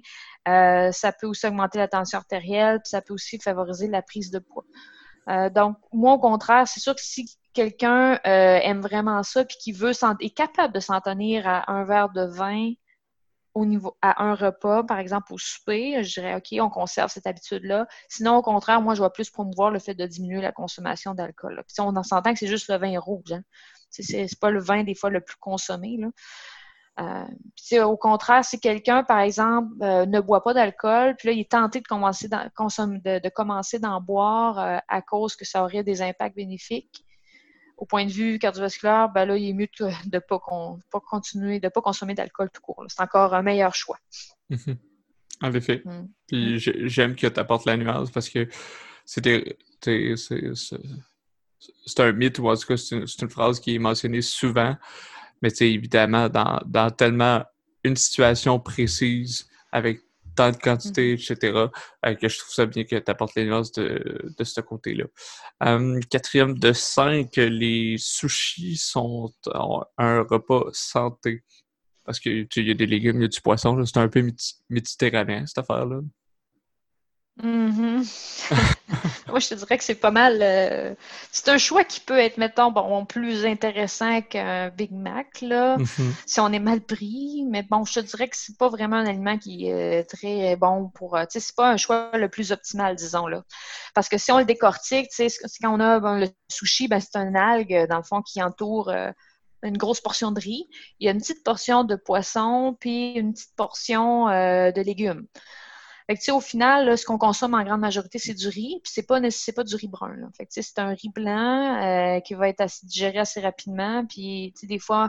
[0.49, 2.81] Euh, ça peut aussi augmenter la tension artérielle.
[2.81, 4.65] Puis ça peut aussi favoriser la prise de poids.
[5.29, 9.57] Euh, donc, moi, au contraire, c'est sûr que si quelqu'un euh, aime vraiment ça puis
[9.59, 12.73] qui veut est capable de s'en tenir à un verre de vin
[13.55, 17.27] au niveau à un repas, par exemple au souper, je dirais OK, on conserve cette
[17.27, 17.87] habitude-là.
[18.09, 21.63] Sinon, au contraire, moi, je vais plus promouvoir le fait de diminuer la consommation d'alcool.
[21.69, 23.33] Puis on en s'entend que c'est juste le vin rouge.
[23.33, 23.43] Hein.
[23.91, 25.99] C'est pas le vin des fois le plus consommé.
[27.01, 31.41] Euh, au contraire, si quelqu'un, par exemple, euh, ne boit pas d'alcool, puis là, il
[31.41, 36.03] est tenté de commencer de, commencer d'en boire euh, à cause que ça aurait des
[36.03, 37.05] impacts bénéfiques,
[37.77, 40.41] au point de vue cardiovasculaire, ben là, il est mieux de ne pas,
[41.01, 42.85] continuer, de ne pas consommer d'alcool tout court.
[42.87, 43.99] C'est encore un meilleur choix.
[44.51, 44.77] Mhm.
[45.43, 45.83] En effet.
[45.85, 46.09] Mm.
[46.29, 46.87] Puis mm.
[46.87, 48.49] j'aime que tu apportes la nuance parce que
[49.05, 49.59] c'était
[51.87, 54.77] c'est un mythe ou en tout cas c'est une, phrase qui est mentionnée souvent
[55.45, 57.45] mais c'est évidemment, dans, dans, tellement
[57.85, 60.01] une situation précise, avec
[60.35, 61.33] tant de quantité, mm-hmm.
[61.33, 61.59] etc.,
[62.07, 65.05] euh, que je trouve ça bien que tu apportes les nuances de, de ce côté-là.
[65.65, 69.31] Euh, quatrième de cinq, les sushis sont
[69.99, 71.45] un repas santé.
[72.07, 74.27] Parce qu'il y a des légumes, il y a du poisson, c'est un peu
[74.71, 76.01] méditerranéen, cette affaire-là.
[77.43, 78.05] Mm-hmm.
[79.29, 80.39] Moi, je te dirais que c'est pas mal.
[80.41, 80.95] Euh,
[81.33, 86.13] c'est un choix qui peut être, mettons, bon, plus intéressant qu'un Big Mac, là, mm-hmm.
[86.27, 87.45] si on est mal pris.
[87.49, 90.91] Mais bon, je te dirais que c'est pas vraiment un aliment qui est très bon
[90.95, 91.17] pour.
[91.17, 93.43] Euh, tu sais, c'est pas un choix le plus optimal, disons, là.
[93.95, 97.17] Parce que si on le décortique, tu sais, quand on a le sushi, ben, c'est
[97.17, 98.91] un algue, dans le fond, qui entoure.
[98.91, 99.11] Euh,
[99.67, 100.69] une grosse portion de riz,
[101.01, 105.27] il y a une petite portion de poisson, puis une petite portion de légumes.
[106.07, 109.07] Fait que, au final, ce qu'on consomme en grande majorité, c'est du riz, puis c'est
[109.07, 110.15] pas pas du riz brun.
[110.17, 110.29] Là.
[110.37, 114.05] Fait que, c'est un riz blanc euh, qui va être assez digéré assez rapidement.
[114.07, 115.09] Puis des fois,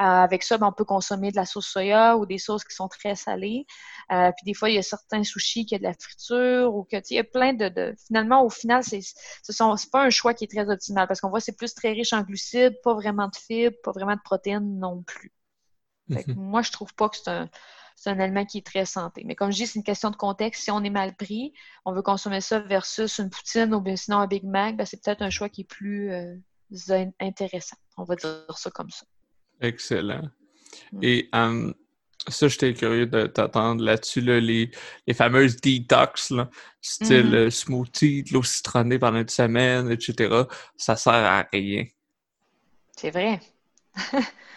[0.00, 2.74] euh, avec ça, ben, on peut consommer de la sauce soya ou des sauces qui
[2.74, 3.66] sont très salées.
[4.12, 6.84] Euh, puis des fois, il y a certains sushis qui ont de la friture ou
[6.84, 10.32] que il y a plein de, finalement, au final, c'est ce sont pas un choix
[10.32, 13.28] qui est très optimal parce qu'on voit c'est plus très riche en glucides, pas vraiment
[13.28, 15.34] de fibres, pas vraiment de protéines non plus.
[16.10, 17.48] Fait que, moi, je trouve pas que c'est un
[18.00, 19.24] c'est un aliment qui est très santé.
[19.26, 20.62] Mais comme je dis, c'est une question de contexte.
[20.62, 21.52] Si on est mal pris,
[21.84, 25.04] on veut consommer ça versus une poutine ou bien sinon un Big Mac, ben, c'est
[25.04, 26.34] peut-être un choix qui est plus euh,
[27.20, 27.76] intéressant.
[27.98, 29.04] On va dire ça comme ça.
[29.60, 30.30] Excellent.
[30.92, 30.98] Mm.
[31.02, 31.74] Et um,
[32.26, 34.70] ça, j'étais curieux de t'attendre là-dessus, les,
[35.12, 36.32] fameuses detox,
[36.80, 37.34] style mm-hmm.
[37.34, 40.44] euh, smoothie, de l'eau citronnée pendant une semaine, etc.
[40.74, 41.84] Ça sert à rien.
[42.96, 43.40] C'est vrai.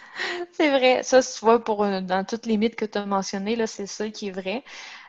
[0.52, 1.02] c'est vrai.
[1.02, 3.86] Ça, tu vois, pour, euh, dans toutes les mythes que tu as mentionnées, là, c'est
[3.86, 4.64] ça qui est vrai.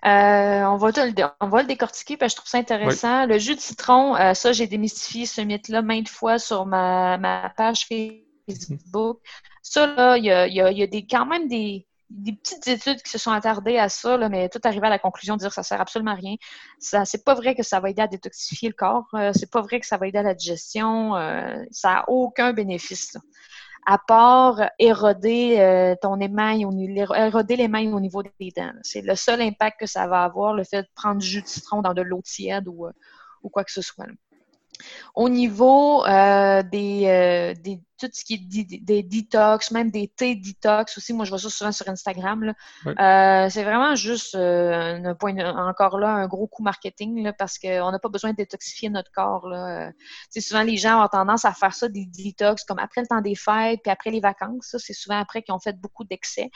[0.06, 3.26] Euh, on, va le, on va le décortiquer parce que je trouve ça intéressant.
[3.26, 7.50] Le jus de citron, euh, ça, j'ai démystifié ce mythe-là maintes fois sur ma, ma
[7.56, 9.20] page Facebook.
[9.62, 13.10] Ça, là, il y a, y a, des, quand même des, des petites études qui
[13.10, 15.56] se sont attardées à ça, là, mais tout arrivé à la conclusion de dire que
[15.56, 16.36] ça sert absolument à rien.
[16.80, 19.08] Ça, c'est pas vrai que ça va aider à détoxifier le corps.
[19.34, 21.14] c'est pas vrai que ça va aider à la digestion.
[21.72, 23.18] ça n'a aucun bénéfice
[23.86, 26.66] à part éroder euh, ton émail,
[27.16, 28.74] éroder l'émail au niveau des dents.
[28.82, 31.48] C'est le seul impact que ça va avoir, le fait de prendre du jus de
[31.48, 32.92] citron dans de l'eau tiède ou, euh,
[33.44, 34.08] ou quoi que ce soit.
[35.14, 40.36] Au niveau euh, des, euh, des, tout ce qui est des detox, même des thés
[40.36, 42.54] detox aussi, moi je vois ça souvent sur Instagram.
[42.86, 48.00] Euh, c'est vraiment juste un point, encore là, un gros coup marketing parce qu'on n'a
[48.00, 49.48] pas besoin de détoxifier notre corps.
[49.48, 49.92] Là.
[50.38, 53.36] souvent les gens ont tendance à faire ça, des detox, comme après le temps des
[53.36, 54.76] fêtes, puis après les vacances.
[54.78, 56.50] c'est souvent après qu'ils ont fait beaucoup d'excès.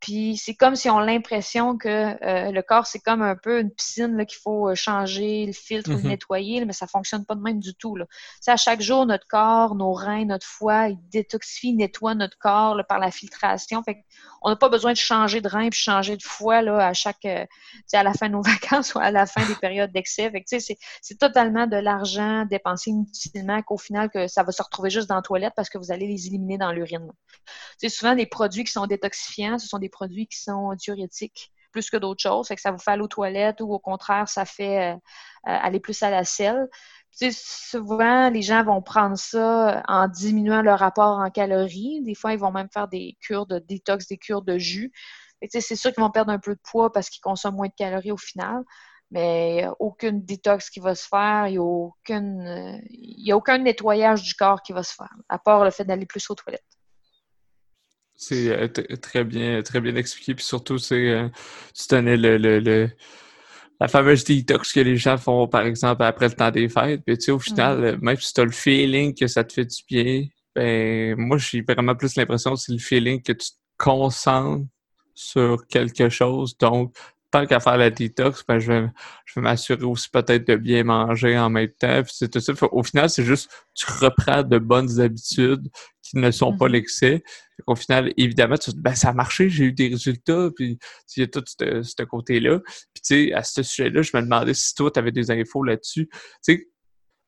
[0.00, 3.60] Puis c'est comme si on a l'impression que euh, le corps, c'est comme un peu
[3.60, 6.08] une piscine qu'il faut euh, changer le filtre ou le mhm.
[6.08, 7.96] nettoyer, mais ça fonctionne pas de même du tout.
[7.96, 8.04] Là.
[8.46, 12.98] À chaque jour, notre corps, nos reins, notre foie, ils détoxifient, nettoient notre corps par
[12.98, 13.82] la filtration.
[13.82, 14.04] Fait
[14.42, 17.24] on n'a pas besoin de changer de rein puis changer de foie là, à chaque
[17.24, 17.44] euh,
[17.92, 20.30] à la fin de nos vacances ou à la fin des périodes d'excès.
[21.02, 25.16] C'est totalement de l'argent dépensé inutilement qu'au final que ça va se retrouver juste dans
[25.16, 27.10] la toilette parce que vous allez les éliminer dans l'urine.
[27.78, 31.90] C'est souvent des produits qui sont détoxifiants, ce sont des produits qui sont diurétiques plus
[31.90, 32.48] que d'autres choses.
[32.48, 34.98] que ça vous fait aller aux toilettes ou au contraire, ça fait euh, euh,
[35.44, 36.68] aller plus à la selle.
[37.30, 42.02] souvent, les gens vont prendre ça en diminuant leur rapport en calories.
[42.02, 44.90] Des fois, ils vont même faire des cures de détox, des cures de jus.
[45.50, 48.12] C'est sûr qu'ils vont perdre un peu de poids parce qu'ils consomment moins de calories
[48.12, 48.64] au final
[49.10, 54.62] mais aucune détox qui va se faire, il n'y a, a aucun nettoyage du corps
[54.62, 56.75] qui va se faire, à part le fait d'aller plus aux toilettes.
[58.16, 58.68] C'est euh,
[59.00, 60.34] très bien, très bien expliqué.
[60.34, 61.28] Puis surtout, c'est euh,
[61.74, 62.90] tu donnais le, le,
[63.80, 67.02] la fameuse détox que les gens font, par exemple, après le temps des fêtes.
[67.06, 69.52] Puis tu sais, au final, euh, même si tu as le feeling que ça te
[69.52, 73.50] fait du bien, ben moi j'ai vraiment plus l'impression que c'est le feeling que tu
[73.50, 74.66] te concentres
[75.14, 76.56] sur quelque chose.
[76.58, 76.94] Donc,
[77.30, 78.88] tant qu'à faire la détox, ben, je vais,
[79.26, 82.02] je vais m'assurer aussi peut-être de bien manger en même temps.
[82.06, 82.52] c'est tout ça.
[82.72, 85.68] Au final, c'est juste tu reprends de bonnes habitudes
[86.10, 86.72] qui ne sont pas mm-hmm.
[86.72, 87.22] l'excès.
[87.66, 90.78] Au final, évidemment, tu ben, ça a marché, j'ai eu des résultats, puis
[91.16, 92.60] il y a tout ce, côté-là.
[92.60, 95.62] Puis tu sais, à ce sujet-là, je me demandais si toi, tu avais des infos
[95.62, 96.08] là-dessus.
[96.08, 96.68] Tu sais,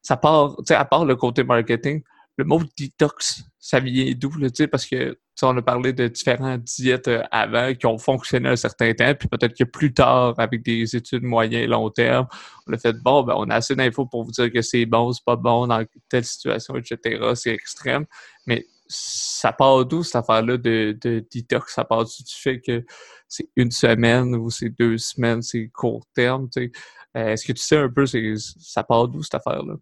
[0.03, 2.03] ça part, tu sais, à part le côté marketing,
[2.39, 6.63] le mot détox, ça vient d'où, tu sais, parce que on a parlé de différentes
[6.63, 10.65] diètes euh, avant qui ont fonctionné un certain temps, puis peut-être que plus tard, avec
[10.65, 12.27] des études moyen et long terme,
[12.67, 15.13] on a fait bon, ben, on a assez d'infos pour vous dire que c'est bon,
[15.13, 17.33] c'est pas bon dans telle situation, etc.
[17.35, 18.07] C'est extrême.
[18.47, 21.75] Mais ça part d'où cette affaire-là de, de detox?
[21.75, 22.85] Ça part du fait que
[23.29, 26.49] c'est une semaine ou c'est deux semaines, c'est court terme.
[26.51, 26.73] Tu sais?
[27.17, 29.75] Euh, est-ce que tu sais un peu, ça part d'où cette affaire-là?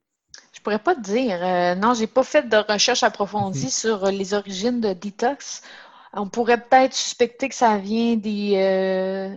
[0.57, 1.39] Je pourrais pas te dire.
[1.43, 3.71] Euh, non, j'ai pas fait de recherche approfondie mhm.
[3.71, 5.61] sur euh, les origines de detox.
[6.15, 9.37] On pourrait peut-être suspecter que ça vient des, euh,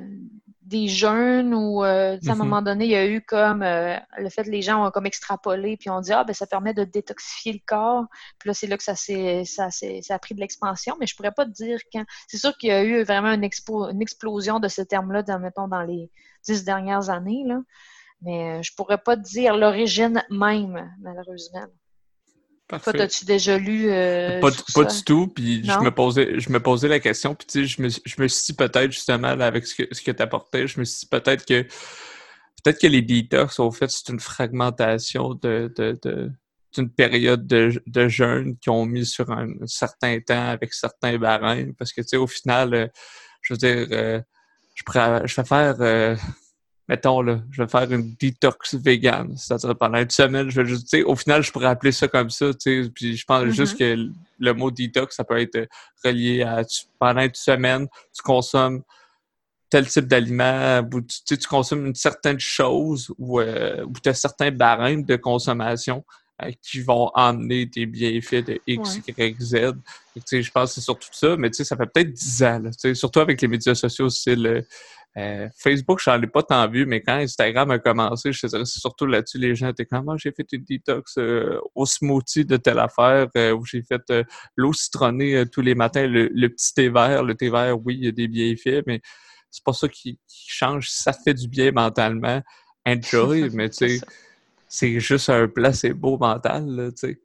[0.62, 2.38] des jeunes ou à un mhm.
[2.38, 5.76] moment donné, il y a eu comme le fait que les gens ont comme extrapolé
[5.76, 8.06] puis on dit ah ben ça permet de détoxifier le corps.
[8.40, 11.18] Puis là, c'est là que ça s'est ça, ça a pris de l'expansion, mais je
[11.18, 12.06] pourrais pas te dire quand.
[12.30, 15.68] C'est sûr qu'il y a eu vraiment une, expo, une explosion de ce terme-là, mettons,
[15.68, 16.10] dans les
[16.46, 17.44] dix dernières années.
[17.46, 17.60] Là.
[18.22, 21.68] Mais euh, je pourrais pas te dire l'origine même, malheureusement.
[22.68, 22.92] Parfait.
[22.92, 25.28] Toi, as-tu déjà lu euh, Pas, pas du tout.
[25.28, 27.34] Puis je me posais, je me posais la question.
[27.34, 30.02] Puis tu sais, je me, je me suis dit peut-être justement avec ce que, ce
[30.02, 31.64] que tu apportais, je me suis dit peut-être que
[32.64, 36.32] peut-être que les detox, au fait, c'est une fragmentation de, de, de
[36.76, 41.74] d'une période de, de jeûne qu'ils ont mis sur un, certain temps avec certains barèmes.
[41.74, 42.88] Parce que tu sais, au final, euh,
[43.42, 43.88] je veux dire,
[44.76, 44.84] je,
[45.26, 46.18] je vais faire
[46.90, 49.38] mettons, là, je vais faire une détox vegan.
[49.38, 52.48] C'est-à-dire pendant une semaine, je vais juste, au final, je pourrais appeler ça comme ça,
[52.48, 52.90] tu sais.
[52.90, 54.10] Puis je pense juste que
[54.40, 55.68] le mot détox, ça peut être
[56.04, 56.64] relié à
[56.98, 58.82] pendant une semaine, tu consommes
[59.70, 64.16] tel type d'aliment, ou tu, tu consommes une certaine chose ou, euh, ou tu as
[64.16, 66.04] certains barèmes de consommation
[66.42, 69.56] euh, qui vont emmener des bienfaits de X, Y, Z.
[70.16, 72.60] je pense que c'est surtout ça, mais ça fait peut-être 10 ans.
[72.64, 74.66] Là, surtout avec les médias sociaux, c'est le
[75.18, 78.66] euh, Facebook, je n'en ai pas tant vu, mais quand Instagram a commencé, je dirais
[78.66, 82.58] surtout là-dessus, les gens étaient comme ah, j'ai fait une detox euh, au smoothie de
[82.58, 84.02] telle affaire, euh, où j'ai fait
[84.56, 87.24] l'eau citronnée tous les matins, le, petit thé vert.
[87.24, 89.02] Le thé vert, oui, il y a des bienfaits, mais
[89.50, 90.90] c'est pas ça qui, change.
[90.90, 92.42] Ça fait du bien mentalement.
[92.86, 94.06] Enjoy, mais tu sais,
[94.68, 97.22] c'est juste un placebo mental, tu sais.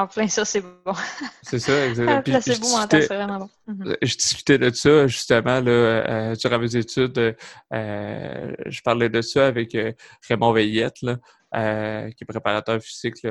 [0.00, 0.94] En plein ça, c'est bon.
[1.42, 2.22] C'est ça, exactement.
[2.22, 3.50] Puis, c'est c'est vraiment bon.
[3.66, 3.96] Mhm.
[4.00, 7.18] Je discutais de ça, justement, là, euh, durant mes études.
[7.18, 9.92] Euh, je parlais de ça avec euh,
[10.26, 11.18] Raymond Veillette, là,
[12.12, 13.26] qui est préparateur physique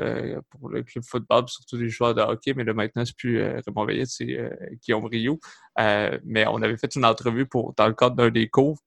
[0.51, 3.85] pour le club football, surtout des joueurs de hockey, mais là, maintenant, c'est plus Raymond
[3.85, 4.37] Veillette, c'est
[4.83, 5.39] Guillaume Rio.
[5.75, 8.77] mais on avait fait une entrevue pour dans le cadre d'un des cours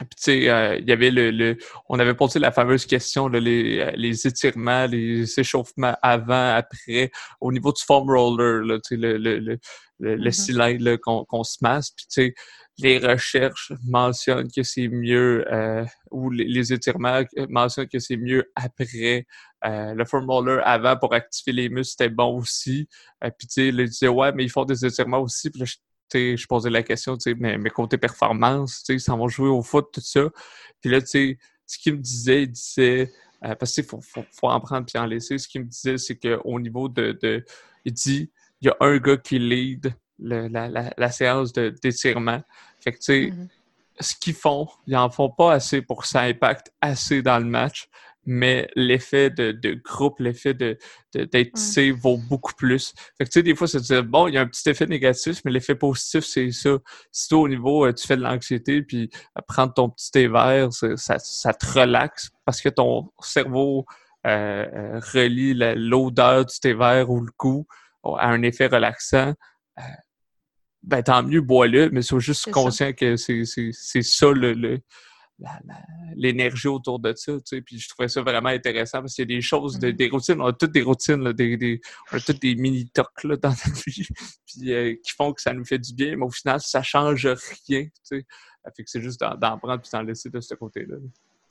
[0.00, 1.56] puis tu sais, euh, il y avait le,
[1.88, 7.52] on avait posé la fameuse question les, euh, les étirements, les échauffements avant, après, au
[7.52, 9.58] niveau du foam roller, là, tu sais, le, le, le,
[10.00, 10.32] le mm-hmm.
[10.32, 11.92] cylindre qu'on se masse.
[11.92, 12.34] Puis tu sais,
[12.78, 19.26] les recherches mentionnent que c'est mieux, euh, ou les, étirements mentionnent que c'est mieux après.
[19.62, 22.88] le foam roller avant pour activer les muscles, c'était bon aussi.
[23.20, 25.50] puis tu sais, ils disaient ouais, mais ils font des étirements aussi.
[25.50, 25.66] Puis là,
[26.14, 30.00] je posais la question, mais, mais côté performance, ils s'en vont jouer au foot, tout
[30.00, 30.28] ça.
[30.80, 33.12] Puis là, ce qu'il me disait, il disait,
[33.44, 36.16] euh, parce qu'il faut, faut, en prendre puis en laisser, ce qu'il me disait, c'est
[36.16, 37.44] qu'au niveau de, de,
[37.84, 38.30] Il dit,
[38.60, 42.42] il y a un gars qui lead la, la, la, séance d'étirement.
[42.80, 43.48] Fait que, tu sais, mm-hmm.
[44.00, 47.44] ce qu'ils font, ils en font pas assez pour que ça impacte assez dans le
[47.44, 47.88] match
[48.26, 50.78] mais l'effet de, de, groupe, l'effet de,
[51.14, 52.94] d'être tissé vaut beaucoup plus.
[53.18, 54.86] Fait que tu sais, des fois, c'est dire, bon, il y a un petit effet
[54.86, 56.78] négatif, mais l'effet positif, c'est ça.
[57.12, 60.28] Si toi, au niveau, euh, tu fais de l'anxiété, puis euh, prendre ton petit thé
[60.28, 63.84] vert, ça, ça te relaxe parce que ton cerveau
[64.26, 67.66] euh, relie l'odeur du thé vert ou le goût
[68.04, 69.34] à un effet relaxant.
[70.82, 74.80] ben, tant mieux, bois-le, mais sois juste conscient que c'est, c'est, c'est ça le, le
[76.14, 79.34] l'énergie autour de ça, tu sais, puis je trouvais ça vraiment intéressant parce qu'il y
[79.34, 79.92] a des choses, mm-hmm.
[79.92, 81.80] des routines, on a toutes des routines, des,
[82.12, 84.06] on a toutes des mini-tocs dans notre vie,
[84.46, 87.26] puis euh, qui font que ça nous fait du bien, mais au final, ça change
[87.26, 88.26] rien, tu sais.
[88.76, 90.96] Fait que c'est juste d'en prendre puis d'en laisser de ce côté-là.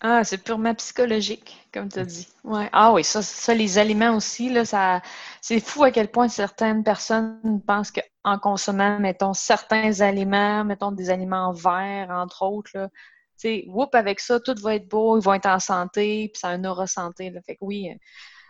[0.05, 2.27] Ah, c'est purement psychologique, comme tu as dit.
[2.43, 2.67] Ouais.
[2.73, 5.01] Ah oui, ça, ça, les aliments aussi, là, ça,
[5.39, 11.09] c'est fou à quel point certaines personnes pensent qu'en consommant, mettons, certains aliments, mettons des
[11.09, 12.89] aliments verts, entre autres, là,
[13.37, 16.49] sais, whoop, avec ça, tout va être beau, ils vont être en santé, puis ça
[16.49, 17.29] a un aura santé.
[17.29, 17.41] Là.
[17.45, 17.89] Fait que oui,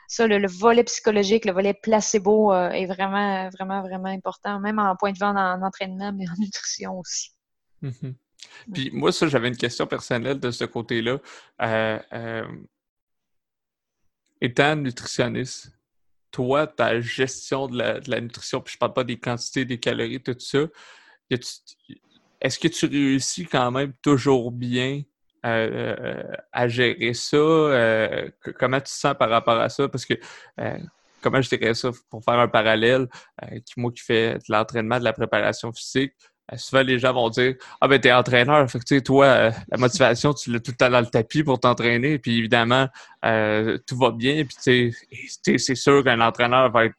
[0.07, 4.95] ça, le, volet psychologique, le volet placebo euh, est vraiment, vraiment, vraiment important, même en
[4.95, 7.31] point de vue en, entraînement, mais en nutrition aussi.
[7.81, 8.13] Mm-hmm.
[8.73, 11.19] Puis moi, ça, j'avais une question personnelle de ce côté-là.
[11.61, 12.47] Euh, euh,
[14.41, 15.71] étant nutritionniste,
[16.31, 20.35] toi, ta gestion de la, nutrition, puis je parle pas des quantités, des calories, tout
[20.39, 20.59] ça,
[22.43, 25.01] est-ce que tu réussis quand même toujours bien
[25.45, 27.37] euh, à gérer ça?
[28.59, 29.87] comment tu te sens par rapport à ça?
[29.87, 30.13] Parce que
[31.21, 33.07] comment je dirais ça pour faire un parallèle,
[33.77, 36.13] moi qui fais de l'entraînement, de la préparation physique,
[36.51, 39.25] euh, souvent les gens vont dire Ah ben t'es entraîneur, fait que tu sais, toi,
[39.25, 42.87] euh, la motivation, tu l'as tout le temps dans le tapis pour t'entraîner, puis évidemment,
[43.23, 44.93] euh, tout va bien, puis
[45.27, 46.95] c'est sûr qu'un entraîneur va être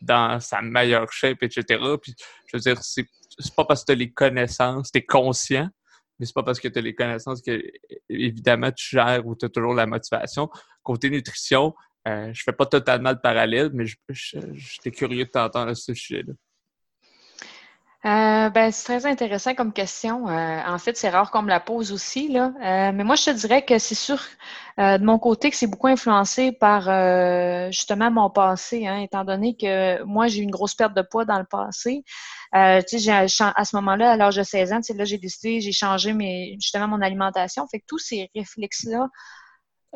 [0.00, 1.82] dans sa meilleure shape, etc.
[2.00, 2.14] Puis
[2.46, 3.06] je veux dire, c'est
[3.56, 5.68] pas parce que tu as les connaissances, tu es conscient,
[6.18, 7.62] mais c'est pas parce que tu as les connaissances que
[8.08, 10.48] évidemment tu gères ou tu as toujours la motivation.
[10.82, 11.74] Côté nutrition,
[12.06, 16.34] je fais pas totalement le parallèle, mais j'étais curieux de t'entendre à ce sujet-là.
[18.06, 20.28] Euh, ben, c'est très intéressant comme question.
[20.28, 22.28] Euh, en fait, c'est rare qu'on me la pose aussi.
[22.28, 22.52] Là.
[22.62, 24.20] Euh, mais moi, je te dirais que c'est sûr
[24.76, 26.82] de mon côté que c'est beaucoup influencé par
[27.70, 31.24] justement mon passé, hein, étant donné que moi, j'ai eu une grosse perte de poids
[31.24, 32.04] dans le passé.
[32.52, 33.28] sais, à
[33.64, 37.00] ce moment-là, à l'âge de 16 ans, là, j'ai décidé, j'ai changé mes, justement mon
[37.00, 37.66] alimentation.
[37.68, 39.08] Fait que tous ces réflexes-là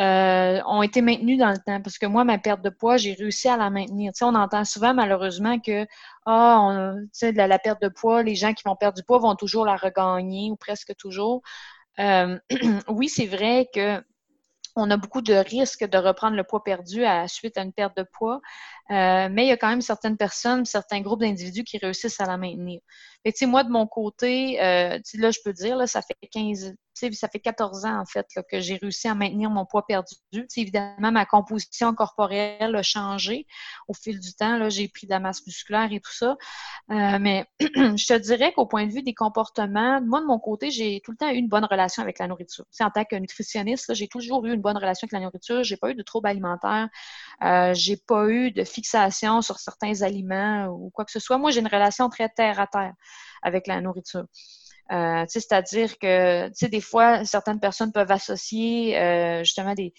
[0.00, 1.80] euh, ont été maintenus dans le temps.
[1.82, 4.12] Parce que moi, ma perte de poids, j'ai réussi à la maintenir.
[4.12, 5.86] Tu on entend souvent malheureusement que
[6.26, 9.18] ah, tu sais, la, la, perte de poids, les gens qui vont perdre du poids
[9.18, 11.42] vont toujours la regagner ou presque toujours.
[11.98, 12.38] Euh,
[12.88, 14.02] oui, c'est vrai que
[14.76, 17.96] on a beaucoup de risques de reprendre le poids perdu à suite à une perte
[17.96, 18.40] de poids,
[18.90, 22.26] euh, mais il y a quand même certaines personnes, certains groupes d'individus qui réussissent à
[22.26, 22.80] la maintenir.
[23.22, 27.28] Fait que, moi, de mon côté, euh, là, je peux dire, ça fait 15, ça
[27.28, 30.14] fait 14 ans, en fait, que j'ai réussi à maintenir mon poids perdu.
[30.56, 33.46] évidemment, ma composition corporelle a changé
[33.88, 34.68] au fil du temps.
[34.70, 36.36] J'ai pris de la masse musculaire et tout ça.
[36.90, 40.70] Euh, mais je te dirais qu'au point de vue des comportements, moi, de mon côté,
[40.70, 42.64] j'ai tout le temps eu une bonne relation avec la nourriture.
[42.80, 45.62] en tant que nutritionniste, j'ai toujours eu une bonne relation avec la nourriture.
[45.64, 46.88] J'ai pas eu de troubles alimentaires.
[47.74, 51.38] J'ai pas eu de fixation sur certains aliments ou quoi que ce soit.
[51.38, 52.94] Moi, j'ai une relation très terre à terre
[53.42, 54.24] avec la nourriture.
[54.90, 59.92] Euh, c'est-à-dire que des fois, certaines personnes peuvent associer euh, justement des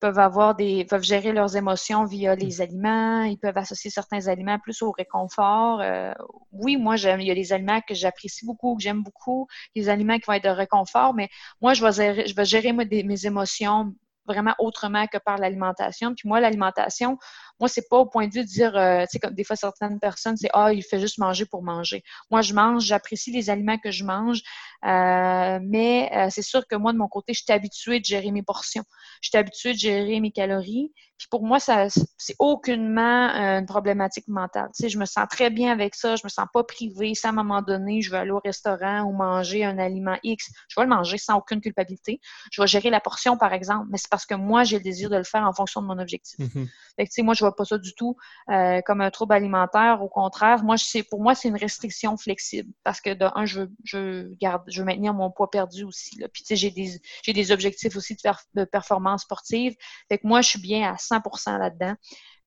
[0.00, 4.58] peuvent avoir des peuvent gérer leurs émotions via les aliments, ils peuvent associer certains aliments
[4.58, 5.82] plus au réconfort.
[5.82, 6.14] Euh,
[6.52, 9.46] oui, moi j'aime il y a des aliments que j'apprécie beaucoup, que j'aime beaucoup,
[9.76, 11.28] des aliments qui vont être de réconfort, mais
[11.60, 13.92] moi je vais gérer, je vais gérer mes émotions
[14.26, 16.14] vraiment autrement que par l'alimentation.
[16.14, 17.18] Puis moi, l'alimentation,
[17.60, 19.54] moi, c'est pas au point de vue de dire, euh, tu sais, comme des fois
[19.54, 22.02] certaines personnes, c'est ah, il fait juste manger pour manger.
[22.30, 24.40] Moi, je mange, j'apprécie les aliments que je mange,
[24.86, 28.30] euh, mais euh, c'est sûr que moi, de mon côté, je suis habituée de gérer
[28.30, 28.84] mes portions.
[29.20, 30.90] Je suis habituée de gérer mes calories.
[31.20, 34.70] Puis pour moi, ça, c'est aucunement une problématique mentale.
[34.74, 36.16] Tu sais, je me sens très bien avec ça.
[36.16, 37.14] Je me sens pas privée.
[37.14, 40.50] Si à un moment donné, je vais aller au restaurant ou manger un aliment X,
[40.68, 42.22] je vais le manger sans aucune culpabilité.
[42.50, 45.10] Je vais gérer la portion, par exemple, mais c'est parce que moi, j'ai le désir
[45.10, 46.38] de le faire en fonction de mon objectif.
[46.38, 46.68] Mm-hmm.
[46.96, 48.16] Fait que, tu sais, moi, je pas ça du tout
[48.50, 50.02] euh, comme un trouble alimentaire.
[50.02, 50.76] Au contraire, moi,
[51.08, 54.86] pour moi, c'est une restriction flexible parce que de un, je, je garde, je veux
[54.86, 56.18] maintenir mon poids perdu aussi.
[56.18, 56.28] Là.
[56.28, 58.16] Puis tu sais, j'ai des, j'ai des objectifs aussi
[58.54, 59.74] de, performance sportive.
[60.08, 61.94] Fait que moi, je suis bien à 100% là-dedans.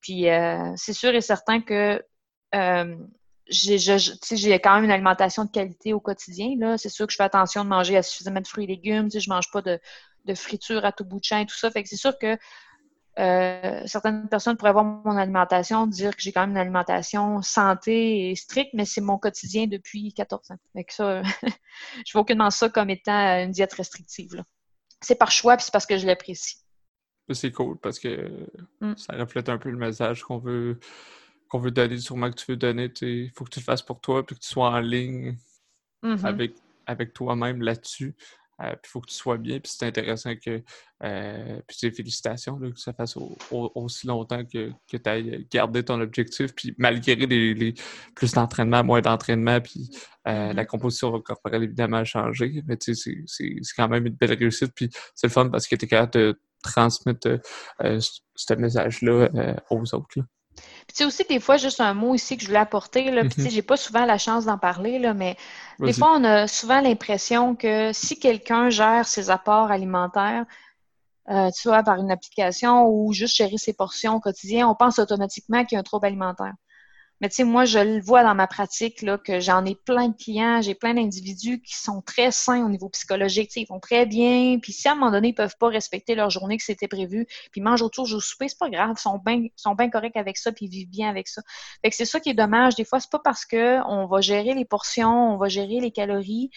[0.01, 2.03] Puis euh, c'est sûr et certain que
[2.55, 2.95] euh,
[3.47, 6.55] j'ai, j'ai quand même une alimentation de qualité au quotidien.
[6.57, 6.77] Là.
[6.77, 9.09] C'est sûr que je fais attention de manger suffisamment de fruits et légumes.
[9.11, 9.80] Je mange pas de,
[10.25, 11.69] de friture à tout bout de champ et tout ça.
[11.71, 12.38] Fait que c'est sûr que
[13.19, 18.31] euh, certaines personnes pourraient voir mon alimentation, dire que j'ai quand même une alimentation santé
[18.31, 20.57] et stricte, mais c'est mon quotidien depuis 14 ans.
[20.73, 21.22] Fait ça,
[22.06, 24.44] je vois aucunement ça comme étant une diète restrictive.
[25.02, 26.57] C'est par choix, puis c'est parce que je l'apprécie.
[27.31, 28.48] C'est cool parce que
[28.81, 28.98] mm.
[28.98, 30.80] ça reflète un peu le message qu'on veut
[31.48, 32.91] qu'on veut donner, sûrement que tu veux donner.
[33.02, 35.38] Il faut que tu le fasses pour toi, puis que tu sois en ligne
[36.02, 36.26] mm-hmm.
[36.26, 36.56] avec,
[36.88, 38.15] avec toi-même là-dessus.
[38.72, 39.60] Il faut que tu sois bien.
[39.60, 40.61] Puis c'est intéressant que.
[41.68, 43.18] puis félicitations que ça fasse
[43.52, 46.53] aussi longtemps que, que tu aies gardé ton objectif.
[46.56, 47.73] Puis malgré les,
[48.15, 49.90] plus d'entraînement, moins d'entraînement, puis
[50.26, 50.53] mm-hmm.
[50.53, 52.64] la composition corporelle évidemment a changé.
[52.68, 54.73] Mais tu sais, c'est quand même une belle réussite.
[54.76, 57.40] Puis c'est le fun parce que tu es capable de transmettre
[58.35, 59.30] ce message-là
[59.69, 60.19] aux autres.
[60.55, 63.21] Puis tu sais aussi, des fois, juste un mot ici que je voulais apporter, là,
[63.21, 63.51] puis tu sais, mm-hmm.
[63.51, 65.38] j'ai pas souvent la chance d'en parler, là, mais
[65.80, 70.45] des fois, on a souvent l'impression que si quelqu'un gère ses apports alimentaires,
[71.30, 74.99] euh, tu vois, par une application ou juste gérer ses portions au quotidien, on pense
[74.99, 76.53] automatiquement qu'il y a un trouble alimentaire.
[77.23, 80.09] Mais tu sais, moi, je le vois dans ma pratique, là, que j'en ai plein
[80.09, 83.47] de clients, j'ai plein d'individus qui sont très sains au niveau psychologique.
[83.47, 84.59] Tu sais, ils vont très bien.
[84.61, 87.25] Puis si à un moment donné, ils peuvent pas respecter leur journée que c'était prévu,
[87.25, 88.95] puis ils mangent autour du souper, c'est pas grave.
[88.97, 91.41] Ils sont bien sont bien corrects avec ça, puis ils vivent bien avec ça.
[91.81, 92.75] Fait que c'est ça qui est dommage.
[92.75, 95.91] Des fois, c'est pas parce que on va gérer les portions, on va gérer les
[95.91, 96.49] calories,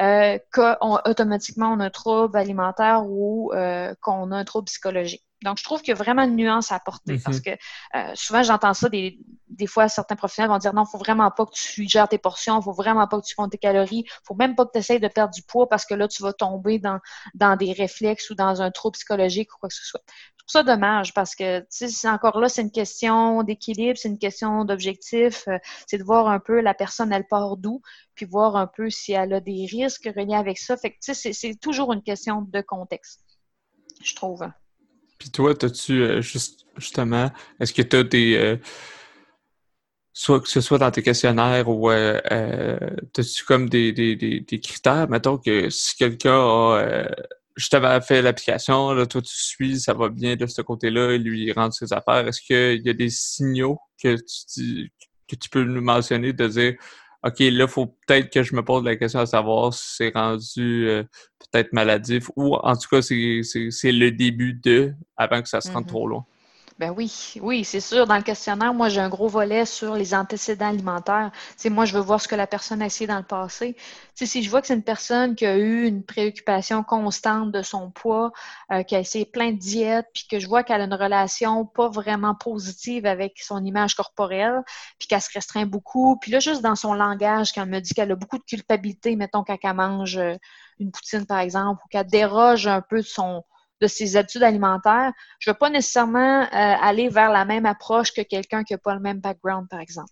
[0.00, 5.27] euh, qu'automatiquement on a un trouble alimentaire ou euh, qu'on a un trouble psychologique.
[5.42, 7.22] Donc, je trouve qu'il y a vraiment une nuance à apporter mm-hmm.
[7.22, 10.90] parce que euh, souvent, j'entends ça des, des fois, certains professionnels vont dire non, il
[10.90, 13.52] faut vraiment pas que tu gères tes portions, il faut vraiment pas que tu comptes
[13.52, 15.94] tes calories, il faut même pas que tu essayes de perdre du poids parce que
[15.94, 16.98] là, tu vas tomber dans,
[17.34, 20.02] dans des réflexes ou dans un trouble psychologique ou quoi que ce soit.
[20.08, 24.08] Je trouve ça dommage parce que, tu sais, encore là, c'est une question d'équilibre, c'est
[24.08, 27.82] une question d'objectif, euh, c'est de voir un peu la personne, elle part d'où,
[28.14, 30.76] puis voir un peu si elle a des risques reliés avec ça.
[30.76, 33.22] Fait que, tu sais, c'est toujours une question de contexte,
[34.02, 34.48] je trouve.
[35.18, 37.30] Puis toi, as-tu euh, juste, justement,
[37.60, 38.36] est-ce que tu as des.
[38.36, 38.56] Euh,
[40.12, 42.78] soit que ce soit dans tes questionnaires ou euh, euh
[43.16, 47.08] as-tu comme des, des, des, critères, mettons que si quelqu'un a
[47.56, 51.52] justement fait l'application, là, toi tu suis, ça va bien de ce côté-là, il lui
[51.52, 52.26] rentre ses affaires.
[52.26, 54.16] Est-ce qu'il y a des signaux que
[54.54, 54.92] tu,
[55.28, 56.74] que tu peux nous mentionner de dire
[57.24, 60.14] OK, là, il faut peut-être que je me pose la question à savoir si c'est
[60.14, 61.02] rendu euh,
[61.50, 63.12] peut-être maladif ou en tout cas, c'est
[63.92, 65.88] le début de avant que ça se rende mm-hmm.
[65.88, 66.24] trop loin.
[66.78, 68.06] Ben oui, oui, c'est sûr.
[68.06, 71.32] Dans le questionnaire, moi, j'ai un gros volet sur les antécédents alimentaires.
[71.60, 73.76] Tu moi, je veux voir ce que la personne a essayé dans le passé.
[74.14, 77.62] Tu si je vois que c'est une personne qui a eu une préoccupation constante de
[77.62, 78.30] son poids,
[78.70, 81.66] euh, qui a essayé plein de diètes, puis que je vois qu'elle a une relation
[81.66, 84.62] pas vraiment positive avec son image corporelle,
[85.00, 87.92] puis qu'elle se restreint beaucoup, puis là, juste dans son langage, quand elle me dit
[87.92, 90.36] qu'elle a beaucoup de culpabilité, mettons, quand elle mange euh,
[90.78, 93.42] une poutine, par exemple, ou qu'elle déroge un peu de son
[93.80, 98.12] de ses habitudes alimentaires, je ne vais pas nécessairement euh, aller vers la même approche
[98.12, 100.10] que quelqu'un qui n'a pas le même background, par exemple.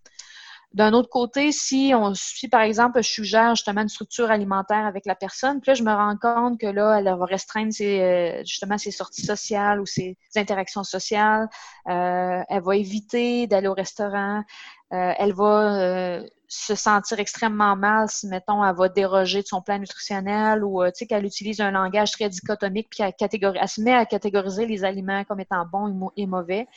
[0.73, 5.07] D'un autre côté, si on suit, par exemple, je suggère justement une structure alimentaire avec
[5.07, 8.77] la personne, puis là, je me rends compte que là, elle va restreindre euh, justement
[8.77, 11.49] ses sorties sociales ou ses interactions sociales,
[11.89, 14.43] euh, elle va éviter d'aller au restaurant,
[14.91, 20.65] elle va se sentir extrêmement mal si, mettons, elle va déroger de son plan nutritionnel
[20.65, 23.95] ou, euh, tu sais, qu'elle utilise un langage très dichotomique puis elle, elle, se met
[23.95, 26.69] à catégoriser les aliments comme étant bons et mauvais.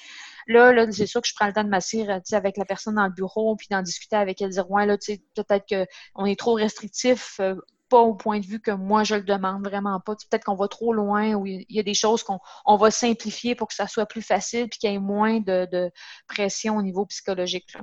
[0.48, 3.06] Là, c'est sûr que je prends le temps de m'asseoir sais, avec la personne dans
[3.06, 6.40] le bureau puis d'en discuter avec elle, dire, ouais, là, tu sais, peut-être qu'on est
[6.40, 7.56] trop restrictif, euh,
[7.90, 10.16] pas au point de vue que moi je le demande, vraiment pas.
[10.16, 13.56] Peut-être qu'on va trop loin ou il y a des choses qu'on on va simplifier
[13.56, 15.92] pour que ça soit plus facile puis qu'il y ait moins de,
[16.28, 17.76] pression au niveau psychologique.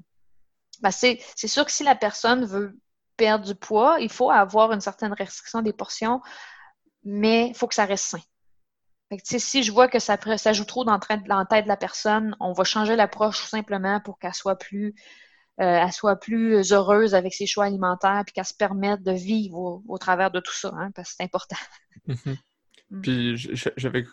[0.91, 2.79] C'est sûr que si la personne veut
[3.17, 6.21] perdre du poids, il faut avoir une certaine restriction des portions,
[7.05, 8.21] mais il faut que ça reste sain.
[9.23, 12.37] Si je vois que ça, ça joue trop dans, dans, la tête de la personne,
[12.41, 14.95] on va changer l'approche tout simplement pour qu'elle soit plus
[15.61, 19.99] euh, soit plus heureuse avec ses choix alimentaires puis qu'elle se permette de vivre au,
[19.99, 21.57] travers de tout ça, hein, parce que c'est important.
[22.07, 22.37] Mm-hmm.
[22.91, 23.01] Mm.
[23.01, 23.37] Puis
[23.77, 24.05] j'avais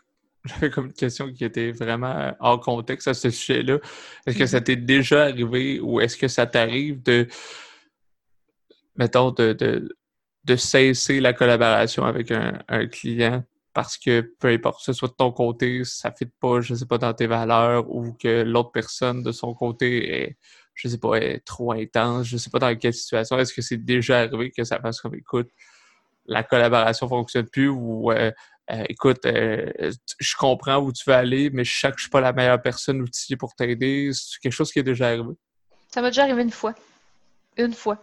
[0.46, 3.80] j'avais comme une question qui était vraiment hors contexte à ce sujet-là.
[4.26, 4.64] Est-ce que ça mm-hmm.
[4.64, 7.28] t'est déjà arrivé ou est-ce que ça t'arrive de,
[8.96, 13.44] mettons, de, de, cesser la collaboration avec un, client
[13.74, 16.76] parce que peu importe, que ce soit de ton côté, ça ne fit pas, je
[16.76, 20.38] sais pas, dans tes valeurs ou que l'autre personne de son côté est,
[20.76, 23.38] je sais pas, est trop intense, je sais pas dans quelle situation.
[23.38, 25.50] Est-ce que c'est déjà arrivé que ça fasse comme écoute,
[26.26, 28.32] la collaboration fonctionne plus ou euh,
[28.72, 32.10] euh, écoute, euh, je comprends où tu veux aller, mais je sais que je suis
[32.10, 34.12] pas la meilleure personne outillée pour t'aider.
[34.14, 35.34] C'est quelque chose qui est déjà arrivé?
[35.90, 36.74] Ça m'a déjà arrivé une fois.
[37.58, 38.02] Une fois.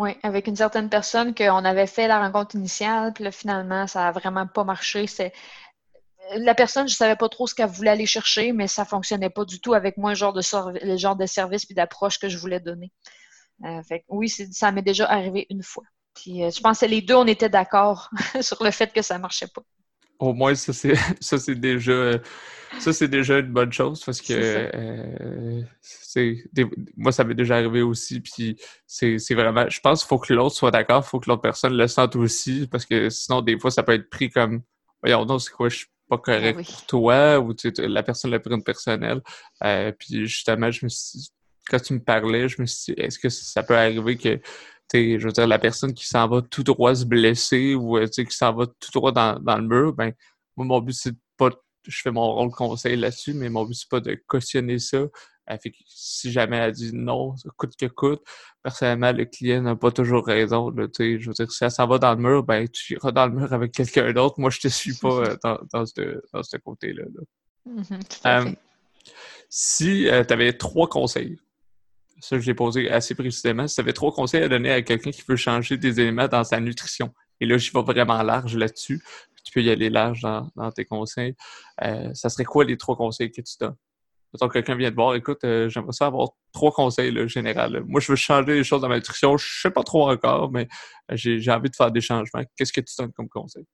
[0.00, 4.08] Oui, avec une certaine personne qu'on avait fait la rencontre initiale, puis là, finalement, ça
[4.08, 5.06] a vraiment pas marché.
[5.06, 5.30] C'est
[6.36, 9.44] la personne, je savais pas trop ce qu'elle voulait aller chercher, mais ça fonctionnait pas
[9.44, 12.90] du tout avec moi, le genre de, service puis d'approche que je voulais donner.
[13.66, 15.84] Euh, oui, ça m'est déjà arrivé une fois.
[16.14, 18.08] Puis euh, je pense que les deux, on était d'accord
[18.40, 19.62] sur le fait que ça marchait pas.
[20.20, 22.12] Au moins, ça, c'est, ça, c'est déjà,
[22.78, 25.62] ça, c'est déjà une bonne chose parce que euh,
[26.96, 28.20] moi, ça m'est déjà arrivé aussi.
[28.20, 28.56] Puis
[28.86, 31.76] c'est, vraiment, je pense qu'il faut que l'autre soit d'accord, il faut que l'autre personne
[31.76, 34.62] le sente aussi parce que sinon, des fois, ça peut être pris comme,
[35.02, 38.30] voyons, non, c'est quoi, je suis pas correct ah pour toi ou tu la personne
[38.30, 39.22] l'a pris une personnelle.
[39.64, 41.30] Euh, puis justement, je me suis,
[41.70, 44.40] quand tu me parlais, je me suis dit, est-ce que ça peut arriver que
[44.92, 48.24] je veux dire, la personne qui s'en va tout droit se blesser ou euh, qui
[48.30, 50.12] s'en va tout droit dans, dans le mur, ben,
[50.56, 51.50] moi, mon but, c'est pas,
[51.86, 55.02] je fais mon rôle conseil là-dessus, mais mon but, c'est pas de cautionner ça.
[55.46, 58.22] Elle fait que si jamais elle dit non, coûte que coûte,
[58.62, 60.70] personnellement, le client n'a pas toujours raison.
[60.70, 63.26] Là, je veux dire, si elle s'en va dans le mur, ben, tu iras dans
[63.26, 64.38] le mur avec quelqu'un d'autre.
[64.38, 67.04] Moi, je te suis pas euh, dans, dans ce, dans ce côté-là.
[68.26, 68.50] Euh,
[69.48, 71.38] si tu avais trois conseils
[72.20, 75.10] ça que j'ai posé assez précisément, si tu avais trois conseils à donner à quelqu'un
[75.10, 79.02] qui veut changer des éléments dans sa nutrition, et là, je vais vraiment large là-dessus,
[79.44, 81.34] tu peux y aller large dans, tes conseils,
[81.82, 83.76] euh, ça serait quoi les trois conseils que tu donnes?
[84.38, 87.82] Quand quelqu'un vient te voir, écoute, euh, j'aimerais ça avoir trois conseils là, général.
[87.86, 89.36] Moi, je veux changer les choses dans ma nutrition.
[89.36, 90.68] Je sais pas trop encore, mais
[91.10, 92.44] j'ai envie de faire des changements.
[92.56, 93.64] Qu'est-ce que tu donnes comme conseil?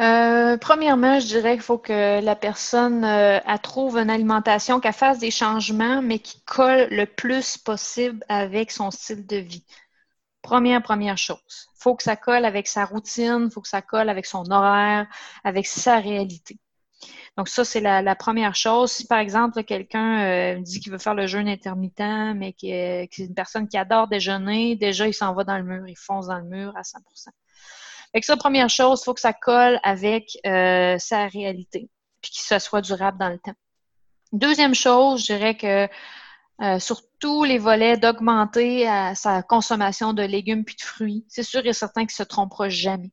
[0.00, 5.18] Euh, premièrement, je dirais qu'il faut que la personne euh, trouve une alimentation, qu'elle fasse
[5.18, 9.64] des changements, mais qui colle le plus possible avec son style de vie.
[10.42, 11.68] Première, première chose.
[11.76, 14.50] Il faut que ça colle avec sa routine, il faut que ça colle avec son
[14.50, 15.06] horaire,
[15.44, 16.58] avec sa réalité.
[17.36, 18.92] Donc, ça, c'est la, première chose.
[18.92, 23.08] Si, par exemple, quelqu'un euh, dit qu'il veut faire le jeûne intermittent, mais qui est,
[23.18, 26.38] une personne qui adore déjeuner, déjà, il s'en va dans le mur, il fonce dans
[26.38, 26.98] le mur à 100
[28.12, 31.88] fait que ça, première chose, il faut que ça colle avec euh, sa réalité,
[32.20, 33.54] puis que ça soit durable dans le temps.
[34.32, 35.88] Deuxième chose, je dirais que
[36.60, 41.24] euh, sur tous les volets, d'augmenter euh, sa consommation de légumes puis de fruits.
[41.28, 43.10] C'est sûr et certain qu'il ne se trompera jamais.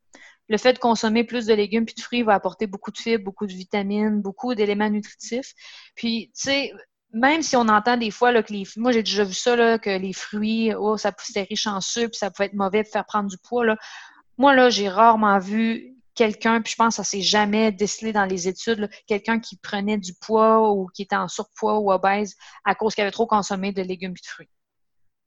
[0.50, 3.24] Le fait de consommer plus de légumes puis de fruits va apporter beaucoup de fibres,
[3.24, 5.54] beaucoup de vitamines, beaucoup d'éléments nutritifs.
[5.96, 6.74] Puis, tu sais,
[7.12, 9.90] même si on entend des fois que les moi j'ai déjà vu ça là, que
[9.90, 13.30] les fruits oh ça c'est riche en sucre ça peut être mauvais pour faire prendre
[13.30, 13.78] du poids là
[14.40, 18.26] moi, là, j'ai rarement vu quelqu'un, puis je pense que ça s'est jamais décelé dans
[18.26, 22.36] les études, quelqu'un qui prenait du poids ou qui était en surpoids ou obèse
[22.66, 24.50] à cause qu'il avait trop consommé de légumes et de fruits.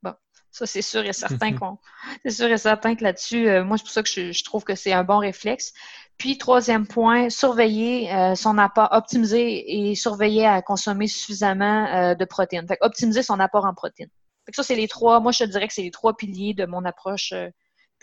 [0.01, 0.13] Bon,
[0.51, 1.77] ça, c'est sûr et certain qu'on.
[2.25, 4.73] c'est sûr et certain que là-dessus, euh, moi, c'est pour ça que je, trouve que
[4.73, 5.73] c'est un bon réflexe.
[6.17, 12.25] Puis, troisième point, surveiller euh, son apport, optimiser et surveiller à consommer suffisamment euh, de
[12.25, 12.67] protéines.
[12.67, 14.11] Fait optimiser son apport en protéines.
[14.45, 16.65] Fait ça, c'est les trois, moi, je te dirais que c'est les trois piliers de
[16.65, 17.33] mon approche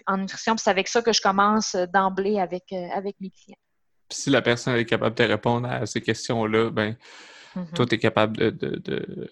[0.06, 0.56] en nutrition.
[0.56, 3.56] C'est avec ça que je commence euh, d'emblée avec, euh, avec mes clients.
[4.10, 6.96] si la personne est capable de répondre à ces questions-là, ben,
[7.56, 7.74] mm-hmm.
[7.74, 9.30] toi, tu es capable de, de,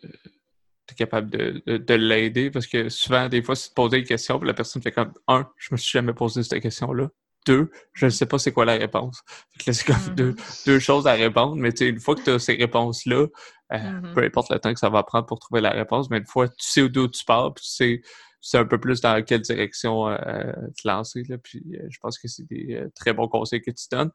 [0.96, 4.54] capable de, l'aider parce que souvent, des fois, si tu te poses une question, la
[4.54, 7.08] personne fait comme un, je me suis jamais posé cette question-là.
[7.46, 9.22] Deux, je ne sais pas c'est quoi la réponse.
[9.58, 10.64] c'est comme mm-hmm.
[10.66, 13.26] deux, choses à répondre, mais une fois que tu as ces réponses-là,
[13.72, 14.14] euh, mm-hmm.
[14.14, 16.48] peu importe le temps que ça va prendre pour trouver la réponse, mais une fois
[16.48, 18.02] tu sais d'où tu pars, puis tu sais
[18.40, 21.22] c'est un peu plus dans quelle direction euh, te lancer.
[21.28, 24.10] Là, puis euh, je pense que c'est des euh, très bons conseils que tu donnes.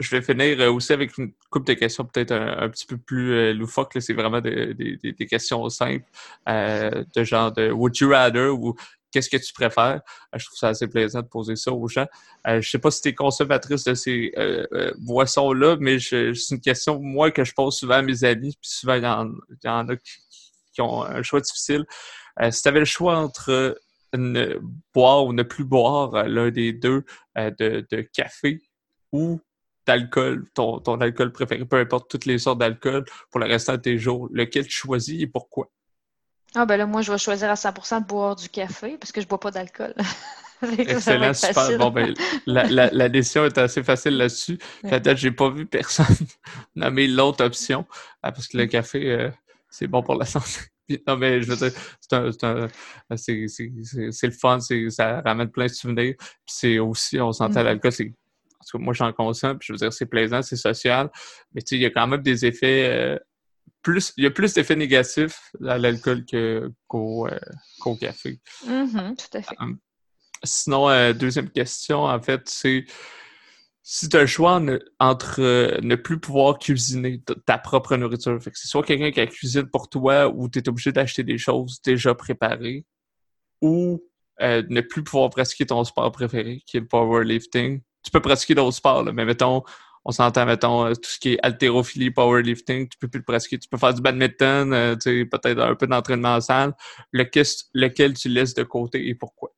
[0.00, 3.96] je vais finir aussi avec une couple de questions peut-être un, petit peu plus loufoques.
[4.00, 6.06] C'est vraiment des, questions simples
[6.46, 8.74] de genre de Would you rather ou
[9.12, 10.00] qu'est-ce que tu préfères?
[10.34, 12.06] je trouve ça assez plaisant de poser ça aux gens.
[12.46, 14.32] je ne sais pas si tu es consommatrice de ces
[14.98, 18.94] boissons-là, mais c'est une question, moi, que je pose souvent à mes amis, puis souvent,
[18.94, 21.84] il y en, a qui, ont un choix difficile.
[22.40, 23.78] Euh, si tu avais le choix entre
[24.14, 24.58] ne
[24.94, 27.04] boire ou ne plus boire euh, l'un des deux
[27.38, 28.62] euh, de, café
[29.12, 29.40] ou
[29.86, 33.98] d'alcool, ton, alcool préféré, peu importe toutes les sortes d'alcool pour le restant de tes
[33.98, 35.70] jours, lequel tu choisis et pourquoi?
[36.54, 39.20] Ah ben là, moi, je vais choisir à 100% de boire du café parce que
[39.20, 39.94] je bois pas d'alcool.
[40.78, 41.78] Excellent, super.
[41.78, 42.14] Bon, ben,
[42.46, 44.58] la, décision est assez facile là-dessus.
[44.82, 46.14] Peut-être j'ai pas vu personne
[46.76, 47.84] nommer l'autre option
[48.20, 49.30] parce que le café,
[49.70, 50.60] c'est bon pour la santé.
[51.06, 51.72] Non, mais je veux dire,
[53.10, 56.14] c'est le fun, ça ramène plein de souvenirs.
[56.18, 57.64] Puis c'est aussi, on s'entend à mm-hmm.
[57.64, 58.12] l'alcool, c'est.
[58.74, 61.10] En moi, j'en consomme, puis je veux dire, c'est plaisant, c'est social.
[61.52, 62.86] Mais tu sais, il y a quand même des effets.
[62.86, 63.18] Euh,
[63.82, 66.24] plus, il y a plus d'effets négatifs à l'alcool
[66.86, 68.40] qu'au euh, café.
[68.64, 69.56] Mm-hmm, tout à fait.
[69.58, 69.78] Hum.
[70.44, 72.84] sinon, euh, deuxième question, en fait, c'est
[73.82, 74.62] si tu le choix
[75.00, 79.20] entre euh, ne plus pouvoir cuisiner ta propre nourriture, fait que c'est soit quelqu'un qui
[79.20, 82.84] a cuisine pour toi ou tu es obligé d'acheter des choses déjà préparées,
[83.60, 84.02] ou
[84.40, 87.80] euh, ne plus pouvoir pratiquer ton sport préféré, qui est le powerlifting.
[88.04, 89.62] Tu peux pratiquer d'autres sports, mais mettons,
[90.04, 93.58] on s'entend, mettons, euh, tout ce qui est haltérophilie, powerlifting, tu peux plus le pratiquer.
[93.58, 96.74] Tu peux faire du badminton, peut-être un peu d'entraînement en salle.
[97.12, 99.52] lequel tu laisses de côté et pourquoi?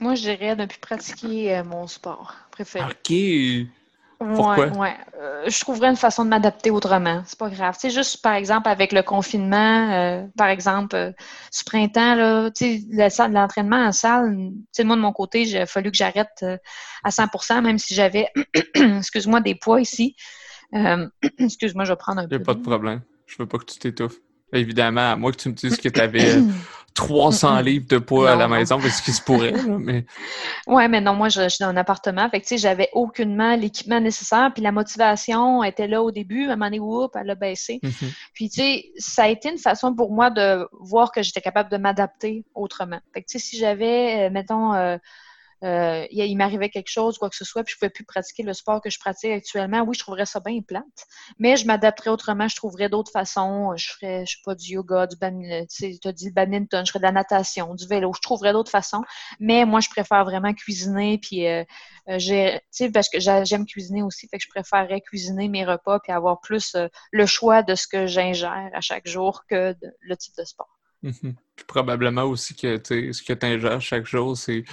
[0.00, 2.84] Moi, je dirais ne plus pratiquer mon sport préféré.
[2.84, 3.12] OK.
[4.18, 4.66] Pourquoi?
[4.70, 7.22] Ouais, euh, je trouverais une façon de m'adapter autrement.
[7.24, 7.76] C'est pas grave.
[7.78, 11.12] C'est juste, par exemple, avec le confinement, euh, par exemple, euh,
[11.52, 12.50] ce printemps, là,
[13.28, 14.50] l'entraînement en salle,
[14.80, 16.44] moi, de mon côté, il a fallu que j'arrête
[17.04, 18.26] à 100% même si j'avais,
[18.74, 20.16] excuse-moi, des poids ici.
[21.38, 22.34] excuse-moi, je vais prendre un peu.
[22.34, 23.02] Il n'y a pas de problème.
[23.26, 24.18] Je veux pas que tu t'étouffes.
[24.52, 26.42] Évidemment, à moins que tu me dises que tu avais
[26.98, 29.52] 300 livres de poids à la maison, parce qu'il se pourrait.
[29.78, 30.04] mais...
[30.66, 32.28] Oui, mais non, moi, je, suis dans un appartement.
[32.28, 34.50] Fait que, tu sais, j'avais aucunement l'équipement nécessaire.
[34.52, 36.48] Puis la motivation était là au début.
[36.48, 37.78] À un moment donné, elle a baissé.
[37.84, 38.14] Mm-hmm.
[38.34, 41.70] Puis, tu sais, ça a été une façon pour moi de voir que j'étais capable
[41.70, 42.98] de m'adapter autrement.
[43.14, 44.96] Fait que, tu sais, si j'avais, euh, mettons, euh,
[45.64, 48.44] euh, il, m'arrivait quelque chose, quoi que ce soit, puis je ne pouvais plus pratiquer
[48.44, 50.84] le sport que je pratique actuellement, oui, je trouverais ça bien plate.
[51.38, 53.74] Mais je m'adapterais autrement, je trouverais d'autres façons.
[53.76, 57.00] Je ferais, je sais pas, du yoga, du badminton, tu as dit badminton, je ferais
[57.00, 59.02] de la natation, du vélo, je trouverais d'autres façons.
[59.40, 61.64] Mais moi, je préfère vraiment cuisiner, puis euh,
[62.08, 62.58] euh
[62.94, 66.74] parce que j'aime cuisiner aussi, fait que je préférerais cuisiner mes repas, puis avoir plus
[66.74, 70.78] euh, le choix de ce que j'ingère à chaque jour que le type de sport.
[71.02, 71.34] Mm-hmm.
[71.66, 74.64] Probablement aussi que ce que tu ingères chaque jour, c'est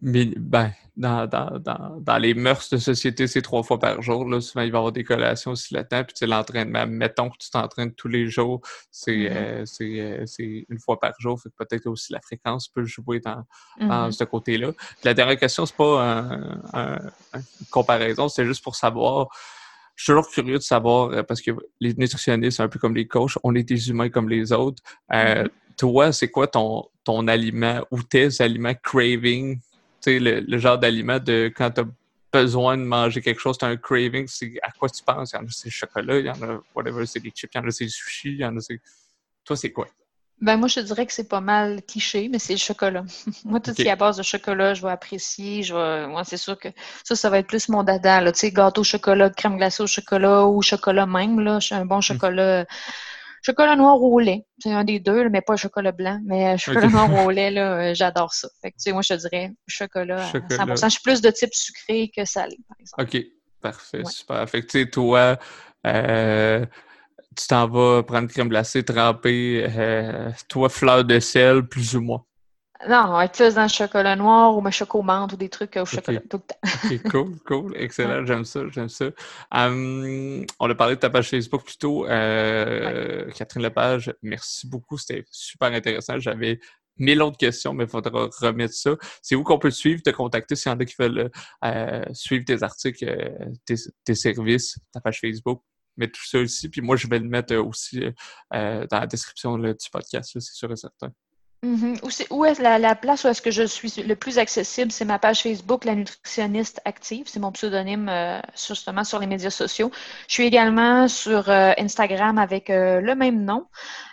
[0.00, 4.28] ben, dans, dans, dans, dans, les mœurs de société, c'est trois fois par jour.
[4.28, 4.40] Là.
[4.40, 6.04] Souvent, il va y avoir des collations aussi là-dedans.
[6.04, 8.60] Puis l'entraînement, mettons que tu t'entraînes tous les jours,
[8.90, 9.82] c'est mm-hmm.
[9.82, 11.40] euh, euh une fois par jour.
[11.40, 13.44] Fait que peut-être aussi la fréquence peut jouer dans,
[13.80, 14.12] mm-hmm.
[14.12, 14.72] ce côté-là.
[15.04, 16.02] La dernière question, c'est pas
[16.74, 16.98] un,
[17.34, 19.28] une comparaison, c'est juste pour savoir.
[19.94, 23.06] Je suis toujours curieux de savoir, euh, parce que les nutritionnistes, un peu comme les
[23.06, 24.82] coachs, on est des humains comme les autres.
[25.12, 25.50] Euh, mm-hmm.
[25.78, 29.58] Toi, c'est quoi ton, ton aliment ou tes aliments craving
[30.06, 31.84] le, le genre d'aliment de quand tu as
[32.32, 35.32] besoin de manger quelque chose, tu as un craving, c'est à quoi tu penses?
[35.32, 37.52] Il y en a c'est le chocolat, il y en a whatever, c'est des chips,
[37.54, 38.80] il y en a c'est du sushi, il y en a c'est.
[39.44, 39.86] Toi, c'est quoi?
[40.40, 43.04] Ben moi, je te dirais que c'est pas mal cliché, mais c'est le chocolat.
[43.44, 45.62] moi, tout ce qui est à base de chocolat, je vais apprécier.
[45.62, 46.06] Je vais...
[46.08, 46.68] Moi, c'est sûr que
[47.04, 48.20] ça, ça va être plus mon dada.
[48.32, 51.40] Tu sais, gâteau au chocolat, crème glacée au chocolat ou chocolat même.
[51.40, 51.58] Là.
[51.70, 52.02] Un bon mmh.
[52.02, 52.66] chocolat.
[53.46, 56.20] Chocolat noir au lait, c'est un des deux, mais pas le chocolat blanc.
[56.24, 58.48] Mais euh, chocolat noir au lait, là, euh, j'adore ça.
[58.60, 60.86] Fait que, tu sais, moi, je te dirais chocolat, à 100%.
[60.86, 63.04] Je suis plus de type sucré que salé, par exemple.
[63.04, 63.24] OK,
[63.60, 64.50] parfait, super.
[64.50, 65.38] Fait que, tu sais, toi,
[65.86, 66.66] euh,
[67.36, 69.64] tu t'en vas prendre crème glacée trempée,
[70.48, 72.24] toi, fleur de sel, plus ou moins.
[72.88, 74.70] Non, on va être plus dans le chocolat noir ou ma
[75.02, 77.10] menthe ou des trucs au chocolat tout le temps.
[77.10, 77.76] Cool, cool.
[77.76, 78.24] Excellent.
[78.26, 79.06] J'aime ça, j'aime ça.
[79.50, 82.06] Hum, on a parlé de ta page Facebook plus tôt.
[82.06, 84.98] Euh, Catherine Lepage, merci beaucoup.
[84.98, 86.18] C'était super intéressant.
[86.18, 86.60] J'avais
[86.98, 88.96] mille autres questions, mais il faudra remettre ça.
[89.22, 91.30] C'est où qu'on peut te suivre, te contacter s'il y en a qui veulent
[91.64, 93.52] euh, suivre tes articles, euh,
[94.04, 95.62] tes, services, ta page Facebook?
[95.96, 96.68] Mettre tout ça aussi.
[96.68, 98.02] Puis moi, je vais le mettre aussi
[98.50, 101.10] dans la description du podcast, c'est sûr et certain.
[101.64, 102.26] Mm-hmm.
[102.30, 104.92] Où, est, la, place où est-ce que je suis le plus accessible?
[104.92, 107.24] C'est ma page Facebook, La Nutritionniste Active.
[107.26, 109.90] C'est mon pseudonyme euh, justement sur les médias sociaux.
[110.28, 113.66] Je suis également sur euh, Instagram avec euh, le même nom,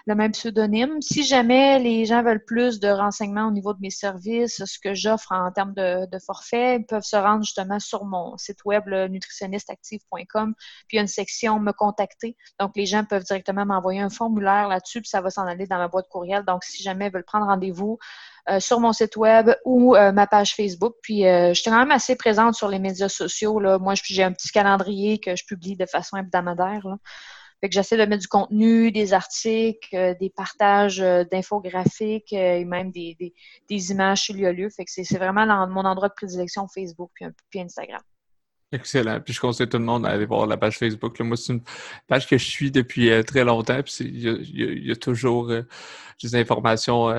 [0.06, 1.02] le même pseudonyme.
[1.02, 4.94] Si jamais les gens veulent plus de renseignements au niveau de mes services, ce que
[4.94, 10.54] j'offre en termes de, forfait, ils peuvent se rendre justement sur mon site web, nutritionnisteactive.com,
[10.88, 12.36] puis il y a une section Me contacter.
[12.60, 15.78] Donc, les gens peuvent directement m'envoyer un formulaire là-dessus, puis ça va s'en aller dans
[15.78, 16.44] ma boîte courriel.
[16.46, 17.98] Donc, si jamais ils veulent prendre rendez-vous,
[18.50, 20.96] euh, sur mon site web ou euh, ma page Facebook.
[21.02, 23.58] Puis euh, je suis quand même assez présente sur les médias sociaux.
[23.80, 26.86] Moi, j'ai un petit calendrier que je publie de façon hebdomadaire.
[27.64, 33.34] Fait que j'essaie de mettre du contenu, des articles, des partages d'infographiques et même des,
[33.70, 34.68] images sur le lieu.
[34.70, 37.12] Fait que c'est vraiment mon endroit de prédilection Facebook
[37.50, 38.02] puis, Instagram.
[38.74, 39.22] Excellent.
[39.22, 41.18] Puis je conseille tout le monde à aller voir la page Facebook.
[41.22, 41.62] Moi, c'est une
[42.06, 43.82] page que je suis depuis très longtemps.
[43.82, 45.50] Puis il y, a toujours
[46.22, 47.14] des informations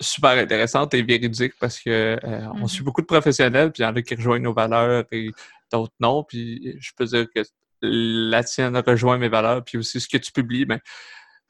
[0.00, 1.90] super intéressante et véridique parce que
[2.22, 2.84] euh, on suit mm-hmm.
[2.84, 5.30] beaucoup de professionnels, puis il y en a qui rejoignent nos valeurs et
[5.72, 6.24] d'autres non.
[6.24, 7.42] Puis je peux dire que
[7.84, 10.80] la tienne rejoint mes valeurs, puis aussi ce que tu publies, ben,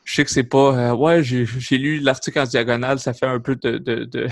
[0.04, 3.40] je sais que c'est pas euh, ouais, j'ai lu l'article en diagonale, ça fait un
[3.40, 4.28] peu de, de,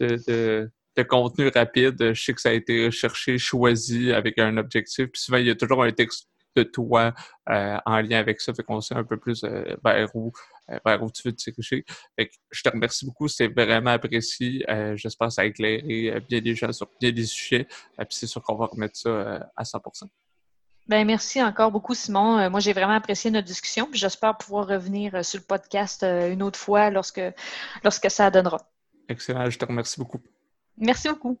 [0.00, 2.12] de, contenu rapide.
[2.14, 5.06] Je sais que ça a été recherché, choisi avec un objectif.
[5.06, 7.14] Puis souvent, il y a toujours un texte de toi
[7.48, 10.32] euh, en lien avec ça, fait qu'on sait un peu plus euh, vers, où,
[10.84, 11.84] vers où tu veux te diriger.
[12.18, 14.64] Je te remercie beaucoup, c'était vraiment apprécié.
[14.94, 17.66] J'espère que ça a éclairé bien des gens sur bien des sujets.
[17.98, 19.80] puis c'est sûr qu'on va remettre ça à 100
[20.88, 22.50] ben, merci encore beaucoup, Simon.
[22.50, 23.86] moi, j'ai vraiment apprécié notre discussion.
[23.86, 27.22] Puis j'espère pouvoir revenir sur le podcast une autre fois lorsque,
[27.84, 28.60] lorsque ça donnera.
[29.08, 29.48] Excellent.
[29.48, 30.20] Je te remercie beaucoup.
[30.76, 31.38] Merci beaucoup.